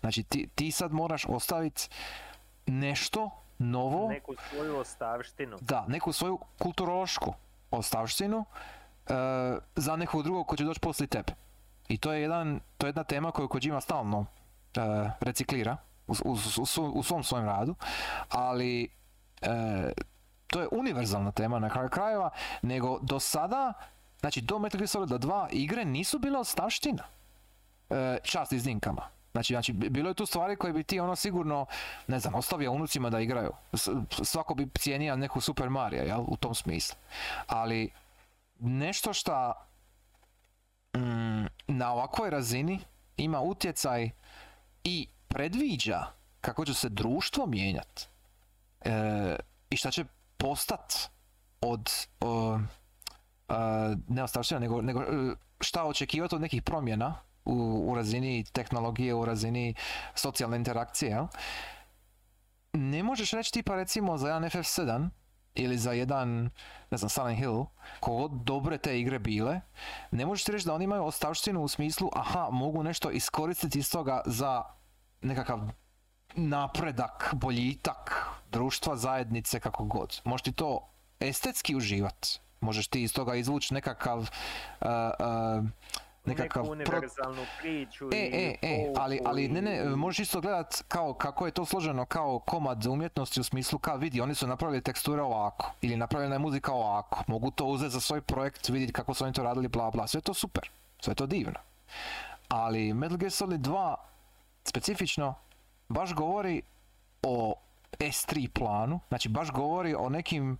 [0.00, 1.88] Znači ti, ti sad moraš ostaviti
[2.66, 5.56] nešto novo, Neku svoju ostavštinu.
[5.60, 7.34] da, neku svoju kulturološku
[7.70, 8.44] ostavštinu
[9.06, 9.12] e,
[9.76, 11.32] za nekog drugog ko će doći poslije tebe.
[11.88, 14.26] I to je, jedan, to je jedna tema koju Kojima stalno
[14.76, 14.80] e,
[15.20, 15.76] reciklira
[16.06, 17.74] u, u, u, u svom svojem radu,
[18.28, 18.88] ali
[19.42, 19.92] e,
[20.46, 22.30] to je univerzalna tema na kraju krajeva,
[22.62, 23.72] nego do sada,
[24.20, 27.02] znači do Metal Gear Solid 2 igre nisu bile ostavština.
[27.90, 29.02] E, čast iznimkama.
[29.32, 31.66] Znači, znači, bi- bilo je tu stvari koje bi ti ono sigurno,
[32.06, 33.52] ne znam, ostavio unucima da igraju.
[34.24, 36.96] Svako bi cijenio neku Super Mario, jel, u tom smislu.
[37.46, 37.90] Ali,
[38.58, 39.52] nešto šta
[40.96, 42.80] mm, na ovakvoj razini
[43.16, 44.10] ima utjecaj
[44.84, 46.06] i predviđa
[46.40, 48.06] kako će se društvo mijenjati
[48.80, 49.36] e,
[49.70, 50.04] i šta će
[50.38, 51.10] postat
[51.60, 51.90] od
[53.48, 55.06] a, ne ostavština, nego, nego e,
[55.60, 57.14] šta očekivati od nekih promjena
[57.44, 59.74] u, u razini tehnologije, u razini
[60.14, 61.26] socijalne interakcije?
[62.72, 65.08] Ne možeš reći tipa recimo za jedan FF7
[65.54, 66.50] ili za jedan,
[66.90, 67.64] ne znam, Silent Hill,
[68.00, 69.60] kogod dobre te igre bile,
[70.10, 74.20] ne možeš reći da oni imaju ostavštinu u smislu, aha, mogu nešto iskoristiti iz toga
[74.26, 74.62] za
[75.20, 75.60] nekakav
[76.34, 80.20] napredak, boljitak društva, zajednice, kako god.
[80.24, 80.88] Možeš ti to
[81.20, 82.26] estetski uživat.
[82.60, 84.26] Možeš ti iz toga izvući nekakav uh,
[84.80, 85.64] uh,
[86.26, 90.40] nekakav Neku pro- univerzalnu priču E, i e, e, ali, ali ne, ne, možeš isto
[90.40, 94.46] gledat kao kako je to složeno kao komad umjetnosti u smislu kao vidi, oni su
[94.46, 98.92] napravili teksture ovako ili napravljena je muzika ovako, mogu to uzeti za svoj projekt, vidjeti
[98.92, 100.70] kako su oni to radili, bla bla, sve je to super,
[101.00, 101.58] sve je to divno.
[102.48, 103.94] Ali Metal Gear Solid 2
[104.64, 105.34] specifično
[105.88, 106.62] baš govori
[107.22, 107.54] o
[107.98, 110.58] S3 planu, znači baš govori o nekim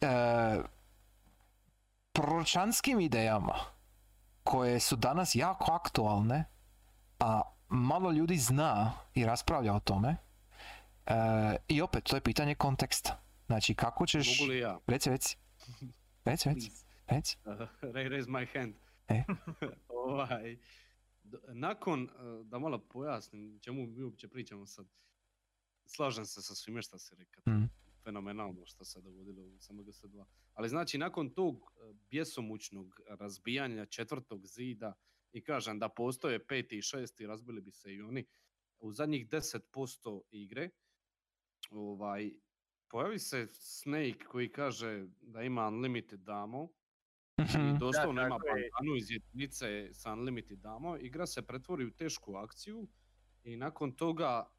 [0.00, 0.06] e,
[2.12, 3.54] proročanskim idejama
[4.42, 6.44] koje su danas jako aktualne,
[7.20, 10.16] a malo ljudi zna i raspravlja o tome.
[11.06, 11.14] E,
[11.68, 13.20] I opet, to je pitanje konteksta.
[13.46, 14.40] Znači, kako ćeš...
[14.40, 14.78] Mogu li ja?
[14.86, 15.36] Reci, reci.
[16.24, 16.70] Reci, reci,
[17.06, 17.36] reci.
[17.46, 17.52] Uh,
[17.82, 18.74] ra- raise my hand.
[19.08, 19.22] E.
[20.06, 20.56] ovaj,
[21.48, 24.86] nakon, uh, da malo pojasnim čemu mi uopće pričamo sad,
[25.86, 27.54] slažem se sa svime što si rekao.
[27.54, 27.70] Mm.
[28.04, 30.24] Fenomenalno što se dogodilo u SMGS2.
[30.54, 34.94] Ali znači, nakon tog uh, bjesomučnog razbijanja četvrtog zida
[35.32, 38.24] i kažem da postoje peti i šesti, razbili bi se i oni,
[38.78, 40.70] u zadnjih 10% igre,
[41.70, 42.30] ovaj,
[42.88, 46.68] pojavi se Snake koji kaže da ima unlimited damo
[47.40, 47.76] Mhm.
[47.76, 48.70] i doslovno ima tako je.
[48.70, 52.88] bandanu iz jedinice sa Unlimited Damo, igra se pretvori u tešku akciju
[53.44, 54.53] i nakon toga e,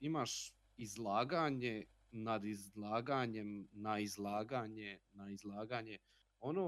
[0.00, 5.98] imaš izlaganje nad izlaganjem, na izlaganje, na izlaganje,
[6.40, 6.62] ono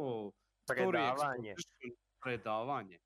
[0.69, 1.55] story Predavanje.
[1.55, 3.01] exposition, predavanje e,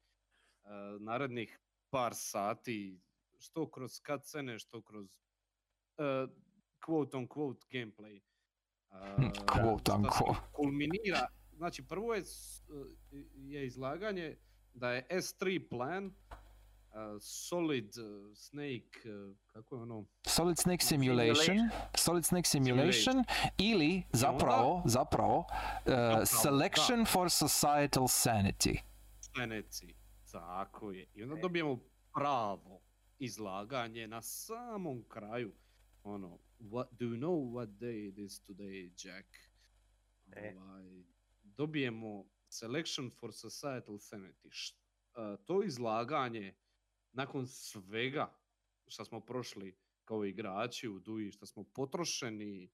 [1.01, 1.59] narednih
[1.91, 3.01] par sati,
[3.39, 5.07] što kroz cutscene, što kroz
[5.99, 6.03] e,
[6.87, 8.21] quote on quote gameplay.
[8.91, 8.97] E,
[9.47, 10.41] Quote šta se unquote.
[10.53, 11.27] kulminira,
[11.57, 12.23] znači prvo je,
[13.35, 14.37] je izlaganje
[14.75, 16.15] da je S3 plan,
[16.95, 21.57] uh, Solid uh, Snake, uh, kako je ono, Solid Snake Simulation,
[21.95, 23.25] Solid Snake Simulation
[23.59, 25.47] ili zapravo, zapravo, uh,
[25.87, 26.27] da.
[26.27, 28.79] Selection for Societal Sanity.
[29.37, 29.95] Saneci,
[30.33, 31.07] tako je.
[31.15, 31.79] I onda dobijemo
[32.15, 32.81] pravo
[33.19, 35.53] izlaganje na samom kraju.
[36.03, 39.27] Ono, what, do you know what day it is today, Jack?
[40.37, 40.55] E.
[40.59, 41.05] Ovaj,
[41.43, 44.49] dobijemo Selection for Societal Sanity.
[44.51, 44.77] Š-
[45.15, 46.55] a, to izlaganje,
[47.15, 48.35] nakon svega
[48.86, 52.70] što smo prošli kao igrači u Duji, što smo potrošeni,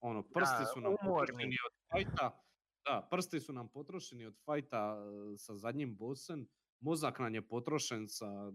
[0.00, 1.26] ono, prsti Da, su nam umorni.
[1.26, 2.42] potrošeni od fajta,
[2.84, 4.96] da, prsti su nam potrošeni od fajta
[5.34, 6.48] e, sa zadnjim bossem,
[6.80, 8.52] mozak nam je potrošen sa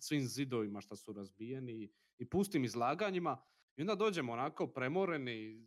[0.00, 3.42] svim zidovima što su razbijeni i pustim izlaganjima
[3.76, 5.66] i onda dođemo onako premoreni,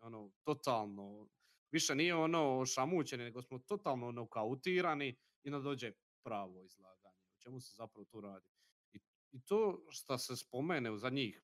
[0.00, 1.28] ono, totalno,
[1.70, 5.92] više nije ono šamućeni, nego smo totalno nokautirani i onda dođe
[6.24, 7.01] pravo izlaganje.
[7.42, 8.46] Čemu se zapravo tu radi?
[8.92, 8.98] I,
[9.32, 11.42] i to što se spomene u zadnjih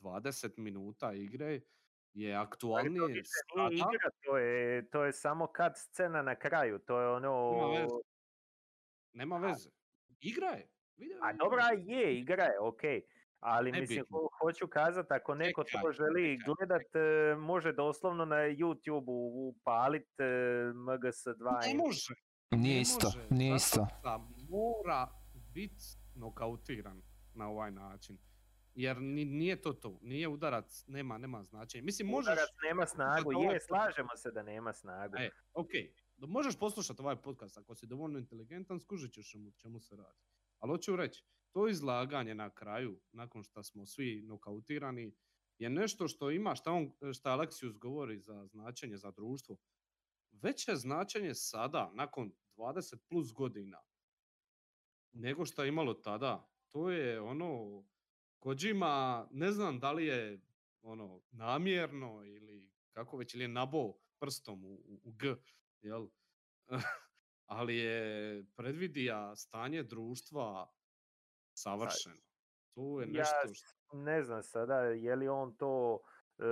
[0.00, 1.60] 20 minuta igre
[2.12, 3.68] je Ali to aktualnije nije sada.
[3.72, 7.52] igra, to je, to je samo kad scena na kraju, to je ono...
[7.52, 7.94] Nema veze.
[9.12, 9.70] Nema veze.
[10.20, 10.68] Igra je.
[10.96, 13.02] Video A je dobra je, igra je, okej.
[13.40, 14.18] Ali mislim, Nebitno.
[14.18, 19.04] ho- hoću kazat, ako neko to želi čekaj, gledat, e, može doslovno na YouTube
[19.48, 20.24] upalit e,
[20.74, 21.66] MGS2.
[21.66, 22.14] Ne može.
[22.50, 23.86] Nije ne isto, nije isto.
[24.52, 25.08] Mora
[25.54, 25.84] biti
[26.14, 27.02] nokautiran
[27.34, 28.18] na ovaj način.
[28.74, 31.84] Jer ni- nije to to, nije udarac, nema, nema značenja.
[31.84, 35.16] Mislim, možeš, Udarac nema snagu, je, slažemo se da nema snagu.
[35.18, 35.70] e, ok,
[36.18, 40.18] možeš poslušati ovaj podcast, ako si dovoljno inteligentan, skužit ćeš o čemu se radi.
[40.58, 45.14] Ali hoću reći, to izlaganje na kraju, nakon što smo svi nokautirani,
[45.58, 49.56] je nešto što ima, šta, on, šta govori za značenje za društvo.
[50.32, 53.82] Veće značenje sada, nakon 20 plus godina,
[55.12, 56.48] nego što je imalo tada.
[56.70, 57.82] To je ono,
[58.38, 60.40] Kojima, ne znam da li je
[60.82, 65.34] ono namjerno ili kako već, ili je nabo prstom u, u, u G,
[65.80, 66.08] jel?
[67.56, 70.72] ali je predvidija stanje društva
[71.54, 72.22] savršeno.
[72.74, 73.96] Tu je Ja nešto što...
[73.96, 76.00] ne znam sada je li on to
[76.38, 76.44] e,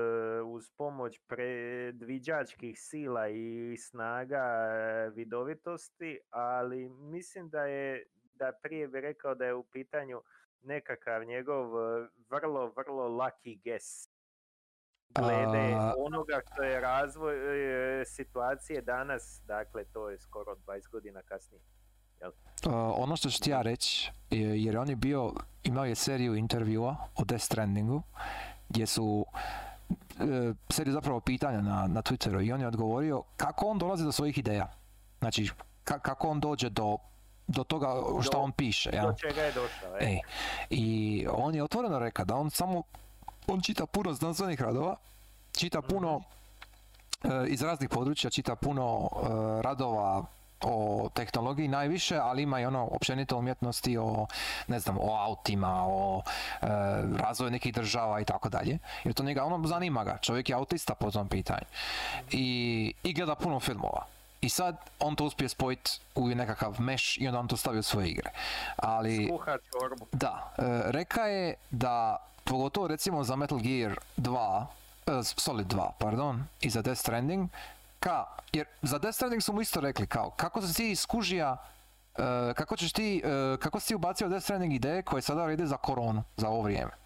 [0.43, 8.07] uz pomoć predviđačkih sila i snaga e, vidovitosti, ali mislim da je,
[8.41, 10.23] da prije bi rekao da je u pitanju
[10.63, 14.09] nekakav njegov e, vrlo, vrlo lucky guess
[15.11, 17.37] glede A- onoga što je razvoj
[18.01, 21.63] e, situacije danas, dakle to je skoro 20 godina kasnije.
[22.67, 26.35] Uh, ono što ću ti ja reći, je- jer on je bio, imao je seriju
[26.37, 28.03] intervjua o Death Strandingu,
[28.69, 29.27] gdje su
[30.21, 30.25] e,
[30.69, 34.39] seriju zapravo pitanja na, na Twitteru i on je odgovorio kako on dolazi do svojih
[34.39, 34.73] ideja.
[35.19, 35.51] Znači,
[35.85, 36.99] ka- kako on dođe do,
[37.51, 38.91] do toga što on piše.
[38.93, 39.07] jel?
[39.07, 40.05] Do čega je došao, e?
[40.05, 40.21] E,
[40.71, 42.83] I on je otvoreno rekao da on samo,
[43.47, 44.97] on čita puno znanstvenih radova,
[45.59, 46.21] čita puno
[47.25, 50.25] e, iz raznih područja, čita puno e, radova
[50.63, 54.27] o tehnologiji najviše, ali ima i ono općenito umjetnosti o,
[54.67, 56.23] ne znam, o autima, o
[56.63, 56.67] e,
[57.17, 58.79] razvoju nekih država i tako dalje.
[59.05, 61.67] Jer to njega, ono zanima ga, čovjek je autista po tom pitanju.
[62.31, 64.20] I, i gleda puno filmova.
[64.41, 67.83] I sad on to uspije spojiti u nekakav meš i onda on to stavi u
[67.83, 68.31] svoje igre.
[68.77, 69.27] Ali...
[69.27, 70.07] Skuha čorbu.
[70.13, 74.67] Da, e, reka je da, pogotovo recimo za Metal Gear 2,
[75.07, 77.49] e, Solid 2, pardon, i za Death Stranding,
[78.01, 81.57] ka, jer za Death Stranding su mu isto rekli kao, kako si ti skužija,
[82.19, 83.23] e, kako ćeš ti,
[83.59, 87.00] kako si ti ubacio Death Stranding ideje koje sada vrijede za koronu, za ovo vrijeme?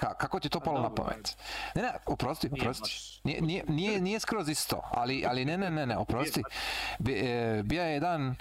[0.00, 1.36] Ka, kako ti je to Pa palo na pamet?
[1.74, 3.20] Ne, ne, oprosti, oprosti.
[3.24, 6.42] Nije, nije, nije, nije skroz isto, ali, ali ne, ne, ne, ne, oprosti.
[6.98, 8.36] Bi, e, je jedan,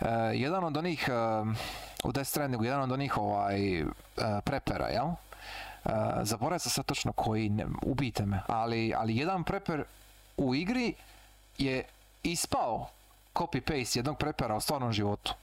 [0.00, 1.12] e, jedan od onih, e,
[2.04, 3.84] u Death Strandingu, jedan od onih ovaj,
[4.44, 5.08] prepera, jel?
[6.22, 9.84] Zaboravio sam sad točno koji, ne, ubijte me, ali, ali jedan preper
[10.36, 10.94] u igri
[11.58, 11.84] je
[12.22, 12.88] ispao
[13.34, 15.34] copy-paste jednog prepera u stvarnom životu.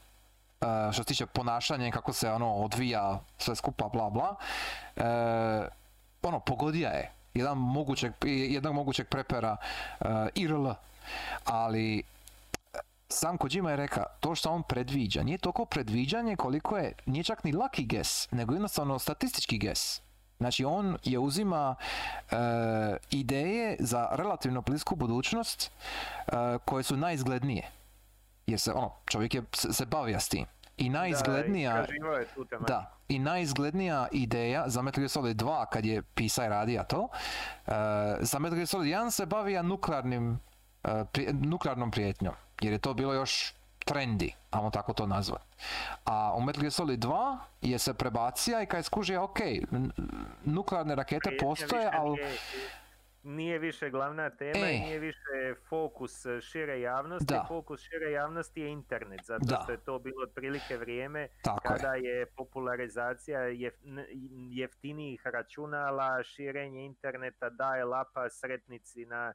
[0.61, 4.35] E, što se tiče ponašanja kako se ono odvija sve skupa bla bla.
[4.95, 5.67] E,
[6.21, 9.57] ono, pogodija je jedan mogućeg, jednog mogućeg prepera
[9.99, 10.05] e,
[10.35, 10.67] IRL.
[11.45, 12.03] Ali
[13.09, 17.43] sam Kojima je rekao, to što on predviđa, nije toliko predviđanje koliko je, nije čak
[17.43, 20.01] ni lucky guess, nego jednostavno statistički guess.
[20.37, 21.75] Znači on je uzima
[22.31, 22.35] e,
[23.09, 25.71] ideje za relativno blisku budućnost
[26.27, 26.31] e,
[26.65, 27.71] koje su najizglednije.
[28.47, 30.45] Jer se, ono, čovjek je, se, se bavio s tim.
[30.77, 31.73] I najizglednija...
[31.73, 31.87] Da, je.
[32.67, 37.07] Da, i najizglednija ideja za Metal Gear Solid 2 kad je pisao i radija to,
[37.67, 37.71] e,
[38.19, 40.39] za Metal Gear Solid 1 se bavija nuklearnim,
[40.83, 45.41] e, pri- nuklearnom prijetnjom, jer je to bilo još trendi, ajmo tako to nazvat.
[46.05, 49.39] A u Metal Gear Solid 2 je se prebacija i kad je skužio, ok,
[50.43, 52.09] nuklearne rakete Prijetnja postoje, ali...
[52.11, 52.37] nije-
[53.27, 54.71] Nije više glavna tema E.
[54.73, 57.25] nije više fokus e, šire javnosti.
[57.25, 57.45] Da.
[57.47, 59.59] Fokus šire javnosti je internet, zato Da.
[59.63, 61.67] što je to bilo otprilike vrijeme Tako je.
[61.69, 64.05] kada je popularizacija jef- n-
[64.51, 69.33] jeftinijih računala, širenje interneta, daje lapa sretnici na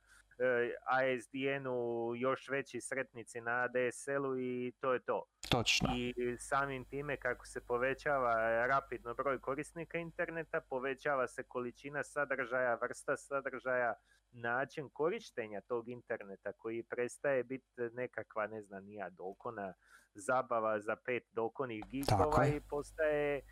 [0.84, 5.24] ASDN-u, još veći sretnici na ADSL-u i to je to.
[5.50, 5.88] Točno.
[5.96, 13.16] I samim time kako se povećava rapidno broj korisnika interneta, povećava se količina sadržaja, vrsta
[13.16, 13.94] sadržaja,
[14.32, 19.74] način korištenja tog interneta koji prestaje biti nekakva, ne znam, nija dokona
[20.14, 23.42] zabava za pet dokonih gigova i postaje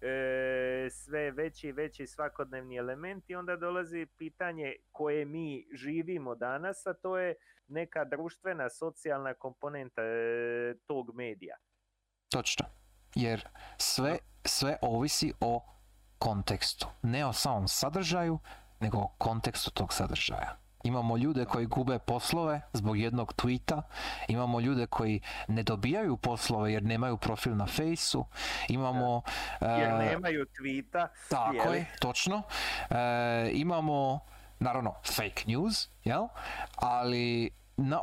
[0.00, 6.86] e, sve veći i veći svakodnevni element i onda dolazi pitanje koje mi živimo danas,
[6.86, 7.34] a to je
[7.68, 11.56] neka društvena, socijalna komponenta e, tog medija.
[12.30, 12.66] Točno.
[13.14, 15.62] Jer sve, sve ovisi o
[16.18, 16.86] kontekstu.
[17.02, 18.38] Ne o samom sadržaju,
[18.80, 20.69] nego o kontekstu tog sadržaja.
[20.82, 23.82] Imamo ljude koji gube poslove zbog jednog tweeta,
[24.28, 28.24] imamo ljude koji ne dobijaju poslove jer nemaju profil na fejsu,
[28.68, 29.22] imamo...
[29.60, 32.42] Jer e, nemaju tweeta, Tako je točno.
[32.90, 34.20] E, imamo,
[34.58, 36.26] naravno, fake news, jel?
[36.76, 38.00] Ali na,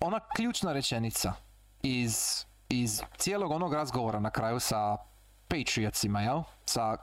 [0.00, 1.32] ona ključna rečenica
[1.82, 4.96] iz, iz cijelog onog razgovora na kraju sa
[5.48, 6.42] Patriotsima, jel?
[6.64, 6.96] Sa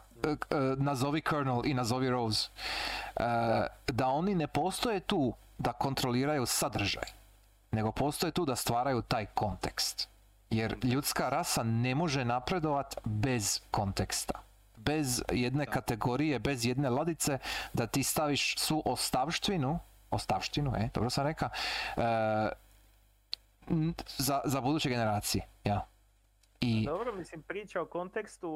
[0.78, 2.50] nazovi Colonel i nazovi Rose.
[3.16, 3.24] E,
[3.88, 7.10] da oni ne postoje tu da kontroliraju sadržaj,
[7.72, 10.10] nego postoje tu da stvaraju taj kontekst.
[10.50, 14.34] Jer ljudska rasa ne može napredovat bez konteksta.
[14.78, 17.38] Bez jedne kategorije, bez jedne ladice,
[17.74, 19.80] da ti staviš svu ostavštinu,
[20.12, 21.50] ostavštinu, e, dobro sam rekao,
[21.98, 22.50] e,
[24.18, 25.46] za, za buduće generacije.
[25.64, 25.88] Ja.
[26.62, 28.50] I, Dobro, mislim, priča o kontekstu,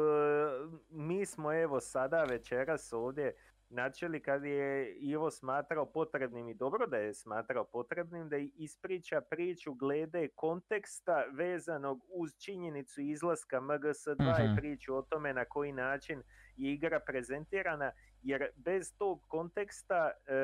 [0.00, 3.34] e, mi smo evo sada večeras ovdje
[3.68, 9.20] Znači li kad je Ivo smatrao potrebnim i dobro da je smatrao potrebnim da ispriča
[9.20, 14.52] priču glede konteksta vezanog uz činjenicu izlaska MGS2 Mhm.
[14.52, 16.22] i priču o tome na koji način
[16.56, 17.92] je igra prezentirana,
[18.24, 20.34] jer bez tog konteksta e,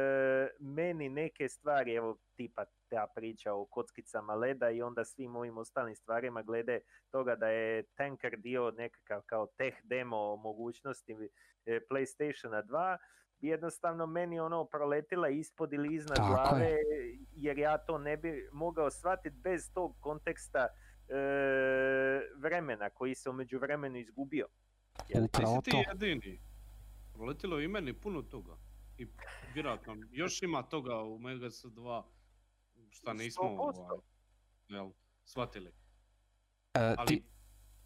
[0.59, 5.95] meni neke stvari, evo tipa ta priča o kockicama leda i onda svim ovim ostalim
[5.95, 6.81] stvarima glede
[7.11, 11.13] toga da je Tanker dio nekakav kao tech demo mogućnosti
[11.67, 12.97] e, PlayStationa 2,
[13.41, 17.19] bi jednostavno meni ono proletila ispod ili iznad Tako glave, je.
[17.33, 20.69] jer ja to ne bi mogao shvatiti bez tog konteksta
[21.09, 21.15] e,
[22.37, 24.47] vremena koji se u međuvremenu izgubio.
[25.09, 25.25] Jel?
[25.25, 26.07] Upravo Nisi ti to.
[26.07, 26.50] jedini.
[27.21, 28.57] Proletilo je i meni puno toga.
[28.99, 29.07] I
[29.55, 32.03] vjerojatno još ima toga u Megas 2
[32.91, 33.57] šta nismo 100%.
[33.57, 33.99] ovaj,
[34.69, 34.91] jel,
[35.25, 35.73] shvatili.
[36.75, 37.23] E, Ali, ti,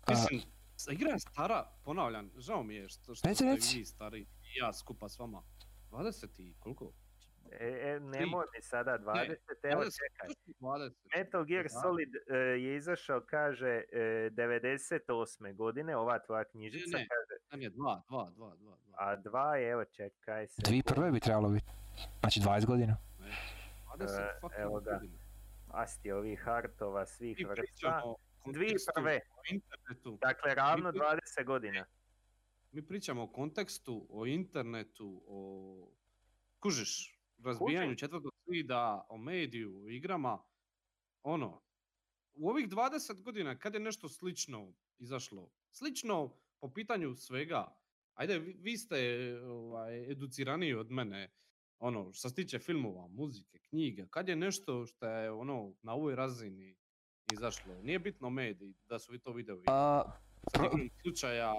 [0.08, 0.40] mislim,
[0.92, 3.44] igra je stara, ponavljam, žao mi je što, što ste
[3.76, 5.42] vi stari i ja skupa s vama.
[5.90, 6.92] 20 i koliko?
[7.50, 10.28] E, e, nemoj mi sada 20, Ne, evo 20, čekaj.
[10.60, 10.92] 20.
[11.16, 11.66] Metal Gear.
[11.72, 15.00] Solid e, je izašao, kaže, e, 98.
[15.54, 17.08] godine, ova tvoja knjižica Ne, ne.
[17.08, 18.74] kaže, Ne, ne, 2, 2, 2, 2.
[18.92, 20.62] a dva je, evo čekaj se.
[20.62, 21.66] dvi prve bi trebalo biti.
[22.20, 22.96] Znači 20 godina.
[23.88, 24.06] 20
[24.40, 24.90] fucking evo ga.
[24.92, 25.18] godina.
[25.68, 28.02] Asti ovih hartova svih Mi vrsta.
[28.46, 30.18] Dvi prve, o internetu.
[30.18, 31.84] dakle ravno pri- 20 godina.
[32.72, 35.88] Mi pričamo o kontekstu, o internetu, o...
[36.60, 37.13] Kužiš,
[37.44, 40.42] razbijanju četvrtog zida, o mediju, o igrama.
[41.22, 41.62] Ono,
[42.34, 47.76] u ovih 20 godina kad je nešto slično izašlo, slično po pitanju svega,
[48.14, 48.98] ajde, vi, vi ste
[49.42, 51.30] ovaj, educiraniji od mene,
[51.78, 56.14] ono, što se tiče filmova, muzike, knjiga, kad je nešto što je ono na ovoj
[56.14, 56.76] razini
[57.32, 60.02] izašlo, nije bitno mediji da su vi to video A,
[61.02, 61.54] slučaja,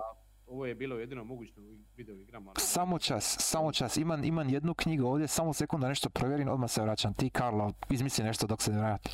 [0.47, 1.63] ovo je bilo jedino moguće u
[1.97, 2.45] video igrama.
[2.47, 3.97] na- samo čas, samo čas.
[3.97, 7.13] Imam, imam jednu knjigu ovdje, samo sekund da nešto provjerim, odmah se vraćam.
[7.13, 9.11] Ti, Karlo, izmisli nešto dok se ne vratim.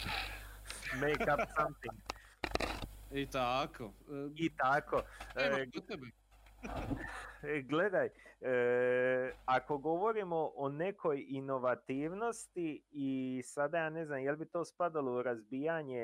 [0.94, 1.94] Make up something.
[3.14, 3.84] I tako.
[3.84, 3.90] E,
[4.38, 5.02] I tako.
[5.38, 6.08] evo, E, kod tebe.
[7.44, 8.12] E, Gledaj, e,
[9.45, 13.10] ako govorimo o nekoj inovativnosti i
[13.45, 16.02] sada ja ne znam jel bi to spadalo u razbijanje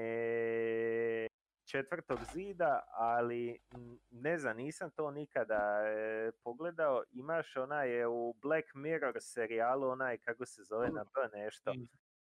[1.68, 3.60] četvrtog zida, ali
[4.12, 7.04] ne znam, nisam to nikada e, pogledao.
[7.12, 11.74] Imaš onaj e, u Black Mirror serijalu, onaj kako se zove na B nešto,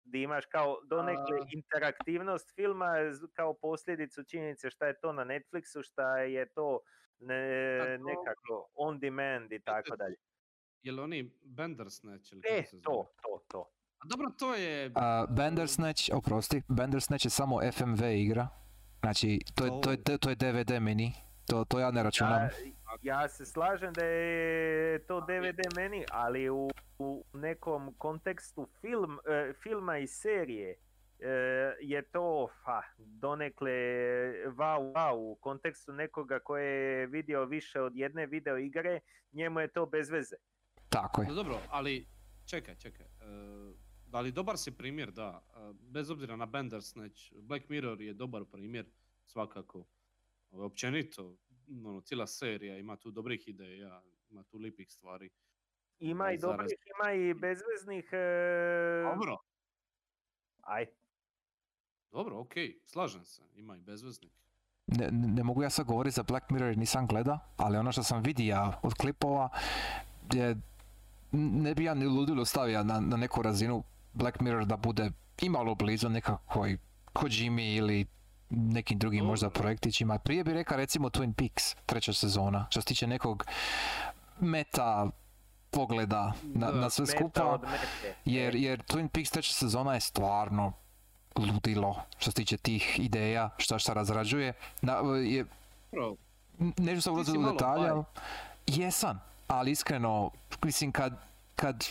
[0.05, 1.45] gdje imaš kao donekle A.
[1.53, 2.93] interaktivnost filma
[3.33, 6.79] kao posljedicu činjenice šta je to na Netflixu, šta je to
[7.19, 10.15] ne, Pa nekako on demand i tako dalje.
[10.81, 12.83] Jel oni Bandersnatch ili E, kako se zove?
[12.83, 13.69] to, to, to.
[13.99, 14.91] A dobro, to je...
[14.95, 18.47] A, Bandersnatch, oprosti, Bandersnatch je samo FMV igra.
[19.05, 21.13] Znači, to je, to je, to je DVD mini.
[21.47, 22.41] To, to ja ne računam.
[22.41, 22.49] Ja,
[23.01, 26.69] ja se slažem da je to DVD meni, ali u,
[26.99, 31.27] u nekom kontekstu film, e, filma i serije e,
[31.81, 33.71] je to fa, donekle
[34.45, 38.99] wow, wow, u kontekstu nekoga koje je vidio više od jedne video igre,
[39.31, 40.35] njemu je to bez veze.
[40.89, 41.27] Tako je.
[41.27, 42.07] No dobro, ali
[42.45, 43.05] čekaj, čekaj.
[43.05, 43.64] e,
[44.15, 45.41] da li dobar si primjer, da.
[45.55, 48.85] e, bez obzira na Bandersnatch, Black Mirror je dobar primjer,
[49.25, 49.85] svakako.
[50.51, 51.37] Općenito,
[51.69, 55.29] ono, cijela serija ima tu dobrih ideja, ima tu lipih stvari.
[55.99, 56.57] Ima i Zaraz.
[56.57, 58.09] dobrih, ima i bezveznih...
[58.11, 59.37] E, Dobro,
[60.61, 60.85] aj,
[62.11, 64.33] dobro, okej, slažem se, ima i bezveznik.
[64.87, 68.03] Ne, ne mogu ja sad govoriti za Black Mirror jer nisam gleda, ali ono što
[68.03, 69.49] sam vidio od klipova
[70.33, 70.55] je,
[71.31, 73.83] ne bi ja ni ludilo stavio na, na neku razinu
[74.15, 75.11] Black Mirror da bude
[75.41, 76.77] imalo blizu nekakvoj
[77.13, 78.05] Kojimi ili
[78.49, 79.61] nekim drugim možda Dobro.
[79.61, 80.19] projektićima.
[80.19, 83.45] Prije bi rekao recimo Twin Peaks, treća sezona, što se tiče nekog
[84.39, 85.07] meta
[85.71, 87.59] pogleda na, na sve skupa.
[88.25, 90.73] Jer, jer Twin Peaks treća sezona je stvarno
[91.35, 94.53] ludilo što se tiče tih ideja, šta šta razrađuje.
[94.81, 94.93] Na,
[95.23, 95.45] je,
[96.77, 98.03] neću se ulaziti u detalje,
[98.67, 100.31] jesam, ali iskreno,
[100.63, 101.13] mislim kad,
[101.55, 101.85] kad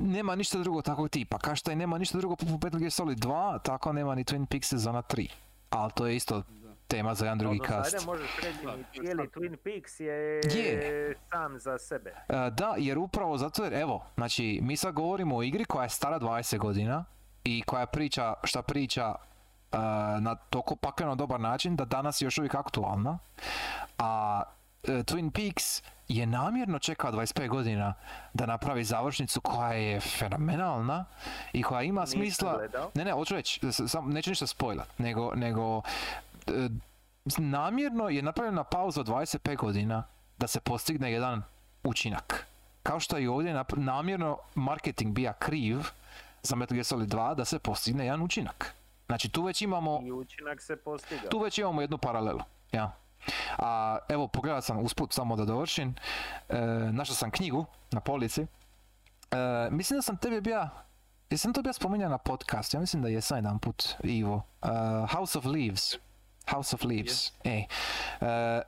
[0.00, 3.18] nema ništa drugo takvog tipa, kao što i nema ništa drugo poput Metal Gear Solid
[3.18, 5.28] 2, tako nema ni Twin Peaks sezona 3.
[5.70, 6.42] Ali to je isto
[6.88, 7.94] tema za jedan drugi kast.
[7.94, 8.58] Ajde, možeš reći,
[9.06, 9.16] je.
[9.16, 11.14] Twin Peaks je, Je.
[11.30, 12.10] sam za sebe.
[12.28, 15.88] E, Da, jer upravo zato jer, evo, znači, mi sad govorimo o igri koja je
[15.88, 17.04] stara 20 godina
[17.44, 19.14] i koja priča šta priča
[19.72, 19.78] e,
[20.20, 23.18] na toliko pakleno dobar način da danas je još uvijek aktualna.
[23.98, 24.42] A
[24.82, 27.94] e, Twin Peaks je namjerno čekao 25 godina
[28.34, 31.04] da napravi završnicu koja je fenomenalna
[31.52, 32.56] i koja ima Nisam smisla...
[32.56, 32.90] gledao.
[32.94, 35.82] Ne, ne, hoću reći, sam, neću ništa spojlat, nego, nego
[36.46, 36.68] e,
[37.36, 40.02] namjerno je napravljena pauza od 25 godina
[40.38, 41.42] da se postigne jedan
[41.84, 42.46] učinak.
[42.82, 45.78] kao što je i ovdje namjerno marketing bija kriv
[46.42, 48.74] za Metal Gear Solid 2 da se postigne jedan učinak.
[49.06, 51.30] Znači tu već imamo I učinak se postigao.
[51.30, 52.40] tu već imamo jednu paralelu.
[52.72, 52.92] Ja.
[53.58, 55.94] A evo pogledao sam usput samo da dovršim,
[56.48, 56.58] e,
[56.92, 58.42] našao sam knjigu na polici.
[58.42, 58.46] E,
[59.70, 60.70] mislim da sam tebi bija,
[61.30, 64.42] jesam to bio spominjao na podcastu, ja mislim da jesam jedan put, Ivo.
[64.62, 64.68] E,
[65.10, 65.96] House of Leaves.
[66.50, 67.32] House of Leaves.
[67.44, 67.64] E,
[68.20, 68.62] e,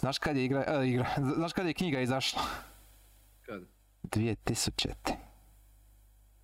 [0.00, 1.06] znaš kad je igra, e, igra,
[1.36, 2.42] znaš kad je knjiga izašla?
[3.46, 3.62] Kad?
[4.02, 4.94] 2000.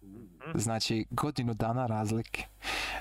[0.03, 0.59] Mm.
[0.59, 2.45] Znači godinu dana razlike.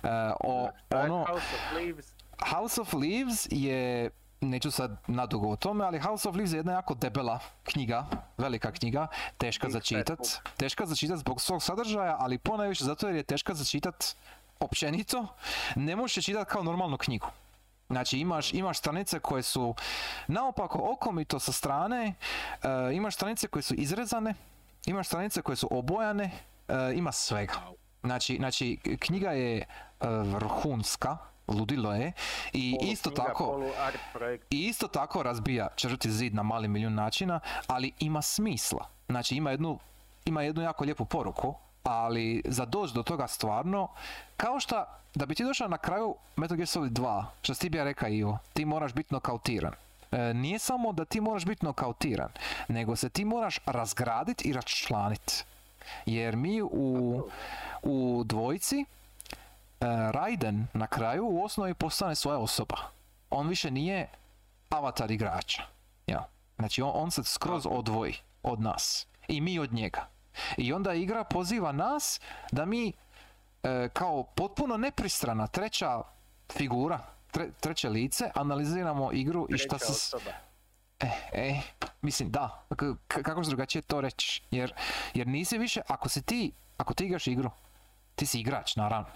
[0.03, 0.07] E,
[0.39, 2.18] o, ono, House of Leaves?
[2.41, 4.09] House of Leaves je,
[4.41, 8.05] neću sad nadugo o tome, ali House of Leaves je jedna jako debela knjiga,
[8.37, 9.07] velika knjiga,
[9.37, 10.19] teška za čitat.
[10.57, 14.15] Teška za čitat zbog svog sadržaja, ali ponajviše zato jer je teška za čitat
[14.59, 15.27] općenito.
[15.75, 17.27] Ne možeš je čitat kao normalnu knjigu.
[17.89, 19.75] Znači imaš, imaš stranice koje su
[20.27, 22.13] naopako okomito sa strane,
[22.63, 24.33] e, imaš stranice koje su izrezane,
[24.85, 26.31] imaš stranice koje su obojane,
[26.67, 27.53] e, ima svega.
[28.03, 29.65] Znači, znači knjiga je e,
[30.07, 31.17] vrhunska,
[31.49, 32.11] ludilo je
[32.53, 33.61] i Polu isto knjiga, tako
[34.49, 38.87] i isto tako razbija četvrti zid na mali milijun načina, ali ima smisla.
[39.09, 39.79] Znači ima jednu,
[40.25, 43.87] ima jednu jako lijepu poruku, ali za doći do toga stvarno,
[44.37, 44.85] kao što
[45.15, 47.83] da bi ti došao na kraju Metal Gear Solid 2, što si ti bi ja
[47.83, 49.73] rekao Ivo, ti moraš biti nokautiran.
[50.11, 52.29] E, nije samo da ti moraš biti nokautiran,
[52.67, 55.43] nego se ti moraš razgraditi i raščlaniti.
[56.05, 57.21] Jer mi u,
[57.83, 58.85] u dvojici,
[60.11, 62.75] Raiden na kraju u osnovi postane svoja osoba.
[63.29, 64.09] On više nije
[64.69, 65.63] avatar igrača.
[66.07, 66.27] Ja.
[66.55, 69.07] Znači on, on se skroz odvoji od nas.
[69.27, 70.07] I mi od njega.
[70.57, 72.19] I onda igra poziva nas
[72.51, 72.93] da mi
[73.63, 76.01] e, kao potpuno nepristrana treća
[76.51, 76.99] figura,
[77.33, 79.91] tre- treće lice, analiziramo igru i šta se...
[79.91, 80.31] osoba.
[80.99, 81.61] E, e,
[82.01, 82.63] mislim da,
[83.07, 84.73] k- kako se drugačije to reći, jer,
[85.13, 87.51] jer nisi više, ako si ti, ako ti igraš igru,
[88.15, 89.09] ti si igrač naravno,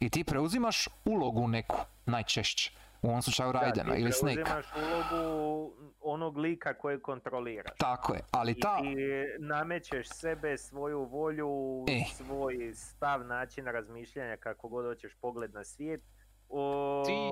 [0.00, 4.66] i ti preuzimaš ulogu neku, najčešće, u ovom slučaju Raidena da, ti ili Snake, preuzimaš
[4.76, 7.78] ulogu onog lika koje kontroliraš.
[7.78, 8.94] tako je, ali I ta, ti
[9.38, 12.04] namećeš sebe, svoju volju, E.
[12.16, 16.02] svoj stav, način razmišljanja, kako god hoćeš pogled na svijet,
[16.48, 17.30] o Ti-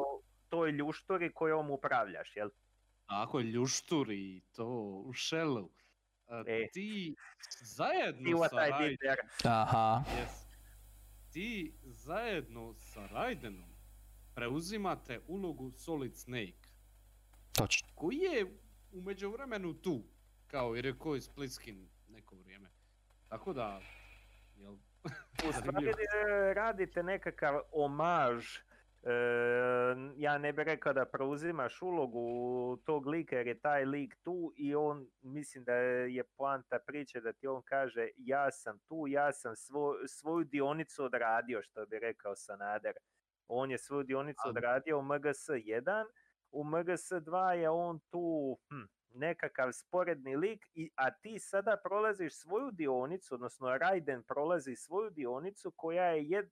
[0.48, 2.48] toj ljušturi kojom upravljaš, jel?
[3.06, 4.66] Ako je ljušturi to
[5.06, 5.68] u šelu,
[6.46, 6.68] E.
[6.72, 7.14] ti
[7.62, 10.43] zajedno sa I Raidenom, aha, Yes.
[11.34, 13.74] Ti zajedno sa Raidenom
[14.34, 16.68] preuzimate ulogu Solid Snake,
[17.52, 17.88] točno.
[17.94, 18.46] koji je
[18.92, 20.02] u međuvremenu tu,
[20.46, 22.68] kao i rekao je Splitskin neko vrijeme.
[23.28, 23.80] Tako da,
[24.56, 24.72] jel,
[25.48, 25.92] U stvari Zanimljivo.
[26.54, 28.46] radite nekakav omaž,
[29.06, 29.12] e,
[30.16, 34.74] ja ne bih rekao da preuzimaš ulogu tog lika jer je taj lik tu i
[34.74, 39.52] on, mislim da je poanta priče da ti on kaže ja sam tu, ja sam
[39.56, 42.94] svo- svoju dionicu odradio, što bi rekao Sanader.
[43.48, 46.04] On je svoju dionicu odradio u MGS 1,
[46.50, 52.32] u MGS 2 je on tu hm, nekakav sporedni lik, i, a ti sada prolaziš
[52.40, 56.48] svoju dionicu, odnosno Raiden prolazi svoju dionicu koja je jed,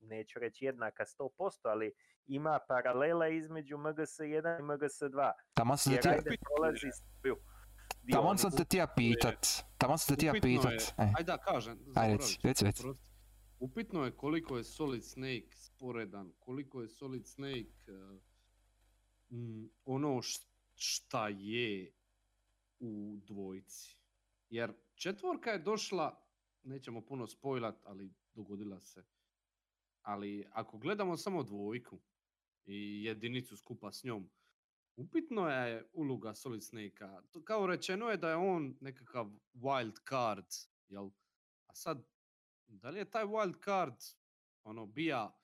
[0.00, 1.92] neću reći jednaka 100%, ali
[2.26, 5.32] ima paralela između MGS 1 i MGS 2.
[5.54, 6.88] Taman sam te Jer tija, Raiden prolazi
[7.20, 7.36] svoju
[8.12, 9.46] taman sam te tija pitat,
[9.78, 10.82] taman sam te tija pitat.
[10.98, 12.84] E, aj da kažem, Aj, reci, reci.
[13.58, 18.20] Upitno je koliko je Solid Snake sporedan, koliko je Solid Snake uh,
[19.30, 20.20] mm, ono
[20.74, 21.92] šta je
[22.78, 23.96] u dvojici.
[24.48, 26.26] Jer četvorka je došla,
[26.62, 29.04] nećemo puno spojlat, ali dogodila se.
[30.02, 32.00] Ali ako gledamo samo dvojku
[32.66, 34.30] i jedinicu skupa s njom,
[34.96, 37.22] upitno je uloga Solid Snake-a.
[37.44, 40.46] Kao rečeno je da je on nekakav wild card,
[40.88, 41.10] jel?
[41.66, 42.06] A sad,
[42.66, 43.96] da li je taj wild card
[44.64, 45.36] ono, bija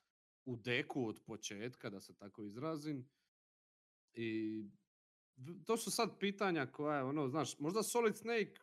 [0.45, 3.09] u deku od početka, da se tako izrazim,
[4.17, 4.63] i
[5.65, 8.61] to su sad pitanja koja je, ono, znaš, možda Solid Snake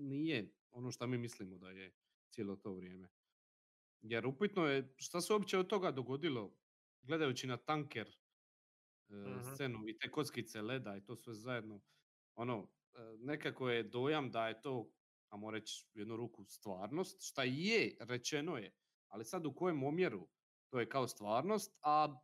[0.00, 1.94] nije ono što mi mislimo da je
[2.30, 3.08] cijelo to vrijeme.
[4.02, 6.56] Jer upitno je šta se uopće od toga dogodilo,
[7.02, 8.08] gledajući na tanker
[9.08, 9.40] e, Mhm.
[9.54, 11.80] scenu i te kockice leda i to sve zajedno.
[12.34, 14.92] Ono, e, nekako je dojam da je to,
[15.28, 18.74] ajmo reći jednu ruku, stvarnost, šta je, rečeno je,
[19.08, 20.28] ali sad u kojem omjeru
[20.70, 22.20] to je kao stvarnost, a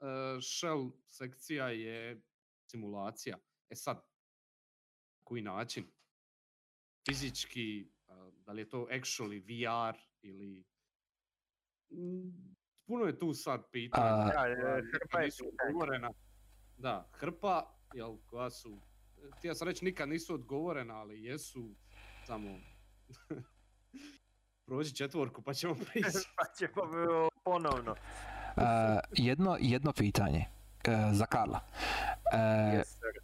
[0.00, 0.04] e,
[0.42, 2.22] shell sekcija je
[2.70, 3.38] simulacija.
[3.70, 4.06] E sad,
[5.24, 5.86] koji način?
[7.08, 8.01] Fizički, a,
[8.52, 10.64] da li je to actually VR ili...
[11.90, 12.54] Mm,
[12.86, 14.06] Puno je tu sad pitanja.
[14.06, 15.30] Da, e, hrpa je
[15.66, 16.10] odgovorena.
[16.76, 18.80] Da, hrpa, jel, koja su,
[19.38, 21.74] htio sam reći nikad nisu odgovorena, ali jesu
[22.26, 22.58] Samo...
[24.66, 26.28] Prođi četvorku pa ćemo prići.
[26.36, 27.92] pa ćemo ponovno.
[27.92, 28.62] Uh,
[29.12, 30.44] jedno, jedno pitanje
[30.88, 31.60] uh, za Karla.
[32.32, 32.38] Uh,
[32.78, 33.22] Yes, sir.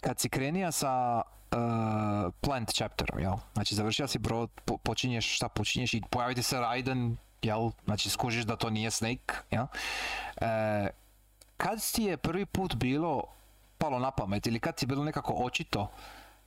[0.00, 1.22] kad si krenija sa
[1.52, 3.34] uh, plant chapterom, jel?
[3.52, 7.70] Znači završio si brod, po- počinješ šta počinješ i pojavi ti se Raiden, jel?
[7.84, 9.66] Znači skužiš da to nije Snake, jel?
[10.36, 10.88] E,
[11.56, 13.22] kad ti je prvi put bilo
[13.78, 15.90] palo na pamet ili kad ti je bilo nekako očito,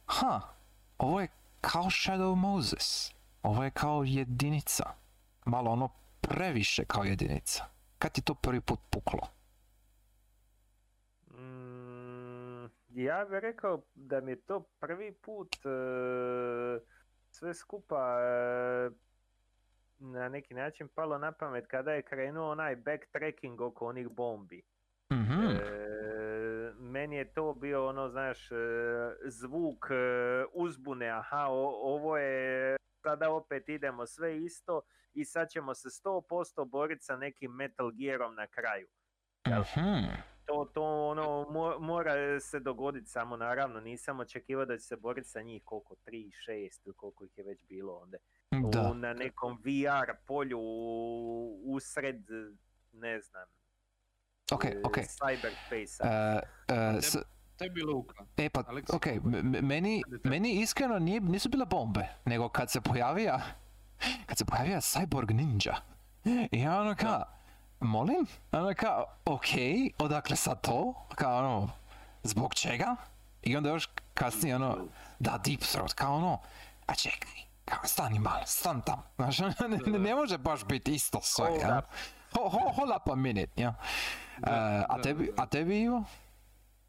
[0.05, 0.41] ha,
[0.97, 1.27] ovo je
[1.61, 3.11] kao Shadow Moses,
[3.43, 4.83] ovo je kao jedinica,
[5.45, 5.89] malo ono
[6.21, 7.65] previše kao jedinica.
[7.99, 9.27] Kad ti to prvi put puklo?
[12.97, 15.69] Ja bih rekao da mi je to prvi put e,
[17.29, 18.89] sve skupa e,
[19.99, 24.61] na neki način palo na pamet kada je krenuo onaj backtracking oko onih bombi.
[25.13, 25.41] Mhm.
[25.41, 25.57] E,
[26.73, 28.55] meni je to bio ono, znaš, e,
[29.25, 29.95] zvuk e,
[30.53, 34.81] uzbune, aha, o- ovo je, sada opet idemo sve isto
[35.13, 38.87] i sad ćemo se 100% boriti sa nekim Metal Gearom na kraju.
[39.47, 40.36] Mhm.
[40.47, 45.29] To, to ono, mo- mora se dogoditi samo, naravno, nisam očekivao da će se boriti
[45.29, 46.51] sa njih koliko, 3, 6
[46.85, 48.17] ili koliko ih je već bilo onda.
[48.71, 48.81] Da.
[48.81, 50.59] U, na nekom VR polju
[51.65, 52.23] usred,
[52.93, 53.47] ne znam,
[54.51, 54.97] Ok, e, ok.
[54.97, 56.39] cyberspace-a.
[56.67, 57.17] E, e, s-
[57.57, 58.25] Tebi Luka.
[58.37, 59.05] e pa, Aleksi, ok,
[59.61, 63.39] meni, meni iskreno nije, nisu bile bombe, nego kad se pojavija,
[64.25, 65.75] kad se pojavija Cyborg Ninja.
[66.51, 67.23] I ja ono ka,
[67.79, 68.25] molim?
[68.51, 69.47] Ono ka, ok,
[69.99, 70.93] odakle sad to?
[71.15, 71.69] Kao ono,
[72.23, 72.95] zbog čega?
[73.43, 74.87] I onda još kasnije ono,
[75.19, 76.39] da, Deep Throat, kao ono,
[76.85, 77.31] a čekaj,
[77.65, 79.03] kao stani malo, stan tam.
[79.15, 79.53] Znaš, ne,
[79.87, 81.81] ne, ne može baš biti isto sve, Hold ja?
[82.33, 83.75] Ho, ho, hold up a minute, ja?
[84.37, 86.03] Da, E, a tebi, a tebi Ivo?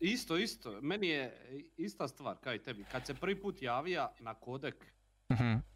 [0.00, 0.80] Isto, isto.
[0.80, 1.36] Meni je
[1.76, 2.84] ista stvar kao i tebi.
[2.84, 4.92] Kad se prvi put javija na kodek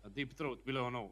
[0.02, 1.10] na Deep Throat, bilo je ono.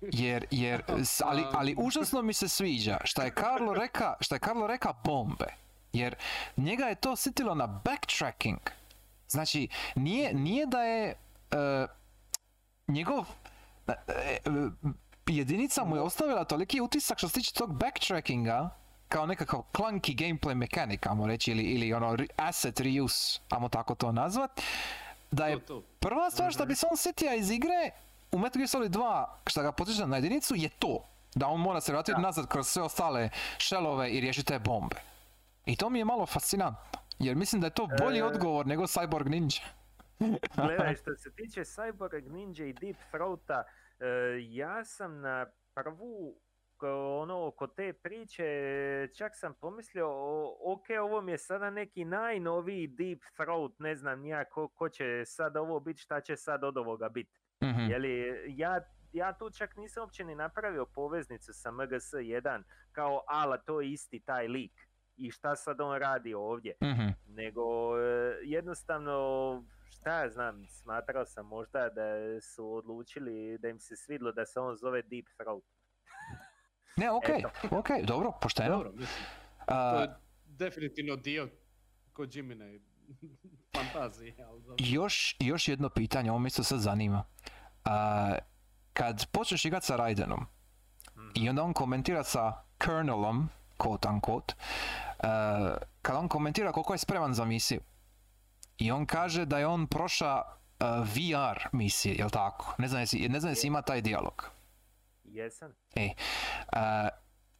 [0.00, 0.82] Jer, jer,
[1.24, 5.46] ali, ali užasno mi se sviđa šta je Karlo reka, šta je Karlo reka bombe.
[5.92, 6.14] Jer
[6.56, 8.58] njega je to sitilo na backtracking.
[9.28, 11.14] Znači, nije, nije da je
[11.50, 11.86] e,
[12.88, 13.26] njegov
[13.88, 14.38] e,
[15.26, 18.70] jedinica mu je ostavila toliki utisak što se tiče tog backtrackinga
[19.08, 24.12] kao nekakav clunky gameplay mechanic, ajmo reći, ili, ili ono asset reuse, ajmo tako to
[24.12, 24.60] nazvat,
[25.30, 25.58] da je.
[26.00, 27.90] Prva stvar što bi se on sjetio iz igre
[28.32, 31.04] u Metal Gear Solid 2 što ga potiče na jedinicu je to.
[31.34, 33.28] Da on mora se vratiti nazad kroz sve ostale
[33.58, 34.96] šelove i riješiti te bombe.
[35.66, 37.00] I to mi je malo fascinantno.
[37.18, 38.24] Jer mislim da je to bolji E.
[38.24, 39.60] odgovor nego Cyborg Ninja.
[40.56, 43.64] Gledaj, što se tiče Cyborg Ninja i Deep Throata,
[44.00, 44.04] e,
[44.40, 46.34] ja sam na prvu
[46.76, 48.44] ko- ono, kod te priče,
[49.16, 50.08] čak sam pomislio,
[50.64, 55.04] ok, ovo mi je sada neki najnoviji Deep Throat, ne znam nija ko, ko će
[55.26, 57.30] sad ovo biti, šta će sad od ovoga biti.
[57.62, 57.80] Mhm.
[57.80, 58.80] Jeli, ja,
[59.12, 62.62] ja tu čak nisam uopće ni napravio poveznicu sa MGS1,
[62.92, 64.72] kao ala to je isti taj lik
[65.16, 67.08] i šta sad on radi ovdje Mhm.
[67.26, 67.62] nego
[67.98, 69.18] e, jednostavno
[69.90, 72.02] šta ja znam, smatrao sam možda da
[72.42, 75.64] su odlučili da im se svidlo da se on zove Deep Throat.
[76.96, 77.50] Ne, ok, Eto.
[77.70, 78.68] ok, dobro, pošteno.
[78.70, 79.24] Dobro, mislim.
[79.68, 80.08] To je
[80.46, 81.48] definitivno dio
[82.12, 82.80] Kojimine
[83.76, 87.24] fantazije, ali još, još jedno pitanje, ovo me isto sad zanima.
[87.84, 88.34] A,
[88.92, 90.46] kad počneš igrat sa Raidenom
[91.34, 92.52] i onda on komentira sa
[92.84, 97.80] Colonelom, quote unquote, uh, kad on komentira koliko je spreman za misiju
[98.78, 102.74] i on kaže da je on proša uh, VR misije, jel tako?
[102.78, 104.50] Ne znam jesi, ne znam jesi ima taj dijalog.
[105.24, 105.74] Jesam.
[105.94, 106.08] E,
[106.72, 107.08] uh,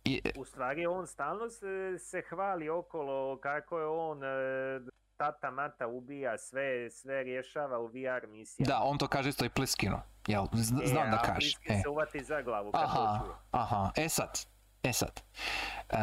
[0.04, 4.80] i, U stvari on stalno se, se hvali okolo kako je on e,
[5.18, 8.68] tata mata ubija sve, sve rješava u VR misijama.
[8.68, 10.44] da, on to kaže isto i Pliskino, jel?
[10.44, 11.56] E, znam da a kaže.
[11.68, 11.80] E.
[11.82, 14.46] se uvati za glavu kad Aha, to aha, e sad,
[14.82, 15.22] e sad.
[15.92, 15.98] Uh,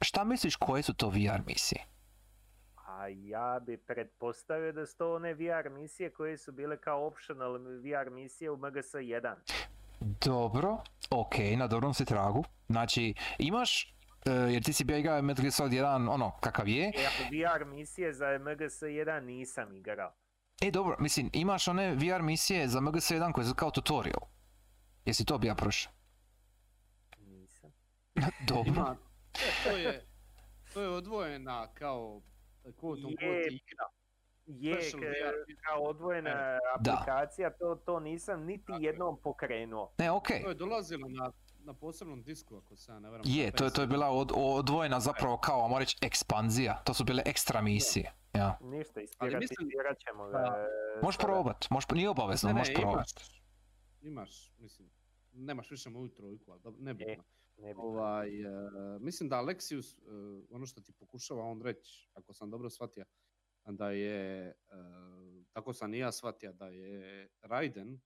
[0.00, 1.84] šta misliš koje su to VR misije?
[2.86, 7.52] A ja bi pretpostavio da su to one VR misije koje su bile kao optional
[7.58, 9.34] VR misije u MGS 1.
[10.00, 10.78] Dobro,
[11.10, 12.44] ok, na dobrom si tragu.
[12.68, 13.93] Znači, imaš, e,
[14.24, 16.84] jer ti si bio igrao Metal Gear Solid 1, ono, kakav je.
[16.86, 20.12] E, ako VR misije za MGS 1 nisam igrao.
[20.62, 24.20] E, dobro, mislim, imaš one VR misije za MGS 1 koje su kao tutorial.
[25.04, 25.92] Jesi to bija prošao?
[27.18, 27.70] Nisam.
[28.48, 28.72] Dobro.
[28.72, 28.96] Ima,
[29.64, 30.06] to je,
[30.74, 32.22] to je odvojena kao
[32.64, 33.46] quote Je.
[33.50, 33.84] igra.
[34.46, 34.78] Je
[35.66, 36.92] kao odvojena Da.
[36.92, 39.92] aplikacija, to, to nisam niti jednom pokrenuo.
[39.98, 40.26] Ne, ok.
[40.42, 41.32] To je dolazilo na,
[41.64, 43.24] na posebnom disku, ako se ja ne varam.
[43.26, 46.74] Je, to, je- to je bila od, odvojena zapravo kao, ajmo reći, ekspanzija.
[46.76, 48.12] To su bile ekstra misije.
[48.34, 48.58] Ja.
[48.62, 50.32] Ništa, Ali mislim- ispiratizirat ćemo ga.
[50.34, 52.94] Pa, e, Možeš probat, možeš, nije obavezno, Ne, ne, možeš probat.
[52.94, 53.32] imaš,
[54.02, 54.90] imaš, mislim,
[55.32, 57.24] nemaš više moju trojku, ali dobro, nebitno.
[57.56, 58.46] Ne bi- Ovaj, e,
[59.00, 60.00] mislim da Alexius, e,
[60.50, 63.04] ono što ti pokušava on reći, ako sam dobro shvatio,
[63.64, 64.54] da je, e,
[65.52, 68.00] tako sam i ja shvatio, da je Raiden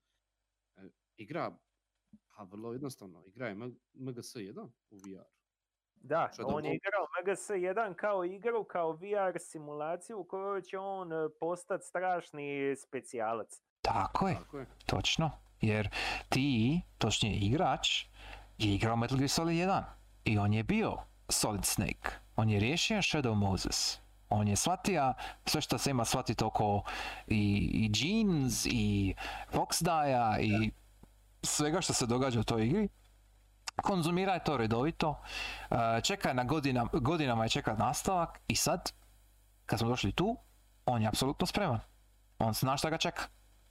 [0.75, 0.81] e,
[1.15, 1.51] igra,
[2.39, 4.59] a vrlo jednostavno, igra je M- MGS1
[4.89, 5.23] u VR.
[5.95, 10.77] Da, Što je on je igrao MGS1 kao igru, kao VR simulaciju u kojoj će
[10.77, 13.61] on e, postati strašni specijalac.
[13.81, 14.65] Tako je, Tako je.
[14.85, 15.31] točno.
[15.61, 15.89] Jer
[16.29, 18.05] ti, točnije igrač,
[18.57, 19.83] je igrao Metal Gear Solid 1.
[20.25, 20.97] I on je bio
[21.29, 22.09] Solid Snake.
[22.35, 23.99] On je riješio Shadow Moses.
[24.29, 25.13] On je shvatio
[25.45, 26.83] sve što se ima shvatiti oko
[27.27, 27.35] i,
[27.73, 29.13] i Jeans i
[29.51, 30.71] Fox Daya i
[31.43, 32.89] svega što se događa u toj igri.
[33.83, 35.21] Konzumiraj to redovito,
[35.71, 38.91] e, čekaj na godina, godinama je čekat nastavak i sad,
[39.65, 40.37] kad smo došli tu,
[40.85, 41.79] on je apsolutno spreman.
[42.39, 43.23] On zna šta ga čeka.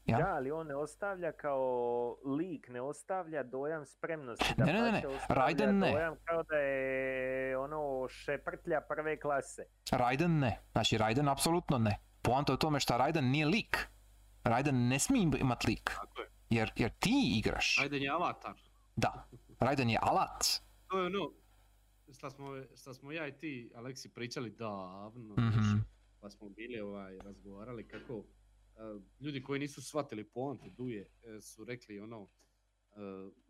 [0.05, 0.19] Ja?
[0.19, 4.55] Da, ali on ne ostavlja kao lik, ne ostavlja dojam spremnosti.
[4.57, 5.93] Ne, ne, ne, ne, Raiden ne.
[5.93, 9.63] Dojam kao da je ono šeprtlja prve klase.
[9.91, 10.61] Raiden ne.
[10.73, 11.99] Znači Raiden apsolutno ne.
[12.23, 13.89] Poanta je u tome što Raiden nije lik.
[14.45, 15.91] Raiden ne smije im- imat lik.
[15.95, 16.29] Tako je.
[16.51, 17.77] Jer, jer ti igraš.
[17.79, 18.55] Raiden je avatar.
[18.97, 19.29] Da.
[19.61, 20.45] Raiden je alat.
[20.89, 21.33] To je ono,
[22.13, 22.47] šta smo,
[22.77, 25.47] šta smo ja i ti, Aleksi, pričali davno, Mhm.
[25.49, 25.83] još,
[26.21, 28.25] pa smo bili ovaj, razgovarali kako
[28.69, 28.81] e,
[29.21, 32.29] ljudi koji nisu shvatili poante Duje e, su rekli ono, uh,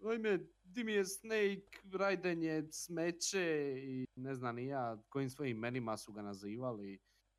[0.02, 1.62] ojme, di mi je Snake,
[1.92, 3.46] Raiden je smeće
[3.78, 6.98] i ne znam ni ja kojim svojim imenima su ga nazivali,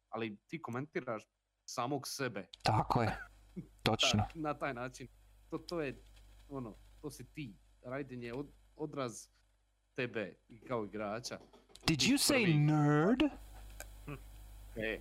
[0.09, 1.23] ali ti komentiraš
[1.65, 3.17] samog sebe Tako je.
[3.83, 4.19] Točno.
[4.19, 5.07] ta- na taj način.
[5.49, 6.01] To, to je
[6.49, 7.53] ono, to si ti.
[7.83, 8.47] Raiden je od,
[8.77, 9.27] odraz
[9.95, 11.37] tebe i kao igrača.
[11.85, 13.23] Did you say prvi- nerd?
[14.75, 14.99] E,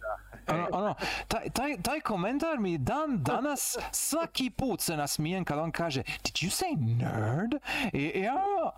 [0.48, 0.94] Ono, ono,
[1.28, 6.34] taj, taj, taj komentar mi dan danas svaki put se nasmijem kad on kaže Did
[6.34, 7.54] you say nerd?
[7.92, 8.72] I, i ono,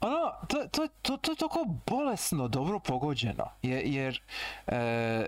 [0.00, 3.48] ono, to, to, to, to je toliko bolesno dobro pogođeno.
[3.62, 4.22] Je- Jer,
[4.66, 5.26] e,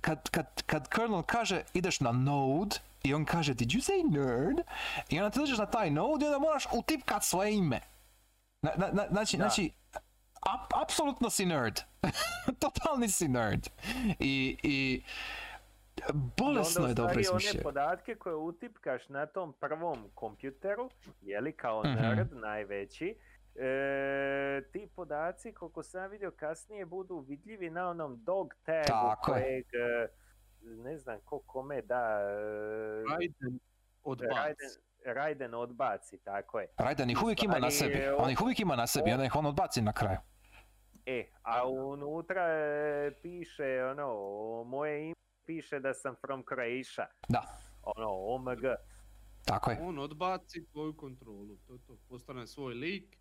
[0.00, 4.58] kad, kad, kad Colonel kaže ideš na node i on kaže did you say nerd?
[5.08, 7.80] I onda ti dođeš na taj node i onda moraš utipkat svoje ime.
[8.62, 9.42] Na, na, na- znači, Da.
[9.42, 9.70] znači,
[10.42, 11.80] ap- apsolutno si nerd.
[12.60, 13.66] Totalni si nerd.
[14.18, 15.02] I, i
[16.36, 17.54] bolesno je dobro izmišljeno.
[17.54, 20.90] one podatke koje utipkaš na tom prvom kompjuteru,
[21.20, 21.92] jeli kao Mhm.
[21.94, 23.14] nerd najveći,
[23.56, 29.42] e, ti podaci, koliko sam vidio kasnije, budu vidljivi na onom dog tagu Tako je.
[29.42, 30.08] kojeg, e,
[30.62, 33.60] ne znam ko kome da, e, Raiden
[34.02, 34.34] odbaci.
[34.34, 34.70] Raiden,
[35.04, 36.66] Raiden odbaci, tako je.
[36.78, 38.08] Raiden ih uvijek ima na sebi.
[38.18, 40.18] On ih uvijek ima na sebi, onda ih on odbaci na kraju.
[41.06, 44.14] E, a unutra e, piše, ono,
[44.64, 45.14] moje ime
[45.46, 47.06] piše da sam from Croatia.
[47.28, 47.42] Da.
[47.82, 48.64] Ono, OMG.
[49.46, 49.78] Tako je.
[49.80, 51.56] On odbaci tvoju kontrolu.
[51.66, 51.96] To je to.
[52.08, 53.16] Postane svoj lik,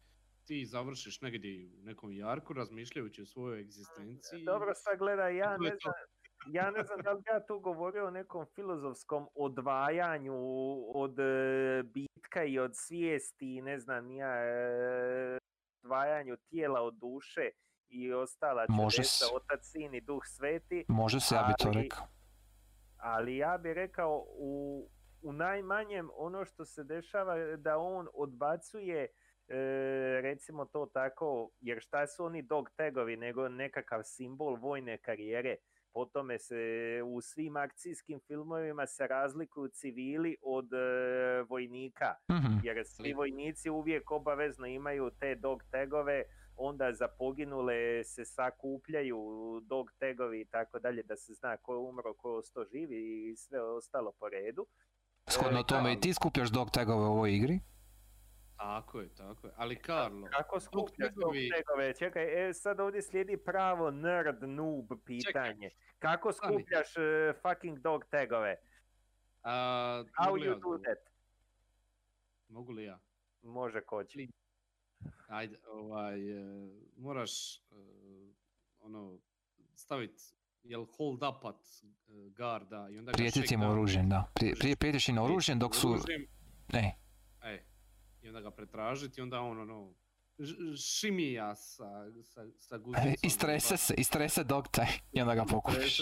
[0.45, 4.43] ti završiš negdje u nekom jarku razmišljajući o svojoj egzistenciji.
[4.45, 5.93] Dobro, sad gledaj, ja ne znam,
[6.47, 10.35] ja ne znam da li ja tu govorio o nekom filozofskom odvajanju
[10.95, 15.37] od e, bitka i od svijesti, i ne znam, ja, e,
[15.83, 17.49] odvajanju tijela od duše
[17.89, 19.31] i ostala Može čudesa, se.
[19.35, 22.07] otac, sin i duh sveti, Može se, ja bi to rekao.
[22.97, 24.87] ali ja bih rekao u,
[25.21, 29.09] u najmanjem ono što se dešava da on odbacuje e,
[30.21, 35.55] recimo to tako, jer šta su oni dog tagovi nego nekakav simbol vojne karijere.
[35.93, 36.55] Po tome se
[37.05, 40.77] u svim akcijskim filmovima se razlikuju civili od e,
[41.43, 42.53] vojnika, Mhm.
[42.63, 46.23] jer svi vojnici uvijek obavezno imaju te dog tagove,
[46.57, 49.19] onda za poginule se sakupljaju
[49.63, 52.99] dog tagovi i tako dalje, da se zna ko je umro, ko je ostao živi
[53.23, 54.65] i sve ostalo po redu.
[55.27, 57.59] Shodno E, tome i ti skupljaš dog tagove u ovoj igri.
[58.59, 59.53] Tako je, tako je.
[59.57, 61.11] Ali Karlo, Kako skupljaš
[61.55, 61.93] tagove?
[61.93, 65.69] Čekaj, e, sad ovdje slijedi pravo nerd noob pitanje.
[65.99, 66.53] Kako Stani.
[66.53, 68.55] skupljaš e, fucking dog tagove?
[69.43, 70.97] a, How li ja you do that?
[72.49, 72.99] Mogu li ja?
[73.43, 74.29] Može koći.
[75.27, 77.59] Ajde, ovaj, e, moraš e,
[78.79, 79.17] ono,
[79.75, 80.21] stavit,
[80.63, 84.31] jel hold upat e, garda i onda ga Prijetiti im oružjem, da.
[84.33, 85.91] Prije, prije prijetiš im oružjem dok su...
[85.91, 86.27] Oružjem,
[86.73, 86.98] Ne, E,
[88.21, 89.93] i onda ga pretražiti i onda on ono,
[90.77, 93.13] šimija sa, sa, sa guzicom.
[93.23, 96.01] istrese se, istrese dog tag i onda ga pokupiš.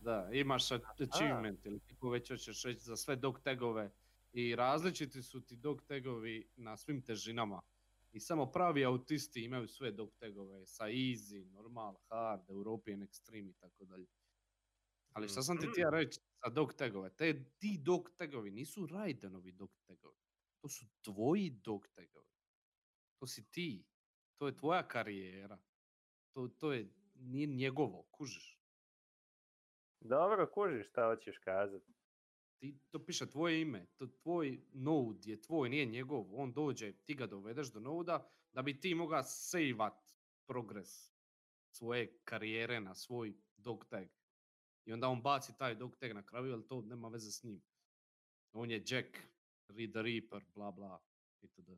[0.00, 3.90] Da, imaš achievement ili kako već hoćeš reći za sve dog tagove
[4.32, 7.60] i različiti su ti dog tagovi na svim težinama.
[8.12, 13.54] I samo pravi autisti imaju sve dog tagove sa easy, normal, hard, European extreme i
[13.54, 14.06] tako dalje.
[15.12, 17.10] Ali šta sam ti ti ja reći sa dog tagove?
[17.10, 20.27] Te, ti dog tagovi nisu Raidenovi dog tagovi.
[20.60, 22.32] To su tvoji dog tagovi.
[23.18, 23.84] To si ti.
[24.36, 25.58] To je tvoja karijera.
[26.32, 28.58] To, to je, nije njegovo, kužiš.
[30.00, 31.92] Dobro, kužiš šta hoćeš kazati.
[32.60, 36.40] Ti, to piše tvoje ime, to tvoj node je tvoj, nije njegov.
[36.40, 40.12] On dođe, ti ga dovedeš do noda da bi ti mogao sejvat
[40.46, 41.18] progres
[41.70, 44.08] svoje karijere na svoj dog tag.
[44.84, 47.62] I onda on baci taj dog tag na kraju, ali to nema veze s njim.
[48.52, 49.18] On je Jack,
[49.68, 50.98] Reed the Reaper, bla bla,
[51.42, 51.70] itd.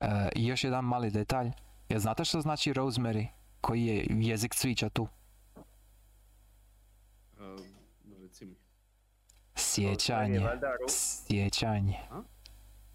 [0.00, 1.50] E, I još jedan mali detalj.
[1.88, 3.26] Jel znate što znači rosemary?
[3.60, 5.02] Koji je jezik cvića tu?
[5.02, 5.08] Uh,
[8.20, 8.56] reci mi.
[9.54, 10.40] Sjećanje.
[10.88, 11.98] Sjećanje.
[12.10, 12.22] A?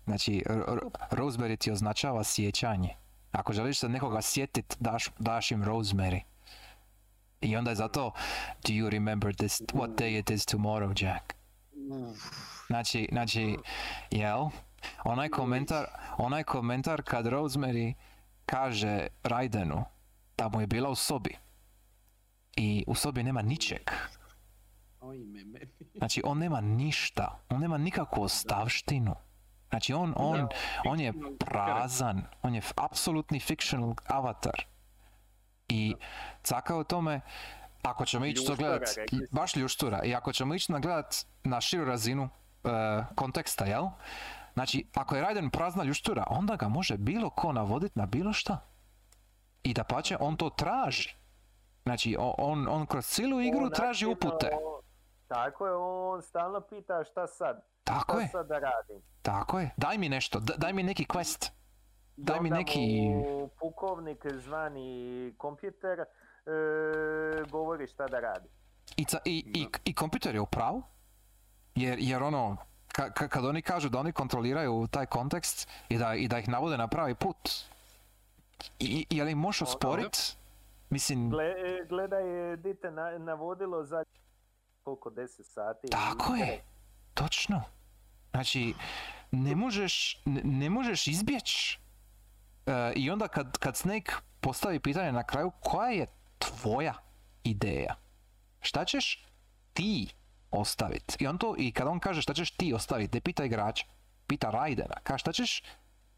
[0.06, 0.80] Znači, r- r-
[1.12, 2.90] rosemary ti označava sjećanje.
[3.32, 6.22] Ako želiš se nekoga sjetit, daš, daš im rosemary.
[7.42, 8.12] I onda je zato,
[8.64, 11.34] do you remember this, what day it is tomorrow, Jack?
[12.68, 13.58] Znači, znači,
[14.12, 14.50] jel?
[15.04, 15.86] Onaj komentar,
[16.18, 17.94] onaj komentar kad Rosemary
[18.46, 19.86] kaže Raidenu
[20.38, 21.38] da mu je bila u sobi
[22.56, 23.92] i u sobi nema ničeg.
[25.98, 29.16] Znači on nema ništa, on nema nikakvu ostavštinu.
[29.70, 30.48] Znači on, on,
[30.86, 34.66] on je prazan, on je apsolutni fictional avatar.
[35.68, 35.96] I
[36.44, 37.22] caka o tome,
[37.82, 38.84] ako ćemo ići to gledat,
[39.32, 42.30] baš ljuštura, i ako ćemo ići na gledat na širu razinu
[43.16, 43.86] konteksta, jel?
[44.54, 48.58] Znači, ako je Raiden prazna ljuštura, onda ga može bilo ko navodit na bilo šta.
[49.64, 51.16] I da pače, on to traži.
[51.84, 54.52] Znači, on, on kroz cijelu igru On traži aktivno- upute.
[55.28, 59.02] Tako je, on stalno pita šta sad, Tako šta je, sad da radim.
[59.22, 59.72] tako je.
[59.78, 61.52] Daj mi nešto, daj mi neki quest.
[62.18, 64.90] Daj mi neki- mu pukovnik zvani
[65.38, 66.06] kompjuter e,
[67.44, 68.50] govori šta da radi.
[68.98, 70.84] I, ca- i, i, i kompjuter je u pravu,
[71.76, 72.58] jer, jer ono,
[72.88, 76.50] ka- ka- kad oni kažu da oni kontroliraju taj kontekst i da, i da ih
[76.50, 77.50] navode na pravi put,
[78.80, 80.36] i, i je li možeš osporit?
[80.90, 84.04] Mislim, Gle, e, gledaj, e, di te na, navodilo za
[84.84, 85.88] koliko, 10 sati.
[85.92, 86.64] tako je,
[87.14, 87.64] točno.
[88.32, 88.74] Znači,
[89.32, 91.80] ne možeš, ne, ne možeš izbjeći.
[92.66, 94.12] E, I onda kad, kad Snake
[94.42, 96.08] postavi pitanje na kraju, koja je
[96.40, 96.94] tvoja
[97.44, 97.96] ideja?
[98.62, 99.26] Šta ćeš
[99.74, 100.08] ti
[100.56, 101.18] ostaviti?
[101.20, 103.86] I on to, i kad on kaže šta ćeš ti ostaviti, ne pita igrača,
[104.28, 105.64] pita Raidena, kaže šta ćeš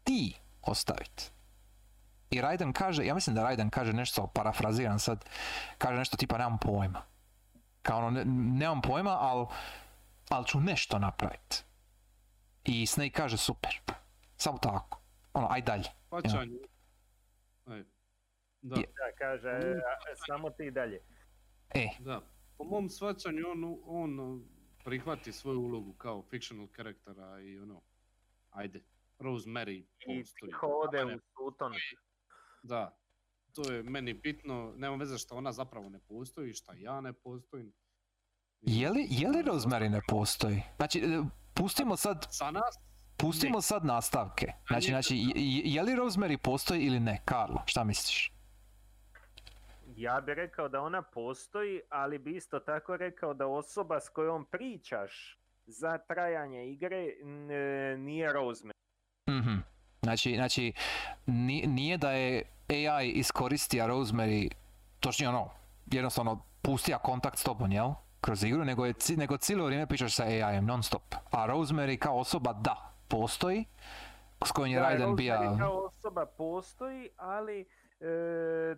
[0.04, 1.30] ti ostaviti?
[2.30, 5.24] I Raiden kaže, ja mislim da Raiden kaže nešto, parafraziram sad,
[5.78, 7.02] kaže nešto tipa nemam pojma.
[7.82, 9.46] Kao ono, ne, nemam pojma, ali
[10.28, 11.62] al ću nešto napraviti.
[12.64, 13.70] I Snake kaže super.
[14.36, 15.00] Samo tako.
[15.34, 15.88] Ono, aj dalje.
[16.10, 16.58] Pačanje.
[17.66, 17.82] Aj.
[18.62, 19.92] Da, Je- Da, kaže, a,
[20.26, 21.00] samo ti dalje.
[21.70, 22.20] E, da.
[22.58, 24.40] Po mom svačanju on, on uh,
[24.84, 27.80] prihvati svoju ulogu kao fictional karaktera i ono,
[28.50, 28.80] ajde,
[29.18, 29.86] Rosemary I
[30.18, 30.50] postoji.
[30.50, 31.72] tiho ode Mene- u suton.
[32.62, 32.96] Da,
[33.52, 37.72] to je meni bitno, nema veze što ona zapravo ne postoji, šta ja ne postojim.
[38.60, 40.62] je li, je li Rosemary ne postoji?
[40.76, 41.22] Znači, e,
[41.54, 42.78] pustimo sad, Sa nas,
[43.16, 44.46] pustimo sad nastavke.
[44.68, 47.22] Znači, znači, je, je- je li Rosemary postoji ili ne?
[47.24, 48.32] Karlo, šta misliš?
[49.98, 54.44] Ja bih rekao da ona postoji, ali bi isto tako rekao da osoba s kojom
[54.44, 58.72] pričaš za trajanje igre n- e, nije Rosemary.
[59.30, 59.54] Mhm.
[60.02, 60.72] Znači, znači,
[61.26, 64.50] ni- nije da je AI iskoristija Rosemary,
[65.00, 65.50] točnije ono,
[65.86, 67.90] jednostavno pustija kontakt s tobom, jel?
[68.20, 71.02] Kroz igru, nego, je, nego cijelo vrijeme pričaš sa AI-em non stop.
[71.30, 72.76] A Rosemary kao osoba, da,
[73.08, 73.64] postoji,
[74.46, 75.56] s kojom je Da, Raiden Rosemary bija...
[75.58, 77.68] kao osoba postoji, ali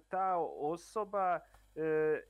[0.00, 1.40] ta osoba
[1.74, 1.82] e,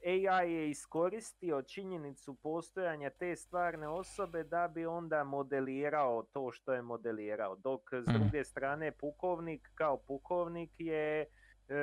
[0.07, 6.83] AI je iskoristio činjenicu postojanja te stvarne osobe da bi onda modelirao to što je
[6.83, 7.57] modelirao.
[7.57, 8.19] Dok s Mhm.
[8.19, 11.27] druge strane pukovnik kao pukovnik je
[11.69, 11.75] e,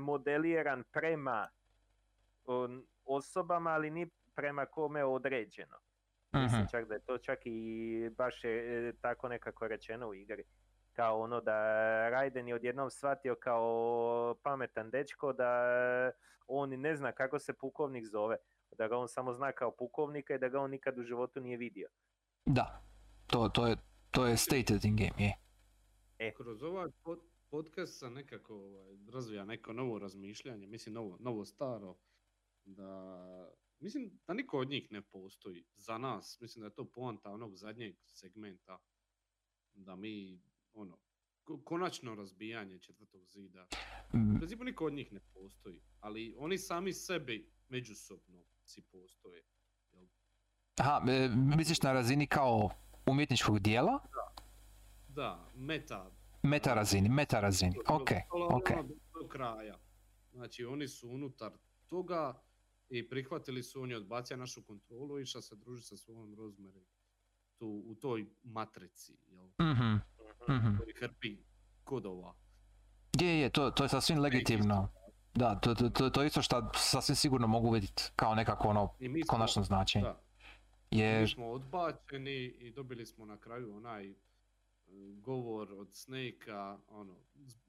[0.00, 1.48] modeliran prema
[2.46, 5.76] on, osobama, ali ni prema kome određeno.
[6.32, 6.68] Mislim Mhm.
[6.70, 7.70] čak da je to čak i
[8.10, 10.44] baš je e, tako nekako rečeno u igri.
[10.98, 11.52] Kao ono da
[12.10, 15.50] Raiden je odjednom shvatio kao pametan dečko da
[16.46, 18.36] on ne zna kako se pukovnik zove.
[18.78, 21.56] Da ga on samo zna kao pukovnika i da ga on nikad u životu nije
[21.56, 21.88] vidio.
[22.46, 22.82] Da,
[23.26, 23.76] to, to, je,
[24.10, 25.36] to je stated in game,
[26.18, 26.34] je.
[26.34, 27.20] kroz ovaj pod,
[27.50, 31.96] podcast sam nekako ovaj, razvija neko novo razmišljanje, mislim novo, novo staro,
[32.64, 33.12] da
[33.80, 37.56] mislim da niko od njih ne postoji za nas, mislim da je to poanta onog
[37.56, 38.78] zadnjeg segmenta,
[39.74, 40.42] da mi
[40.78, 40.98] ono,
[41.44, 43.66] ko- konačno razbijanje četvrtog zida.
[44.14, 49.42] Mm, U principu niko od njih ne postoji, ali oni sami sebi međusobno si postoje.
[49.92, 50.06] Jel?
[50.76, 52.70] Aha, e, misliš na razini kao
[53.06, 53.98] umjetničkog dijela?
[55.08, 56.10] Da, meta.
[56.42, 57.74] Meta razini, meta razini.
[57.80, 58.10] Ok,
[58.50, 58.70] ok.
[58.70, 59.78] ono do- kraja.
[60.32, 61.52] Znači oni su unutar
[61.86, 62.42] toga
[62.88, 66.84] i prihvatili su, on je odbacio našu kontrolu i išao se družiti sa svojom Rosemary
[67.56, 69.44] tu, u toj matrici, jel?
[69.72, 69.96] Mhm,
[70.48, 70.76] mhm.
[70.78, 71.36] Koji hrpi
[71.84, 72.34] kodova.
[73.20, 74.88] Je, je, to, to je sasvim legitimno.
[75.34, 78.94] Da, to, to, to, to je isto što sasvim sigurno mogu vidjeti kao nekako ono
[79.00, 80.04] mi smo, konačno značenje.
[80.04, 80.20] da,
[80.90, 84.14] mi Jer, smo odbačeni i dobili smo na kraju onaj e,
[85.20, 87.16] govor od Snake-a, ono,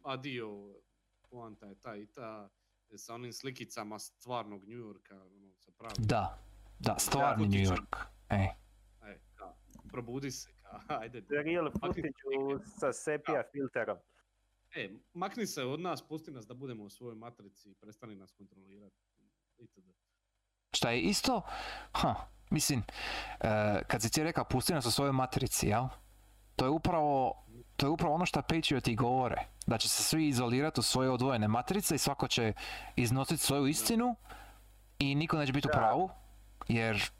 [0.03, 0.76] adio,
[1.30, 2.49] poanta je ta i ta,
[2.91, 5.95] e, sa onim slikicama stvarnog New Yorka, ono, sa pravim.
[5.98, 6.40] da,
[6.80, 7.64] da, stvarni New.
[7.64, 7.95] York.
[8.30, 8.48] E,
[9.06, 9.53] E, ka,
[9.91, 10.49] probudi se,
[10.87, 11.23] ajde.
[11.29, 12.11] Real footage
[12.79, 13.97] sa sepia filterom.
[14.75, 18.31] E, makni se od nas, pusti nas da budemo u svojoj matrici i prestani nas
[18.31, 18.95] kontrolirati.
[19.57, 19.89] Itd.
[20.73, 21.41] šta je isto,
[21.93, 22.15] ha,
[22.49, 22.83] mislim,
[23.39, 25.87] e, kad si ti rekao pusti nas u svojoj matrici, jel?
[26.55, 29.45] To je upravo, to je upravo ono što Patrioti govore.
[29.67, 32.53] Da će se svi izolirati u svoje odvojene matrice i svako će
[32.95, 34.15] iznositi svoju istinu
[34.99, 36.09] i niko neće biti u pravu,
[36.67, 37.11] jer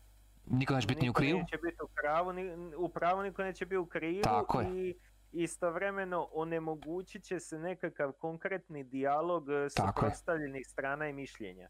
[0.50, 1.40] niko neće biti ni u Niko krivu.
[1.40, 2.44] neće biti u pravu, ni,
[2.76, 4.68] u pravu niko neće biti u krivu Tako je.
[4.80, 4.96] i
[5.34, 11.70] istovremeno onemogućit će se nekakav konkretni dijalog e, suprotstavljenih strana i mišljenja.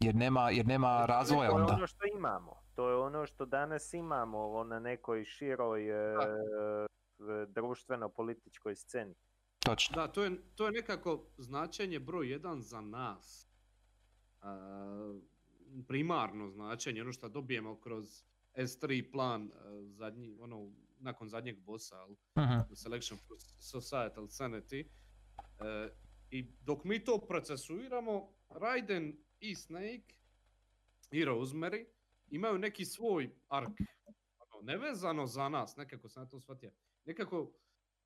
[0.00, 1.74] Jer nema, jer nema razvoja to je onda.
[1.74, 2.62] ono što imamo.
[2.74, 6.16] To je ono što danas imamo na nekoj široj e,
[7.48, 9.14] društveno-političkoj sceni.
[9.58, 9.96] Točno.
[9.96, 13.48] Da, to je, to je nekako značenje broj jedan za nas.
[15.78, 18.22] Primarno značenje, ono što dobijemo kroz
[18.54, 22.10] S3 plan a, zadnji, ono, nakon zadnjeg bossa, jel?
[22.38, 22.74] Mhm.
[22.74, 24.86] Selection for Societal Sanity.
[25.60, 25.88] E,
[26.30, 30.14] I dok mi to procesuiramo, Raiden i Snake
[31.10, 31.84] i Rosemary
[32.28, 33.78] imaju neki svoj ark.
[34.38, 36.72] Ono, nevezano za nas, nekako sam ja to shvatio.
[37.04, 37.52] Nekako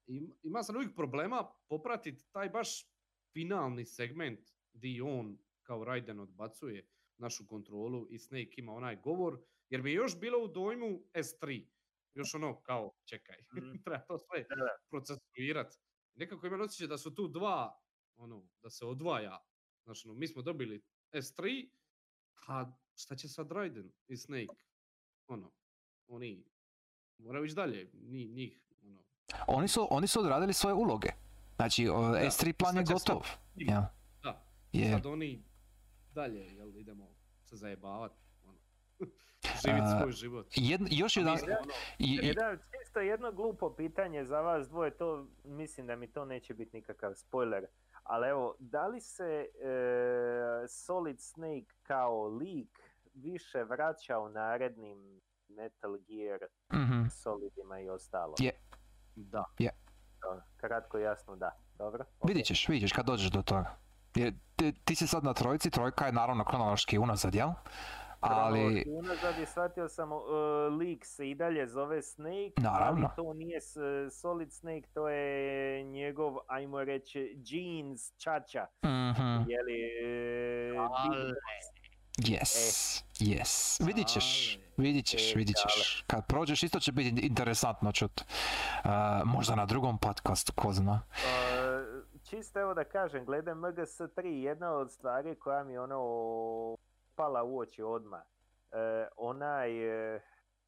[0.06, 2.86] im- ima sam uvijek problema popratiti taj baš
[3.32, 4.40] finalni segment
[4.72, 6.86] di on kao Raiden odbacuje
[7.23, 9.39] našu kontrolu i Snake ima onaj govor,
[9.70, 11.66] jer mi je još bilo u dojmu S3.
[12.15, 13.73] Još ono kao, čekaj, Mhm.
[13.85, 14.69] treba to sve Da, da.
[14.90, 15.74] procesuirat.
[16.15, 17.81] Nekako imam osjećaj da su tu dva,
[18.16, 19.39] ono, da se odvaja.
[19.85, 20.82] Znači, ono, mi smo dobili
[21.12, 21.69] S3,
[22.39, 24.65] a šta će sad Raiden i Snake?
[25.27, 25.53] Ono,
[26.09, 26.44] oni
[27.19, 29.03] moraju ići dalje, ni, njih, ono,
[29.49, 31.09] Oni su, oni su odradili svoje uloge.
[31.57, 33.23] Znači, Da, S3 plan je gotov.
[33.57, 33.82] jel?
[34.23, 35.44] Da, Jer, sad oni
[36.14, 37.09] dalje, jel, idemo
[37.44, 38.12] se zajebavat,
[38.44, 38.59] ono,
[39.66, 40.47] živit svoj život.
[40.56, 41.39] jed- još jedan...
[41.39, 46.55] smo, ono, čisto jedno glupo pitanje za vas dvoje, to mislim da mi to neće
[46.55, 47.66] biti nikakav spoiler.
[48.02, 49.48] Ali evo, da li se e,
[50.68, 52.78] Solid Snake kao lik
[53.14, 56.40] više vraća u narednim Metal Gear
[56.72, 57.06] mhm.
[57.09, 58.34] Solidima i ostalo?
[58.39, 58.52] Je.
[59.16, 59.44] da.
[60.22, 61.51] Dobro, Kratko jasno da.
[61.78, 62.05] Dobro?
[62.20, 62.28] ok.
[62.28, 63.76] Vidit ćeš, vidit ćeš kad dođeš do toga.
[64.14, 67.48] Jer ti, ti si sad na trojici, trojka je naravno kronološki unazad, jel?
[68.20, 70.20] Ali, Kronološki Unazad je shvatio sam, uh,
[70.78, 73.06] lik se i dalje zove Snake, Naravno.
[73.06, 73.76] ali to nije s-
[74.12, 75.32] Solid Snake, to je
[75.84, 78.66] njegov, ajmo reći, jeans čača.
[78.84, 79.80] mhm, Je li...
[80.02, 81.32] e, Ale.
[82.18, 82.52] yes,
[83.20, 83.86] yes.
[83.86, 86.05] Vidit ćeš, vidit ćeš, E, vidit ćeš.
[86.06, 88.20] Kad prođeš isto će biti interesantno čut.
[88.20, 88.90] Uh,
[89.24, 91.01] možda na drugom podcastu, ko zna.
[91.14, 91.72] Uh,
[92.33, 96.77] čisto evo da kažem, glede MGS3, jedna od stvari koja mi ono
[97.15, 98.23] pala u oči odmah.
[98.73, 99.71] E, onaj,
[100.15, 100.21] e,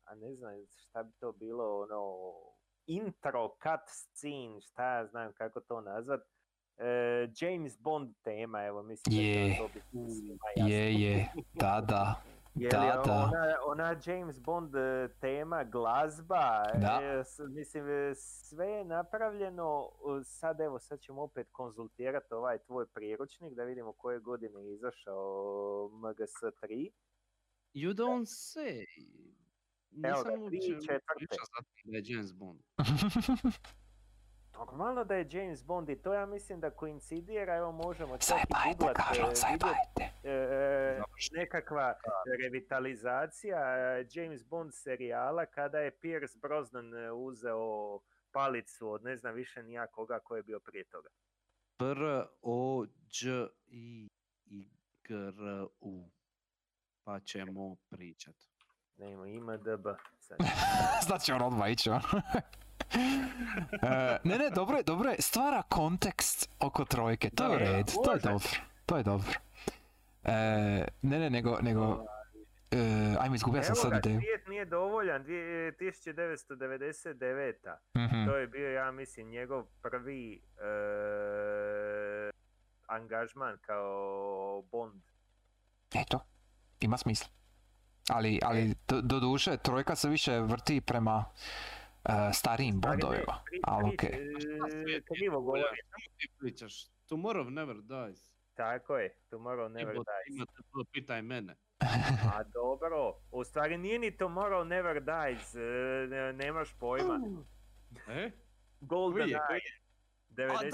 [0.04, 2.32] a ne znam šta bi to bilo, ono,
[2.86, 6.20] intro cut scene, šta ja znam kako to nazvat.
[6.78, 9.50] E, James Bond tema, evo mislim da Je.
[9.54, 10.74] će to svima jasno.
[10.74, 12.14] Je, je, da, da.
[12.54, 13.12] Je Da, li da.
[13.14, 16.98] Ona, ona James Bond e, tema, glazba, Da.
[17.02, 19.90] e, s- mislim, e, sve je napravljeno,
[20.24, 25.24] sad evo, sad ćemo opet konzultirati ovaj tvoj priručnik da vidimo koje godine je izašao
[25.92, 26.90] MGS3.
[27.74, 28.84] You don't say.
[30.04, 31.00] Evo ga, Nisam uopće 2004.
[31.16, 32.60] pričao za to da je James Bond.
[34.54, 38.38] Normalno da je James Bond i to ja mislim da koincidira, evo možemo čak
[38.70, 41.38] i googlat, kažu, e, e, Završno.
[41.38, 41.94] nekakva
[42.42, 48.00] revitalizacija e, James Bond serijala kada je Pierce Brosnan e, uzeo
[48.32, 51.08] palicu od ne znam više nija koga ko je bio prije toga.
[51.76, 51.84] P
[52.42, 54.08] O Đ I
[54.46, 54.68] I
[55.08, 56.08] G R U.
[57.04, 58.34] Pa ćemo pričat.
[58.96, 59.86] Nema IMDB.
[60.18, 60.38] Sad,
[61.06, 62.00] Znači on odmah ići, on.
[62.34, 62.40] E,
[64.24, 68.12] ne, ne, dobro je, dobro je, stvara kontekst oko trojke, to je u redu, to
[68.12, 68.48] je dobro,
[68.86, 69.32] to je dobro.
[70.24, 70.32] E,
[71.02, 72.04] ne, ne, nego, nego,
[72.70, 72.78] e,
[73.20, 74.20] ajme, izgubio sam Evo sad ideju.
[74.20, 77.54] svijet nije dovoljan, dvije- 1999.
[77.96, 78.26] Mhm.
[78.26, 80.64] To je bio, ja mislim, njegov prvi e,
[82.86, 85.02] angažman kao Bond.
[85.94, 86.20] Eto,
[86.80, 87.28] ima smisla.
[88.08, 91.34] Ali, ali do, do duše, trojka se više vrti prema e,
[92.32, 94.10] starijim Ali ne, Bondovima, pri- ali okej.
[94.10, 95.64] e, krivo govoriš.
[95.70, 96.88] Čemu ti pričaš?
[97.10, 98.34] Tomorrow never dies.
[98.54, 100.04] Tako je, Tomorrow Never Dies.
[100.28, 101.56] Imate to, pitaj mene.
[102.34, 102.98] A dobro,
[103.30, 105.58] u stvari nije ni Tomorrow Never Dies, e,
[106.06, 107.20] ne- nemaš pojma.
[108.08, 108.30] E?
[108.80, 109.60] Golden Eye,
[110.36, 110.72] 95.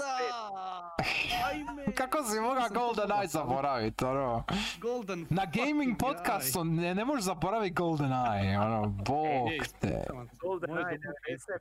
[1.47, 1.93] Ajme!
[1.95, 4.43] Kako si moga Golden Eye zaboraviti, ono?
[4.81, 10.03] Golden Na gaming podcastu ne, ne možeš zaboraviti Golden Eye, ono, bog Ej, te.
[10.41, 10.97] Golden Eye duboke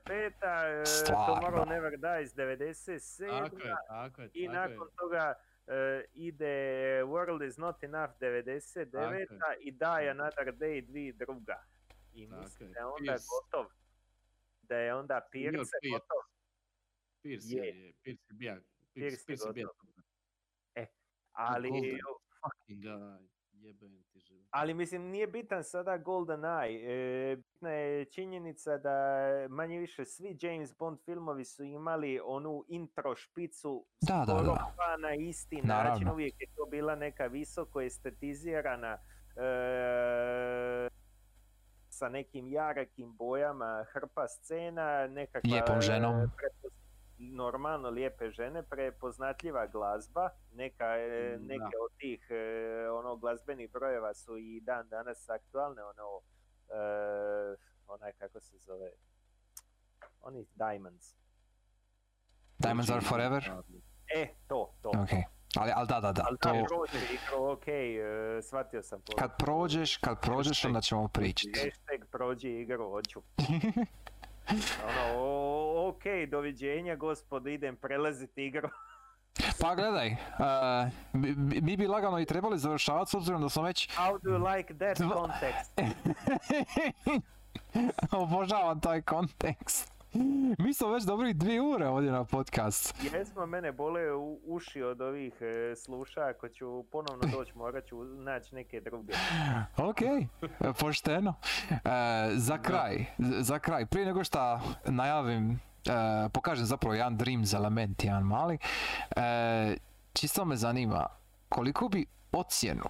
[0.06, 0.81] 95.
[0.81, 0.85] e.
[1.06, 3.28] Tomorrow Never Dies 97.
[3.28, 4.68] Tako je, tako je, I tako je.
[4.68, 5.35] nakon toga
[5.66, 6.55] e, ide
[7.05, 8.90] World is not enough 99.
[8.93, 9.27] Tako je.
[9.60, 11.62] i Die Another Day dvi druga.
[12.14, 13.70] I mislim da je onda gotov.
[14.62, 15.89] Da je onda Pierce Pierce.
[15.93, 16.30] gotov.
[17.22, 17.66] Pierce Je.
[17.66, 19.80] je, Pierce je bija, Pierce Pierce, je Pierce je bija gotov.
[19.80, 20.05] super.
[21.32, 21.98] Ali, Golden.
[22.42, 23.18] Fucking guy,
[23.52, 24.47] jebem ti život.
[24.51, 26.80] ali mislim nije bitan sada Golden Eye.
[27.32, 28.97] E, bitna je činjenica da
[29.48, 34.74] manje više svi James Bond filmovi su imali onu intro špicu Da, da, skoro da.
[34.76, 36.09] pa na isti način.
[36.09, 38.98] Uvijek je to bila neka visoko estetizirana
[39.36, 40.88] e,
[41.90, 46.14] sa nekim jarakim bojama hrpa scena, nekakva Lijepom ženom.
[46.14, 46.26] e,
[47.20, 54.38] normalno lijepe žene, prepoznatljiva glazba, neka, Mm, neke od tih e, ono glazbenih brojeva su
[54.38, 56.20] i dan danas aktualne, ono
[56.68, 57.56] e,
[57.86, 58.90] onaj kako se zove,
[60.20, 61.14] oni Diamonds.
[62.59, 63.51] Diamonds are forever?
[64.16, 64.88] E, to, to.
[64.88, 65.40] Ok.
[65.56, 66.48] Ali, ali da, da, da, Ali to...
[66.48, 69.01] to prođe igro, ok, e, shvatio sam.
[69.18, 71.59] Kad prođeš, kad prođeš, onda ćemo pričati.
[71.59, 73.22] Hashtag prođi igru, hoću.
[74.51, 78.68] ono, o- ok, doviđenja gospodo, idem prelaziti igru.
[79.60, 80.16] Pa gledaj, e,
[81.12, 83.89] mi, mi- bi lagano i trebali završavati s obzirom da smo već...
[83.90, 85.81] How do you like that context?
[88.12, 89.89] Obožavam taj kontekst.
[90.64, 92.94] Mi smo već dobrih dvije ure ovdje na podcast.
[93.04, 98.04] Jesmo, mene bole u- uši od ovih e, sluša, ako ću ponovno doći, morat ću
[98.04, 99.12] naći neke druge.
[99.90, 99.96] Ok,
[100.80, 101.34] pošteno.
[101.70, 101.78] E,
[102.34, 105.58] za kraj, za kraj, prije nego što najavim, e,
[106.28, 108.58] pokažem zapravo jedan Dreams element, jedan mali,
[109.16, 109.76] e,
[110.12, 111.06] čisto me zanima
[111.48, 112.84] koliko bi ocjenu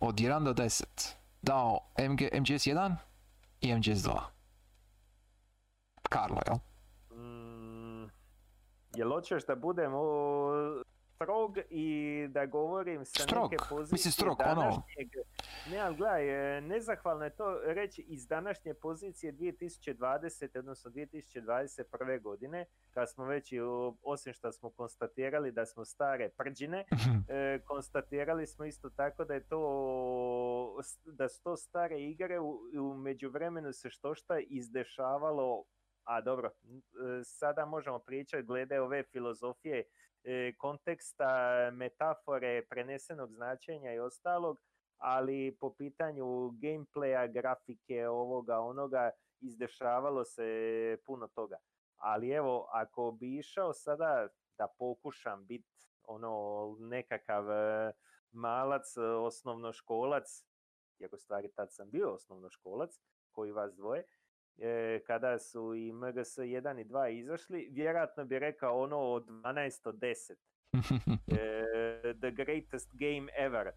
[0.00, 2.96] od 1 do 10 dao MG, MGS 1
[3.60, 4.20] i MGS 2?
[6.12, 6.56] Karlo, jel?
[7.18, 8.10] Mm,
[8.96, 10.82] jel hoćeš da budem o,
[11.22, 15.08] strog i da govorim sa Strog, neke mislim pozicije strog, ono- današnjeg...
[15.70, 22.22] Ne, ali gledaj, e, nezahvalno je to reći iz današnje pozicije 2020, odnosno 2021.
[22.22, 23.52] godine, kad smo već,
[24.02, 26.84] osim što smo konstatirali da smo stare prđine,
[27.28, 32.94] e, konstatirali smo isto tako da je to da su to stare igre u, u
[32.94, 35.64] međuvremenu se što šta izdešavalo
[36.04, 36.48] a dobro.
[36.48, 39.84] E, sada možemo pričati glede ove filozofije
[40.24, 41.30] e, konteksta
[41.72, 44.60] metafore prenesenog značenja i ostalog
[44.98, 49.10] ali po pitanju gameplaya grafike ovoga onoga
[49.40, 51.56] izdešavalo se puno toga.
[51.96, 55.68] Ali evo ako bi išao sada da pokušam biti
[56.04, 57.92] ono nekakav e,
[58.32, 60.44] malac, osnovnoškolac,
[60.98, 63.00] iako stvari tad sam bio osnovnoškolac,
[63.32, 64.04] koji vas dvoje,
[65.06, 69.94] kada su i MGS 1 i 2 izašli, vjerojatno bi rekao ono od 12 od
[69.94, 70.32] 10.
[70.72, 73.70] E, the greatest game ever.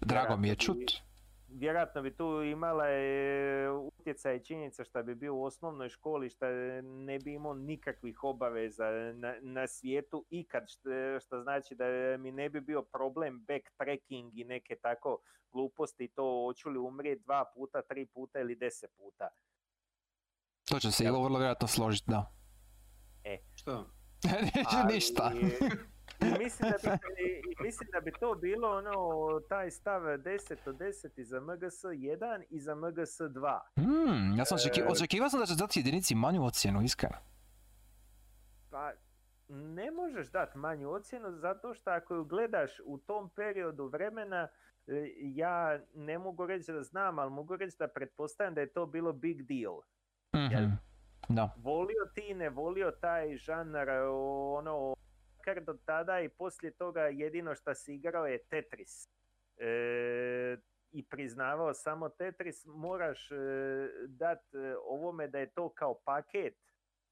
[0.00, 1.08] Drago mi je čut.
[1.48, 6.46] Vjerojatno bi tu imala e, utjecaj i činjenica što bi bio u osnovnoj školi, što
[6.82, 12.48] ne bi imao nikakvih obaveza na, na svijetu ikad, što, što znači da mi ne
[12.48, 15.18] bi bio problem backtracking i neke tako
[15.52, 19.28] gluposti, to hoću li umrijeti dva puta, tri puta ili deset puta.
[20.68, 21.04] To će se?
[21.04, 22.32] Ivo vrlo vjerojatno složiti, da.
[23.54, 23.84] Šta?
[24.54, 25.30] Neće Ali- ništa.
[26.38, 28.92] mislim, da bi, i mislim da bi to bilo ono,
[29.48, 33.60] taj stav 10 od 10 i za MGS 1 i za MGS 2.
[33.76, 37.16] Hmm, ja sam E, očekivao sam da će dati jedinici manju ocjenu, iskreno.
[38.70, 38.92] Pa
[39.48, 44.48] ne možeš dati manju ocjenu zato što ako ju gledaš u tom periodu vremena,
[44.86, 48.86] e, ja ne mogu reći da znam, ali mogu reći da pretpostavljam da je to
[48.86, 49.80] bilo big deal.
[50.38, 50.72] Mhm.
[51.28, 51.54] Da.
[51.56, 54.94] volio ti, ne volio taj žanr, ono,
[55.48, 59.08] makar do tada i poslije toga jedino što si igrao je Tetris.
[59.56, 60.56] E,
[60.92, 63.36] I priznavao samo Tetris, moraš e,
[64.06, 66.54] dat e, ovome da je to kao paket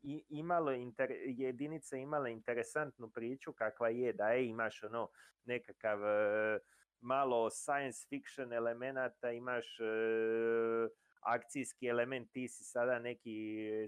[0.03, 5.09] i imalo inter, jedinice imale interesantnu priču kakva je da je imaš ono
[5.45, 6.59] nekakav e,
[7.01, 10.89] malo science fiction elemenata, imaš e,
[11.27, 13.37] akcijski element, ti si sada neki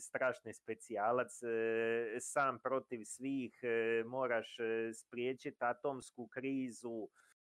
[0.00, 7.08] strašni specijalac, e, sam protiv svih, e, moraš e, spriječiti atomsku krizu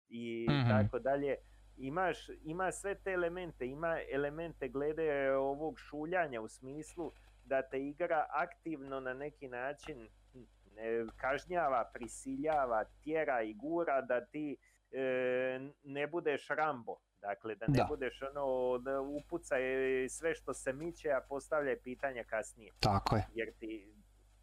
[0.09, 0.69] i Mhm.
[0.69, 1.35] tako dalje.
[1.77, 7.11] Imaš, ima sve te elemente, ima elemente glede ovog šuljanja u smislu
[7.45, 10.07] da te igra aktivno na neki način
[10.77, 14.57] e, kažnjava, prisiljava, tjera i gura da ti
[14.91, 16.95] e, ne budeš Rambo.
[17.23, 17.85] Dakle, da ne Da.
[17.85, 18.43] budeš ono,
[18.77, 19.61] da upucaj
[20.09, 22.71] sve što se miče, a postavljaj pitanja kasnije.
[22.79, 23.25] Tako je.
[23.33, 23.93] Jer ti,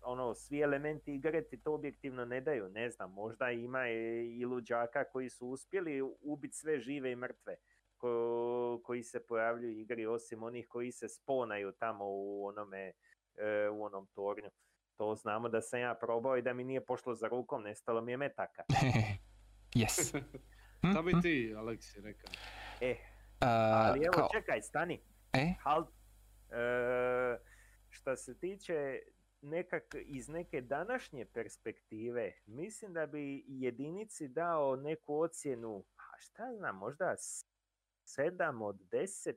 [0.02, 2.68] ono, svi elementi igre ti to objektivno ne daju.
[2.68, 3.94] Ne znam, možda ima i
[4.30, 7.56] i luđaka koji su uspjeli ubiti sve žive i mrtve
[7.96, 12.92] ko- koji se pojavljuju u igri, osim onih koji se sponaju tamo u onome,
[13.36, 14.50] e, u onom tornju.
[14.96, 18.12] To znamo da sam ja probao i da mi nije pošlo za rukom, nestalo mi
[18.12, 18.62] je metaka.
[19.74, 20.22] yes.
[20.90, 21.22] Šta bi Mm, mm.
[21.22, 22.30] ti, Aleksi, rekao?
[22.80, 22.96] E,
[23.42, 25.00] Uh, ali evo, kao, čekaj, stani.
[25.32, 25.88] e, Halt.
[26.50, 27.38] E,
[27.88, 28.98] šta se tiče
[29.42, 36.76] nekak iz neke današnje perspektive, mislim da bi jedinici dao neku ocjenu, a šta znam,
[36.76, 37.14] možda
[38.04, 39.34] 7 od 10.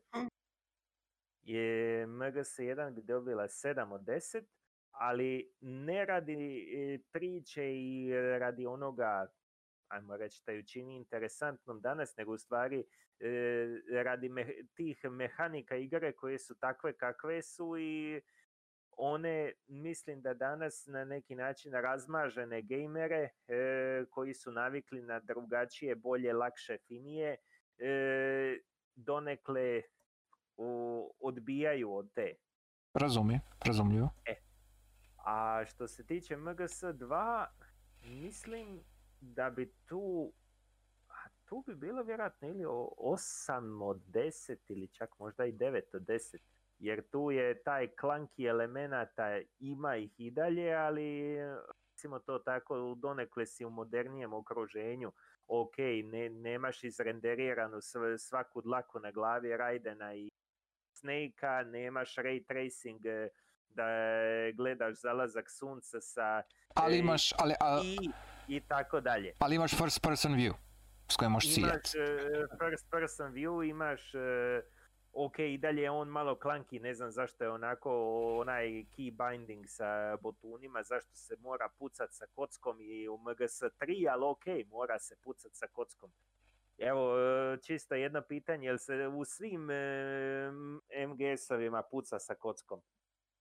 [1.44, 4.44] Je MGS1 bi dobila 7 od 10,
[4.92, 9.28] ali ne radi e, priče i radi onoga,
[9.94, 12.84] ajmo reći, da ju čini interesantnom danas, nego u stvari e,
[14.04, 18.22] radi me- tih mehanika igre koje su takve kakve su i
[18.98, 23.56] one mislim da danas na neki način razmažene gejmere e,
[24.10, 27.38] koji su navikli na drugačije, bolje, lakše, finije
[27.78, 28.58] e,
[28.96, 29.82] donekle
[31.20, 32.34] odbijaju od te.
[32.94, 34.10] razumijem, razumljivo.
[35.26, 37.46] A što se tiče MGS2,
[38.04, 38.84] mislim
[39.26, 40.34] da bi tu
[41.10, 41.14] a
[41.46, 43.18] tu bi bilo vjerojatno ili o- 8
[43.82, 44.32] od 10
[44.70, 46.38] ili čak možda i 9 od 10.
[46.80, 49.24] Jer tu je taj klanki elemenata,
[49.60, 51.38] ima ih i dalje, ali
[51.90, 55.12] recimo to tako u donekle si u modernijem okruženju.
[55.48, 60.32] Ok, ne, nemaš izrenderiranu sv- svaku dlaku na glavi Raidena i
[60.92, 63.30] Snake-a, nemaš ray tracing e,
[63.68, 63.86] da
[64.52, 66.42] gledaš zalazak sunca sa
[66.76, 68.10] Ali e, imaš, ali, a- i,
[68.48, 69.34] i tako dalje.
[69.40, 70.54] ali imaš first person view
[71.12, 71.74] s kojim možeš ciljati.
[71.74, 74.62] Imaš e, first person view, imaš e,
[75.14, 77.92] ok, i dalje je on malo klanki, ne znam zašto je onako
[78.40, 84.24] onaj key binding sa botunima, zašto se mora pucat sa kockom i u MGS3, ali
[84.26, 86.12] ok, mora se pucat sa kockom.
[86.78, 89.76] Evo, e, čisto jedno pitanje, jel se u svim e,
[91.08, 92.82] MGS-ovima puca sa kockom?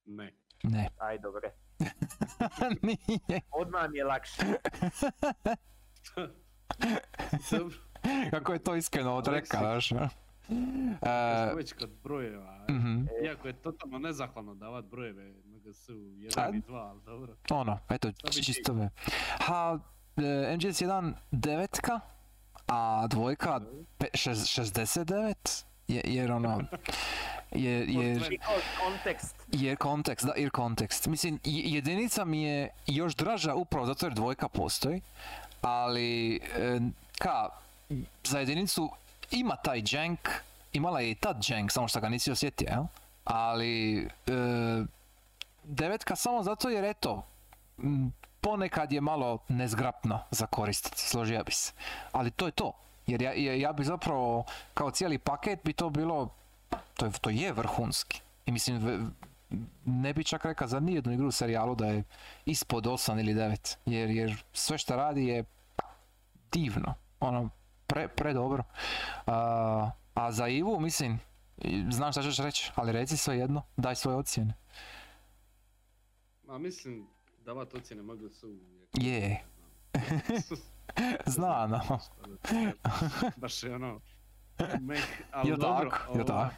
[0.07, 0.33] Ne.
[0.65, 1.53] Ne, Aj, dobre.
[2.83, 3.41] nije.
[3.53, 4.43] Odmah mi je lakše.
[8.31, 9.89] Kako je to iskreno od reka, znaš.
[9.89, 10.09] smo
[11.57, 12.65] već kod brojeva.
[12.71, 13.05] mhm.
[13.25, 17.37] Iako je totalno nezahvalno davat brojeve MGS-u 1 A- i 2, ali dobro.
[17.51, 18.13] ono, eto,
[18.43, 18.91] čisto me.
[19.41, 19.79] Ha,
[20.17, 20.23] e,
[20.57, 22.01] MGS1 devetka,
[22.67, 23.61] a dvojka
[23.99, 26.61] pe, šez- 69, je, jer ono,
[27.51, 29.37] je, jer, Because kontekst.
[29.49, 31.07] jer kontekst, da, jer kontekst.
[31.07, 35.01] Mislim, je- jedinica mi je još draža upravo zato jer dvojka postoji,
[35.63, 36.81] ali e,
[37.19, 37.49] ka,
[38.25, 38.91] za jedinicu
[39.31, 40.29] ima taj jank,
[40.73, 42.85] imala je i tad jank, samo što ga nisi osjetio, jel?
[43.25, 44.09] Ali e,
[45.65, 47.23] devetka samo zato jer eto,
[48.41, 51.73] ponekad je malo nezgrapno za koristiti, složio bi se.
[52.13, 52.73] Ali to je to.
[53.07, 56.29] Jer ja, ja, ja bi zapravo, kao cijeli paket bi to bilo,
[56.95, 58.21] to je, to je vrhunski.
[58.47, 59.11] I mislim,
[59.85, 62.05] ne bi čak rekao za nijednu igru u serijalu da je
[62.45, 63.77] ispod 8 ili 9.
[63.87, 65.45] Jer, jer sve što radi je
[66.53, 66.95] divno.
[67.21, 67.49] Ono,
[67.87, 68.65] pre, pre dobro.
[69.27, 71.21] A, a za Ivu, mislim,
[71.91, 74.55] znam šta ćeš reći, ali reci sve jedno, daj svoje ocjene.
[76.47, 77.07] Ma mislim,
[77.45, 78.63] davat ocjene MGS-u je...
[79.09, 79.43] Je,
[81.27, 81.99] zna, no.
[82.29, 82.55] Da ti
[83.41, 84.01] Baš je ono...
[84.81, 85.91] Meh, ali Jel dobro.
[85.91, 86.55] tako, jel ovaj, tako?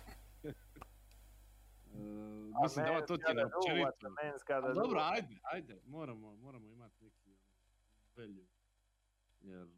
[1.94, 4.08] e, mislim, davat ocjene općenito.
[4.74, 7.38] Dobro, ajde, ajde, moramo, moramo imati neki ono,
[8.16, 8.46] value.
[9.40, 9.68] Jer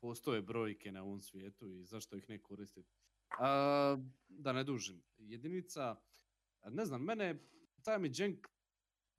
[0.00, 2.88] postoje brojke na ovom svijetu i zašto ih ne koristiti.
[3.38, 3.96] A,
[4.28, 5.02] da ne dužim.
[5.18, 5.96] Jedinica,
[6.64, 7.38] ne znam, mene
[7.82, 8.48] taj mi Jenk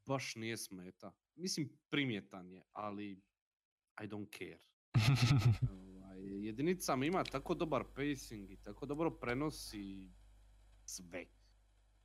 [0.06, 1.12] baš nije smeta.
[1.36, 3.22] Mislim, primjetan je, ali
[4.02, 4.58] I don't care.
[5.72, 10.12] Ovaj, jedinica mi ima tako dobar pacing i tako dobro prenosi
[10.86, 11.26] sve.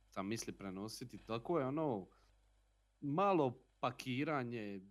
[0.07, 2.07] Sam misli prenositi, tako je ono
[3.01, 4.81] malo pakiranje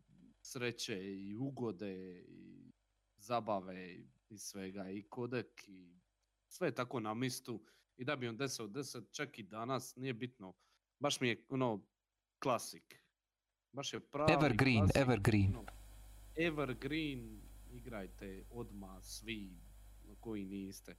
[0.42, 2.72] sreće i ugode i
[3.16, 3.96] zabave
[4.28, 6.00] i svega i kodek i
[6.48, 7.64] sve je tako na mistu
[7.96, 10.54] i da bi on 10 od 10 čak i danas nije bitno
[10.98, 11.86] baš mi je ono
[12.38, 13.02] klasik
[13.72, 15.56] baš je pravi Evergreen, klasik, evergreen.
[15.56, 15.77] ono,
[16.38, 17.40] evergreen
[17.70, 19.50] igrajte odma svi
[20.20, 20.96] koji niste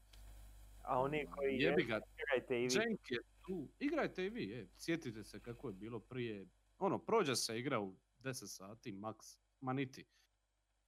[0.84, 2.70] A oni koji Jebi ga, igrajte i vi.
[2.70, 3.68] Cenk je tu.
[3.80, 4.68] Igrajte i vi, e.
[4.78, 6.48] Sjetite se kako je bilo prije.
[6.80, 9.28] Ono, prođe se igra u 10 sati, maks.
[9.62, 10.06] Ma niti.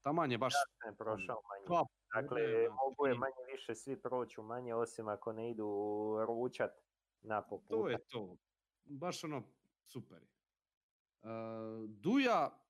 [0.02, 0.54] Taman je baš
[0.86, 1.66] ne prošao manje.
[1.66, 5.66] dva Dakle, puta, mogu je manje više svi proći u manje, osim ako ne idu
[6.28, 6.72] ručat
[7.22, 8.38] na po To je to.
[8.86, 9.44] Baš ono,
[9.88, 10.18] super.
[10.18, 10.28] je.
[11.24, 12.61] E, Duja,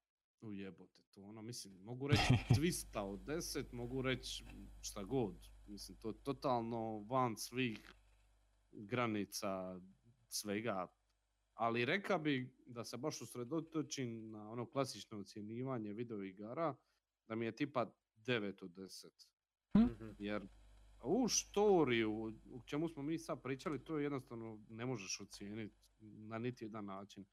[0.41, 2.22] ujebote to, ono, mislim, mogu reći
[2.61, 4.45] 200 od 10, mogu reći
[4.81, 5.35] šta god.
[5.68, 7.93] Mislim, to je totalno van svih
[8.72, 9.80] granica
[10.27, 10.88] svega.
[11.53, 16.76] Ali reka bi da se baš usredotočim na ono klasično ocjenjivanje video igara,
[17.27, 19.07] da mi je tipa 9 od 10.
[19.77, 20.09] Mhm.
[20.19, 20.47] Jer
[20.99, 22.11] ovu štoriju,
[22.45, 27.26] u čemu smo mi sad pričali, to jednostavno ne možeš ocijeniti na niti jedan način.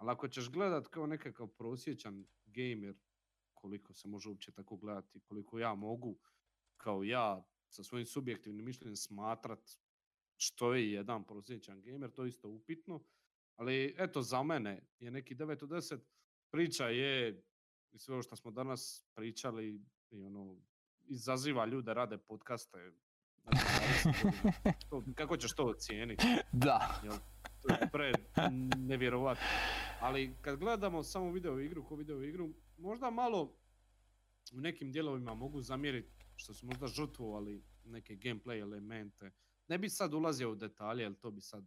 [0.00, 2.94] Ali ako ćeš gledat kao nekakav prosječan gamer,
[3.54, 6.18] koliko se može uopće tako gledati, koliko ja mogu,
[6.76, 9.70] kao ja sa svojim subjektivnim mišljenjem smatrat
[10.36, 13.02] što je jedan prosječan gamer, to je isto upitno.
[13.56, 15.98] Ali eto, za mene je neki 9 od 10.
[16.50, 17.42] Priča je,
[17.92, 20.56] i sve ovo što smo danas pričali, i ono,
[21.06, 22.92] izaziva ljude, rade podcaste.
[23.42, 23.64] znači,
[24.04, 24.72] 20 godina.
[24.90, 26.24] To- Kako ćeš to ocijeniti?
[26.52, 27.00] Da.
[27.04, 27.14] Jel,
[27.62, 28.12] to je pre
[28.78, 29.44] nevjerovatno.
[30.00, 32.48] Ali kad gledamo samo video igru ko video igru,
[32.78, 33.52] možda malo
[34.52, 39.30] u nekim dijelovima mogu zamjeriti što su možda žrtvovali neke gameplay elemente.
[39.68, 41.64] Ne bi sad ulazio u detalje, jer to bi sad...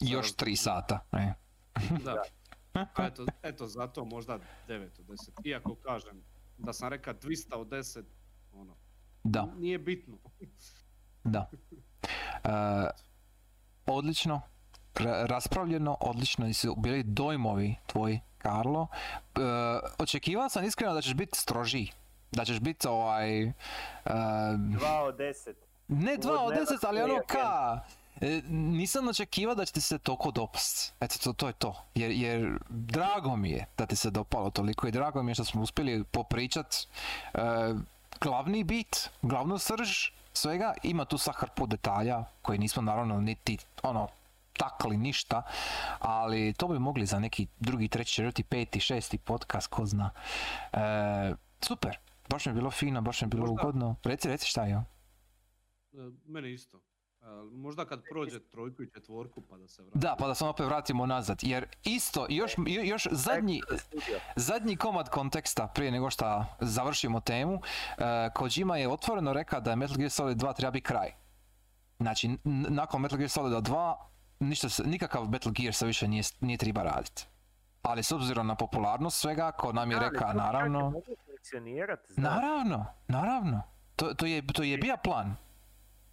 [0.00, 1.06] Još tri sata.
[1.12, 1.32] E.
[2.04, 2.22] Da.
[2.74, 4.38] A eto, eto, zato možda
[4.68, 5.30] 9 od 10.
[5.44, 6.22] Iako kažem,
[6.58, 8.02] da sam rekao 200 od 10,
[8.52, 8.76] ono,
[9.24, 10.18] Da, nije bitno.
[11.24, 11.50] da.
[12.44, 12.48] E,
[13.86, 14.40] odlično.
[14.94, 18.86] Ra- raspravljeno, odlično su bili dojmovi tvoji, Karlo.
[19.36, 19.40] E,
[19.98, 21.90] očekivao sam iskreno da ćeš biti strožiji.
[22.32, 23.42] Da ćeš biti ovaj...
[23.42, 23.52] e,
[24.56, 25.56] Dva od deset.
[25.88, 27.80] Ne dva od never deset, ali play ono ka...
[28.20, 30.94] e, Nisam očekivao da će ti se toliko dopast.
[31.00, 31.84] Eto, to, to je to.
[31.94, 35.44] Jer, jer drago mi je da ti se dopalo toliko i drago mi je što
[35.44, 36.74] smo uspjeli popričat
[37.34, 37.38] e,
[38.20, 39.90] glavni bit, glavnu srž
[40.32, 40.74] svega.
[40.82, 44.08] Ima tu sa hrpu detalja koji nismo naravno niti ono
[44.52, 45.42] takli ništa,
[45.98, 50.10] ali to bi mogli za neki drugi, treći, četvrti, peti, šesti podcast, ko zna.
[50.72, 50.78] E,
[51.60, 51.98] super,
[52.28, 53.96] baš mi je bilo fino, baš mi je bilo Možda- ugodno.
[54.04, 54.74] Reci, reci šta je.
[54.74, 54.84] E,
[56.26, 56.76] Mene isto.
[57.20, 59.98] E, Možda kad prođe trojku i četvorku pa da se vrati.
[59.98, 63.60] Da, pa da se opet vratimo nazad, jer isto, još, jo- još zadnji,
[64.36, 67.60] zadnji komad konteksta prije nego što završimo temu,
[68.34, 71.12] Kojima je otvoreno rekao da je Metal Gear Solid 2 treba biti kraj.
[71.98, 73.96] Znači, nakon Metal Gear Solida 2,
[74.42, 77.26] ništa nikakav Metal Gear se više nije, nije treba raditi.
[77.82, 80.92] Ali s obzirom na popularnost svega, ko nam je rekao, naravno,
[82.16, 83.62] naravno, naravno,
[83.96, 85.36] to, to je, to je bio plan.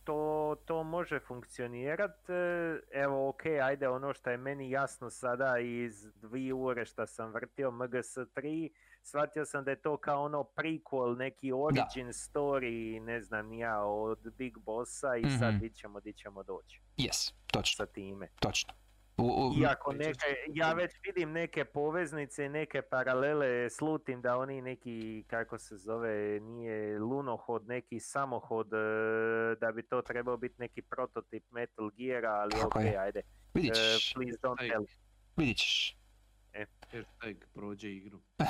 [0.03, 2.30] to, to može funkcionirat.
[2.30, 7.32] e, Evo, ok, ajde, ono što je meni jasno sada iz dvije ure što sam
[7.32, 8.69] vrtio MGS3,
[9.02, 12.69] shvatio sam da je to kao ono prequel, neki origin story,
[13.02, 15.60] ne znam ja, od Big Bossa i sad Mhm.
[15.60, 18.28] di ćemo, di ćemo doći Yes, točno, sa time.
[18.40, 18.74] točno.
[19.18, 25.24] U, u, Iako neke, ja već vidim neke poveznice neke paralele, slutim da oni neki,
[25.28, 28.78] kako se zove, nije lunohod, neki samohod, e,
[29.56, 32.98] da bi to trebao biti neki prototip Metal Geara, ali Tako ok, je.
[32.98, 33.22] ajde,
[33.53, 34.86] vidit e, ćeš, please don't tell.
[35.38, 35.58] vidit
[36.52, 36.68] ćeš.
[36.92, 38.19] Hashtag prođe igru.
[38.40, 38.45] E,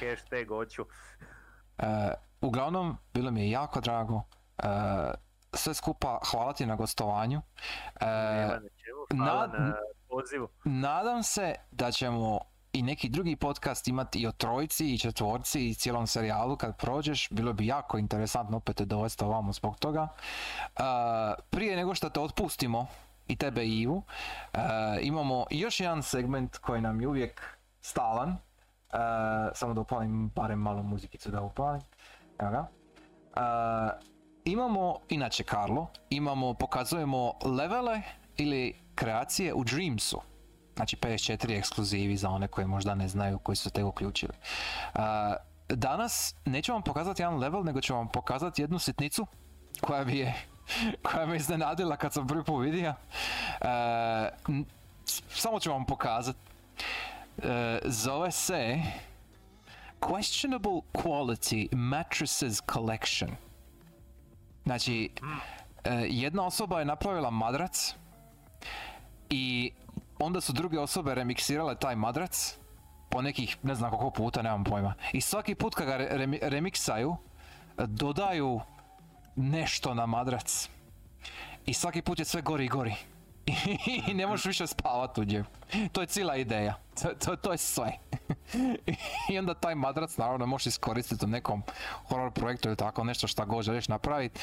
[0.00, 0.84] hashtag hoću.
[1.78, 1.84] E,
[2.40, 4.22] uglavnom, bilo mi je jako drago.
[4.58, 4.64] E,
[5.52, 7.42] sve skupa, hvala ti na gostovanju.
[8.00, 9.74] E, Nema na čemu, hvala nad- na
[10.08, 10.48] pozivu.
[10.64, 12.40] nadam se da ćemo
[12.72, 17.28] i neki drugi podcast imati i o trojci i četvorci i cijelom serijalu kad prođeš.
[17.30, 20.08] Bilo bi jako interesantno opet te dovesti ovamo zbog toga.
[20.68, 20.82] E,
[21.50, 22.86] prije nego što te otpustimo,
[23.30, 24.02] i tebe Ivu,
[24.52, 24.58] e,
[25.02, 28.28] imamo još jedan segment koji nam je uvijek stalan.
[28.30, 28.36] E,
[29.54, 31.80] samo da upalim barem malo muzikicu da upalim.
[32.38, 32.66] Evo ga.
[33.36, 34.10] E,
[34.44, 38.02] imamo, inače Karlo, imamo, pokazujemo levele
[38.36, 40.20] ili kreacije u Dreamsu.
[40.76, 44.32] Znači PS4 ekskluzivi za one koji možda ne znaju, koji su tek uključili.
[44.94, 45.00] Uh,
[45.68, 49.26] danas neću vam pokazati jedan level, nego ću vam pokazati jednu sitnicu
[49.80, 50.34] koja bi je
[51.02, 52.90] koja me iznenadila kad sam prvi put vidio.
[53.60, 53.66] Uh,
[54.48, 54.64] n-
[55.28, 56.38] samo ću vam pokazati.
[57.38, 57.44] Uh,
[57.84, 58.78] zove se
[60.00, 63.30] Questionable Quality Mattresses Collection.
[64.64, 65.10] Znači,
[65.84, 67.94] e, jedna osoba je napravila madrac
[69.30, 69.72] i
[70.18, 72.56] onda su druge osobe remiksirale taj madrac
[73.08, 74.94] po nekih, ne znam koliko puta, nemam pojma.
[75.12, 77.16] I svaki put kad ga re- remi- remiksaju,
[77.78, 78.60] e, dodaju
[79.40, 80.68] nešto na madrac.
[81.66, 82.94] I svaki put je sve gori i gori.
[84.10, 85.44] I ne možeš više spavat u njemu.
[85.92, 86.74] To je cijela ideja.
[87.02, 87.92] To, to, to je sve.
[89.30, 91.62] I onda taj madrac naravno možeš iskoristiti u nekom
[92.08, 94.40] horror projektu ili tako nešto šta god želiš napraviti.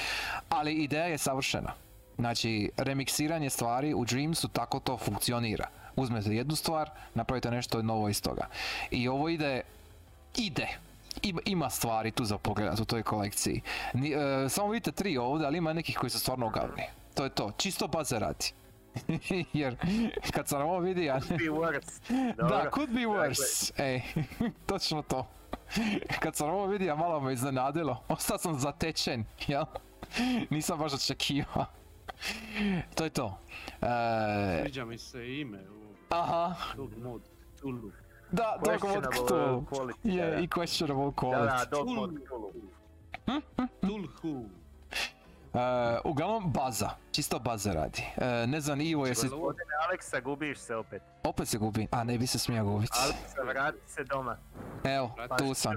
[0.50, 1.74] Ali ideja je savršena.
[2.17, 5.67] Znači, remiksiranje stvari u Dreamsu tako to funkcionira.
[5.95, 8.48] Uzmete jednu stvar, napravite nešto novo iz toga.
[8.92, 9.61] I ovo ide,
[10.35, 10.67] ide.
[11.22, 13.62] Ima, ima stvari tu za pogledat u toj kolekciji.
[13.94, 16.84] Ni- e, samo vidite tri ovdje, ali ima nekih koji su stvarno ogavni.
[17.14, 18.46] To je to, čisto baze radi.
[19.54, 19.76] Jer
[20.32, 22.00] kad sam ovo vidio, ja Could be worse.
[22.36, 23.72] da, could be Dakle, worse.
[23.78, 24.02] Ej,
[24.68, 25.28] točno to.
[26.20, 28.04] Kad sam ovo vidio, malo me iznenadilo.
[28.08, 29.64] Ostao sam zatečen, jel?
[30.50, 31.66] Nisam baš očekivao.
[32.96, 33.38] To je to.
[33.82, 36.56] E, Sviđa mi se ime u aha,
[36.98, 37.22] Mod
[37.62, 37.92] Tulu.
[38.31, 39.61] Da, Dog Mod Cthulhu.
[39.64, 40.38] quality, Je, da.
[40.38, 41.45] i questionable Da, quality.
[41.59, 41.95] da, Dog Cthulhu.
[41.97, 42.51] Mod Cthulhu.
[43.81, 44.45] Tulhu.
[45.53, 45.59] E,
[46.03, 46.89] uglavnom, baza.
[47.11, 48.03] Čisto baza radi.
[48.17, 49.27] E, ne znam, Ivo, jesi...
[49.88, 51.01] Aleksa, gubiš se opet.
[51.23, 51.88] Opet se gubi.
[51.91, 52.91] A, ne bi se smio gubiti.
[52.95, 54.38] Aleksa, vrati se doma.
[54.85, 55.73] Evo, Pa tu sam.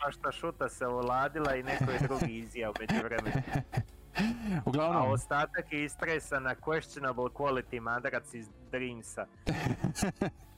[0.00, 3.42] Pa šta šuta se oladila i neko je drugi izjao među vremenu.
[4.14, 4.20] A
[4.66, 9.26] Uglavnom, ostatak je istresan na questionable quality madrac iz Dreamsa.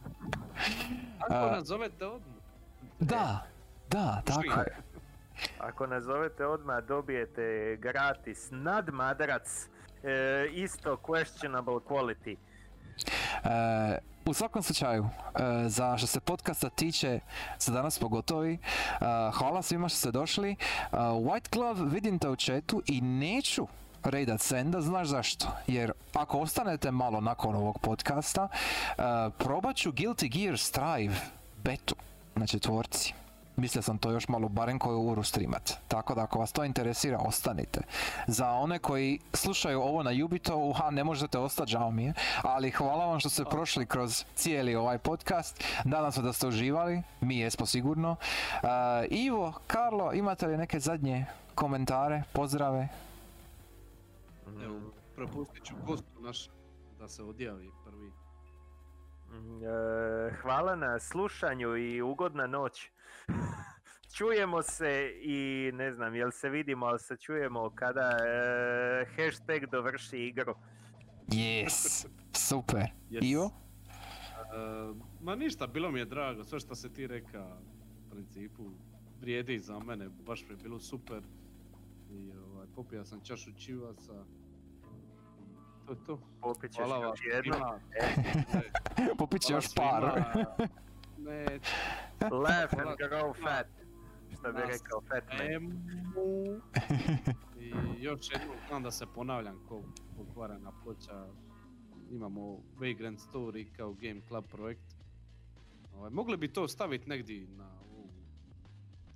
[1.20, 2.34] Ako A- nazovete odmah.
[3.00, 3.46] da,
[3.90, 4.76] da, tako je.
[5.58, 9.68] Ako nazovete odmah dobijete gratis nad madrac
[10.02, 12.36] e, isto questionable quality.
[13.44, 17.20] E, u svakom slučaju, e, za što se podcasta tiče,
[17.58, 18.52] za danas smo gotovi.
[18.52, 18.58] E,
[19.32, 20.56] hvala svima što ste došli.
[20.92, 23.66] White Glove vidim te u chatu i neću
[24.04, 25.46] rejdat senda, znaš zašto?
[25.66, 29.02] Jer ako ostanete malo nakon ovog podcasta, e,
[29.38, 31.14] probat ću Guilty Gear Strive
[31.64, 31.94] betu
[32.34, 33.14] na četvorci.
[33.56, 35.72] Mislio sam to još malo barem koju uru streamat.
[35.88, 37.80] Tako da ako vas to interesira, ostanite.
[38.26, 42.14] Za one koji slušaju ovo na Jubitovu, ha, ne možete ostati, žao mi je.
[42.42, 45.64] Ali hvala vam što ste prošli kroz cijeli ovaj podcast.
[45.84, 48.10] Nadam se da ste uživali, mi jesmo sigurno.
[48.52, 48.68] Uh,
[49.10, 52.88] Ivo, Karlo, imate li neke zadnje komentare, pozdrave?
[54.64, 54.80] Evo,
[55.14, 56.48] propustit ću gostu naš
[56.98, 58.12] da se odjavi prvi.
[59.30, 62.90] Mm, e, hvala na slušanju i ugodna noć.
[64.16, 70.18] čujemo se i ne znam jel se vidimo, ali se čujemo kada e, hashtag dovrši
[70.18, 70.54] igru.
[71.28, 72.86] Yes, super.
[73.10, 73.24] Yes.
[73.24, 73.50] Ivo?
[73.84, 77.56] E, ma ništa, bilo mi je drago, sve što se ti reka,
[78.06, 78.70] u principu,
[79.20, 81.22] vrijedi za mene, baš mi je bilo super.
[82.10, 82.32] I
[82.76, 84.24] popija sam čašu čivaca.
[85.86, 86.18] To je to.
[86.40, 87.54] Popit ćeš Hvala još jedno.
[87.54, 87.80] svima.
[89.10, 90.02] E, Popit će još par.
[91.18, 91.44] Ne,
[92.30, 93.66] laugh Hvala and grow fat.
[94.32, 95.52] Što bi rekao Fatman.
[95.52, 95.70] Emu.
[97.60, 99.82] I još jednom znam da se ponavljam ko
[100.16, 101.26] pokvarena ploča.
[102.10, 104.94] Imamo Vagrant Story kao Game Club projekt.
[105.96, 108.08] Ovaj, mogli bi to staviti negdje na ovu,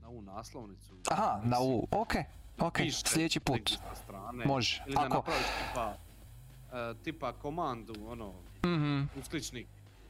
[0.02, 0.94] na ovu naslovnicu.
[1.10, 2.12] Aha, na u, ok,
[2.60, 3.78] ok, sljedeći put.
[4.46, 4.82] Može.
[4.86, 5.96] Ili da Ako, napraviš tipa,
[6.72, 8.34] e, tipa komandu, ono,
[8.66, 9.66] mhm, uskličnik,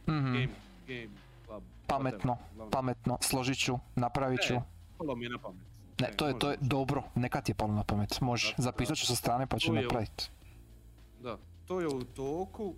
[0.09, 0.33] mhm.
[0.33, 0.49] Game,
[0.87, 1.11] Game
[1.47, 1.63] Club.
[1.87, 4.55] Pametno, whatever, pametno, složit ću, napravit ću.
[4.55, 4.61] E,
[4.99, 5.63] Palo mi je na pamet.
[6.01, 8.63] Ne, E, to je, to je dobro, neka ti je palo na pamet, može, Da,
[8.63, 10.31] zapisat ću sa strane pa ću napraviti.
[11.23, 12.75] Da, to je u toku.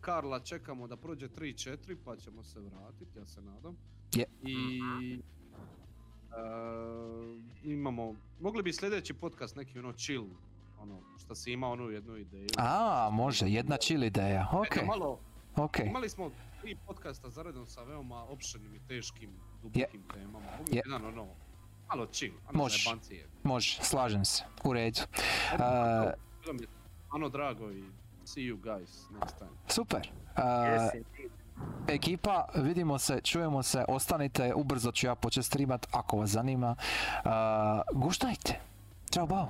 [0.00, 3.76] Karla čekamo da prođe 3-4 pa ćemo se vratiti, ja se nadam.
[4.14, 4.24] Je.
[4.42, 4.80] I
[6.32, 10.24] e, imamo, mogli bi sljedeći podcast neki ono chill,
[10.80, 12.48] ono što si imao onu jednu ideju.
[12.58, 15.18] A, može, jedna chill ideja, ok, Eto, malo,
[15.56, 15.78] ok.
[15.78, 16.30] imali smo
[16.60, 19.30] tri podcasta zaredom sa veoma opširnim i teškim,
[19.62, 20.38] dubokim temama.
[20.58, 20.82] Mogli Je.
[20.82, 21.26] bi jedan ono,
[21.88, 22.90] malo chill, ono Može.
[23.42, 25.00] Može, slažem se, u redu.
[27.10, 27.84] Ano drago i
[28.24, 29.50] see you guys next time.
[29.68, 30.00] super.
[30.36, 31.02] E, Yes.
[31.88, 36.76] Ekipa, vidimo se, čujemo se, ostanite, ubrzo ću ja početi streamat ako vas zanima.
[36.78, 37.28] E,
[37.92, 38.60] guštajte.
[39.10, 39.48] Ćao, bao.